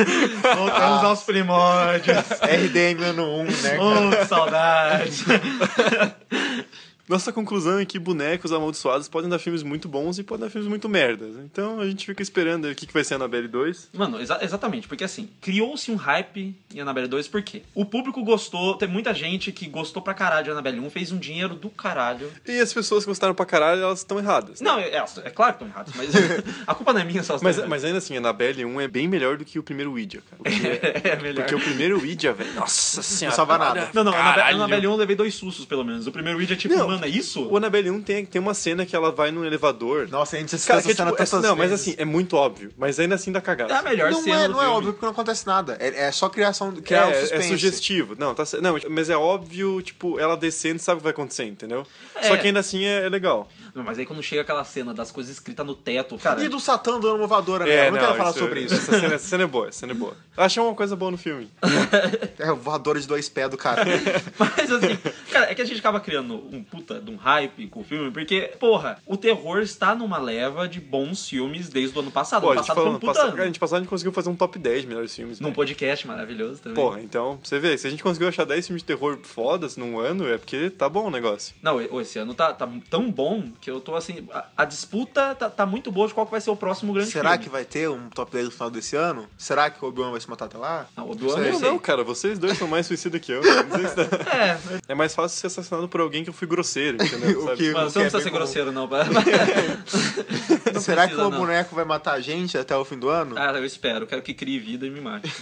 Voltamos 0.57 1.05
aos 1.05 1.23
primórdios. 1.23 2.17
RDM 2.43 3.03
ano 3.05 3.25
1, 3.41 3.45
né, 3.45 3.53
cara? 3.71 3.83
Oh, 3.83 4.11
que 4.17 4.25
saudade. 4.27 5.25
Nossa 7.09 7.33
conclusão 7.33 7.79
é 7.79 7.85
que 7.85 7.99
bonecos 7.99 8.53
amaldiçoados 8.53 9.09
podem 9.09 9.29
dar 9.29 9.39
filmes 9.39 9.63
muito 9.63 9.89
bons 9.89 10.19
e 10.19 10.23
podem 10.23 10.47
dar 10.47 10.51
filmes 10.51 10.69
muito 10.69 10.89
merdas. 10.89 11.35
Então 11.45 11.81
a 11.81 11.87
gente 11.87 12.07
fica 12.07 12.23
esperando 12.23 12.67
o 12.69 12.75
que, 12.75 12.87
que 12.87 12.93
vai 12.93 13.03
ser 13.05 13.15
a 13.15 13.17
Annabelle 13.17 13.49
2. 13.49 13.91
Mano, 13.93 14.21
exa- 14.21 14.39
exatamente, 14.43 14.87
porque 14.89 15.03
assim, 15.05 15.29
criou-se 15.41 15.91
um 15.91 15.97
hype 15.97 16.55
em 16.73 16.81
Annabelle 16.81 17.09
2, 17.09 17.29
por 17.29 17.43
quê? 17.43 17.63
O 17.75 17.85
público 17.85 18.23
gostou, 18.25 18.75
tem 18.77 18.89
muita 18.89 19.13
gente 19.13 19.51
que 19.53 19.67
gostou 19.67 20.01
pra 20.01 20.15
caralho 20.15 20.45
de 20.45 20.51
Annabelle 20.51 20.79
1, 20.81 20.91
fez 20.91 21.11
um 21.13 21.19
dinheiro 21.19 21.55
do 21.55 21.69
caralho. 21.69 22.31
E 22.47 22.59
as 22.61 22.73
pessoas 22.73 23.05
que 23.05 23.11
gostaram 23.11 23.35
pra 23.35 23.45
caralho, 23.45 23.83
elas 23.83 23.99
estão 23.99 24.19
erradas. 24.19 24.61
né? 24.61 24.71
Não, 24.71 24.79
é, 24.79 24.97
é 25.25 25.31
claro 25.31 25.55
que 25.55 25.65
estão 25.65 25.69
errados, 25.69 25.93
mas 25.97 26.11
a 26.67 26.75
culpa 26.75 26.93
não 26.93 27.01
é 27.01 27.05
minha, 27.05 27.23
só 27.23 27.37
Mas, 27.43 27.67
mas 27.67 27.85
ainda 27.85 27.99
assim, 27.99 28.15
a 28.15 28.19
Annabelle 28.19 28.65
1 28.65 28.81
é 28.81 28.89
bem 28.89 29.09
melhor 29.09 29.37
do 29.37 29.45
que 29.45 29.59
o 29.59 29.63
primeiro 29.63 29.91
Ouija, 29.91 30.23
cara. 30.31 30.43
Porque, 30.43 31.03
é 31.09 31.17
melhor. 31.21 31.43
porque 31.43 31.55
o 31.57 31.61
primeiro 31.61 31.97
Ouija, 31.99 32.33
velho, 32.33 32.55
nossa 32.55 33.03
senhora. 33.03 33.35
salva 33.37 33.55
olha, 33.55 33.65
nada. 33.65 33.91
Não, 33.93 34.05
não, 34.05 34.13
caralho. 34.13 34.57
Annabelle 34.57 34.87
1 34.87 34.91
eu 34.93 34.97
levei 34.97 35.17
dois 35.17 35.35
sustos, 35.35 35.65
pelo 35.67 35.85
menos. 35.85 36.07
O 36.07 36.13
primeiro 36.13 36.39
vídeo 36.39 36.55
é 36.55 36.57
tipo, 36.57 36.75
Não, 36.75 36.92
mano, 36.95 37.05
é 37.05 37.09
isso? 37.09 37.47
O 37.49 37.57
Annabelle 37.57 37.91
1 37.91 38.03
tem, 38.03 38.25
tem 38.27 38.41
uma 38.41 38.55
cena 38.55 38.85
que 38.87 38.95
ela 38.95 39.11
vai 39.11 39.31
num 39.31 39.45
elevador. 39.45 40.09
Nossa, 40.09 40.37
a 40.37 40.39
gente 40.41 40.55
assistiu 40.55 40.75
essa 40.77 40.91
é, 40.91 40.95
cena 40.95 41.11
tipo, 41.13 41.37
é- 41.37 41.41
não, 41.41 41.57
mas 41.57 41.71
vezes. 41.71 41.89
assim, 41.89 41.97
é 41.99 42.05
muito 42.05 42.37
óbvio. 42.37 42.73
Mas 42.77 42.99
ainda 42.99 43.15
assim 43.15 43.33
dá 43.33 43.41
cagada. 43.41 43.73
É 43.75 43.77
a 43.77 43.83
melhor 43.83 44.11
Não 44.11 44.23
cena 44.23 44.45
é, 44.45 44.49
não 44.49 44.59
é 44.59 44.65
filme. 44.65 44.77
óbvio 44.77 44.93
porque 44.93 45.07
não 45.07 45.13
acontece 45.13 45.47
nada. 45.47 45.77
É, 45.81 46.07
é 46.07 46.13
só 46.13 46.29
criação, 46.29 46.73
criar 46.73 47.09
é, 47.11 47.17
é 47.17 47.21
suspense. 47.21 47.49
sugestivo. 47.49 48.17
Não, 48.19 48.35
tá, 48.35 48.45
não, 48.61 48.77
mas 48.91 49.11
é 49.11 49.17
óbvio, 49.17 49.81
tipo, 49.83 50.19
ela 50.19 50.37
descendo 50.37 50.79
sabe 50.79 50.97
o 50.97 51.01
que 51.01 51.05
vai 51.05 51.13
acontecer, 51.13 51.45
entendeu? 51.45 51.87
É. 52.15 52.29
Só 52.29 52.37
que 52.37 52.47
ainda 52.47 52.61
assim 52.61 52.85
é, 52.85 53.07
é 53.07 53.09
legal. 53.09 53.49
Não, 53.75 53.83
mas 53.83 53.99
aí 53.99 54.07
quando 54.07 54.23
chega 54.23 54.43
aquela 54.43 54.65
cena 54.65 54.93
das 54.93 55.11
coisas 55.11 55.33
escritas 55.33 55.65
no 55.65 55.75
teto, 55.75 56.17
cara... 56.19 56.43
E 56.43 56.49
do 56.49 56.61
Satã 56.61 57.01
dando 57.01 57.17
uma 57.17 57.27
voadora, 57.27 57.65
né? 57.65 57.73
É, 57.73 57.89
Eu 57.89 57.93
não, 57.93 57.99
quero 57.99 58.15
falar 58.15 58.33
sobre 58.33 58.61
isso. 58.61 58.75
Essa 58.75 59.01
cena, 59.01 59.15
essa 59.15 59.29
cena 59.29 59.45
é 59.45 59.47
boa, 59.47 59.69
essa 59.69 59.81
cena 59.81 59.93
é 59.93 59.95
boa. 59.95 60.17
Eu 60.37 60.45
achei 60.45 60.63
uma 60.63 60.75
coisa 60.75 60.97
boa 60.97 61.11
no 61.11 61.19
filme. 61.19 61.51
É, 62.39 62.51
voadora 62.53 62.99
de 62.99 63.07
dois 63.07 63.29
pés 63.29 63.49
do 63.51 63.57
cara. 63.57 63.85
Mas 64.39 64.71
assim, 64.71 64.99
cara, 65.31 65.51
é 65.51 65.55
que 65.55 65.63
a 65.63 65.65
gente 65.65 65.79
acaba 65.79 66.01
criando 66.01 66.35
um 66.35 66.63
puta 66.63 67.01
de 67.01 67.11
um 67.11 67.17
hype 67.17 67.69
com 67.69 67.81
o 67.81 67.85
filme, 67.85 68.11
porque, 68.11 68.53
porra, 68.59 68.99
o 69.07 69.17
terror 69.17 69.61
está 69.61 69.95
numa 69.95 70.19
leva 70.19 70.67
de 70.67 70.81
bons 70.81 71.29
filmes 71.29 71.69
desde 71.69 71.97
o 71.97 72.01
ano 72.01 72.11
passado. 72.11 72.43
Pô, 72.43 72.49
ano 72.49 72.59
gente 72.59 72.67
passado 72.67 72.75
foi 72.75 72.85
falou, 72.85 72.93
um 72.93 73.11
ano 73.11 73.35
puta 73.35 73.43
a 73.43 73.47
gente 73.47 73.61
passado 73.61 73.77
a 73.77 73.81
gente 73.81 73.91
conseguiu 73.91 74.13
fazer 74.13 74.29
um 74.29 74.37
top 74.37 74.59
10 74.59 74.87
melhores 74.87 75.15
filmes. 75.15 75.41
Num 75.41 75.49
né? 75.49 75.55
podcast 75.55 76.07
maravilhoso 76.07 76.61
também. 76.61 76.75
Porra, 76.75 77.01
então, 77.01 77.39
você 77.43 77.59
vê, 77.59 77.77
se 77.79 77.87
a 77.87 77.91
gente 77.91 78.03
conseguiu 78.03 78.29
achar 78.29 78.45
10 78.45 78.67
filmes 78.67 78.83
de 78.83 78.87
terror 78.87 79.19
fodas 79.23 79.77
num 79.77 79.99
ano, 80.01 80.27
é 80.29 80.39
porque 80.39 80.71
tá 80.71 80.89
bom 80.89 81.07
o 81.07 81.11
negócio. 81.11 81.55
Não, 81.63 81.81
esse 82.01 82.19
ano 82.19 82.35
tá, 82.35 82.53
tá 82.53 82.69
tão 82.91 83.11
bom 83.11 83.51
que 83.63 83.71
eu 83.71 83.81
tô 83.81 83.95
assim. 83.95 84.29
A, 84.33 84.45
a 84.59 84.65
disputa 84.65 85.35
tá, 85.37 85.49
tá 85.49 85.65
muito 85.65 85.91
boa 85.93 86.09
de 86.09 86.13
qual 86.13 86.27
que 86.27 86.33
vai 86.33 86.41
ser 86.41 86.51
o 86.51 86.57
próximo 86.57 86.93
grande 86.93 87.11
Será 87.13 87.31
filme. 87.31 87.45
que 87.45 87.49
vai 87.51 87.65
ter 87.65 87.89
um 87.89 88.11
top 88.11 88.33
10 88.33 88.47
no 88.47 88.51
final 88.51 88.69
desse 88.71 88.97
ano? 88.97 89.27
Será 89.39 89.71
que 89.71 89.83
o 89.85 89.89
Obi-Wan 89.89 90.11
vai 90.11 90.21
se 90.21 90.29
matar 90.29 90.47
até 90.47 90.59
lá? 90.59 90.87
Não, 90.97 91.07
o 91.07 91.13
Obi-Wan 91.13 91.37
Não 91.39 91.53
Não, 91.53 91.61
não, 91.61 91.79
cara, 91.79 92.03
vocês 92.03 92.39
dois 92.41 92.59
são 92.59 92.67
mais 92.67 92.87
suicida 92.87 93.19
que 93.21 93.31
eu. 93.33 93.41
Não 93.65 93.79
sei 93.79 93.89
se 93.89 93.95
tá- 93.95 94.37
É, 94.37 94.59
É 94.89 94.95
mais 94.97 95.15
fácil 95.15 95.39
ser 95.39 95.47
assassinado 95.47 95.89
por 95.89 96.01
alguém 96.01 96.25
que 96.25 96.31
eu 96.31 96.35
fui 96.35 96.49
grosseiro, 96.49 96.97
entendeu? 97.03 97.39
O 97.41 97.45
Sabe? 97.45 97.57
que- 97.57 97.73
mano, 97.73 97.89
você 97.91 97.99
não 98.01 98.05
precisa 98.07 98.23
ser 98.23 98.31
comum. 98.31 98.39
grosseiro, 98.39 98.73
não. 98.73 98.89
pra- 98.89 99.05
Será 100.81 101.03
que 101.03 101.15
precisa, 101.15 101.29
o 101.29 101.31
não. 101.31 101.39
boneco 101.39 101.75
vai 101.75 101.85
matar 101.85 102.15
a 102.15 102.21
gente 102.21 102.59
até 102.59 102.77
o 102.77 102.85
fim 102.85 102.99
do 102.99 103.09
ano? 103.09 103.37
ah, 103.39 103.53
eu 103.53 103.65
espero. 103.65 104.07
Quero 104.07 104.23
que 104.23 104.35
crie 104.35 104.59
vida 104.59 104.87
e 104.87 104.91
me 104.91 105.01
mate. 105.01 105.33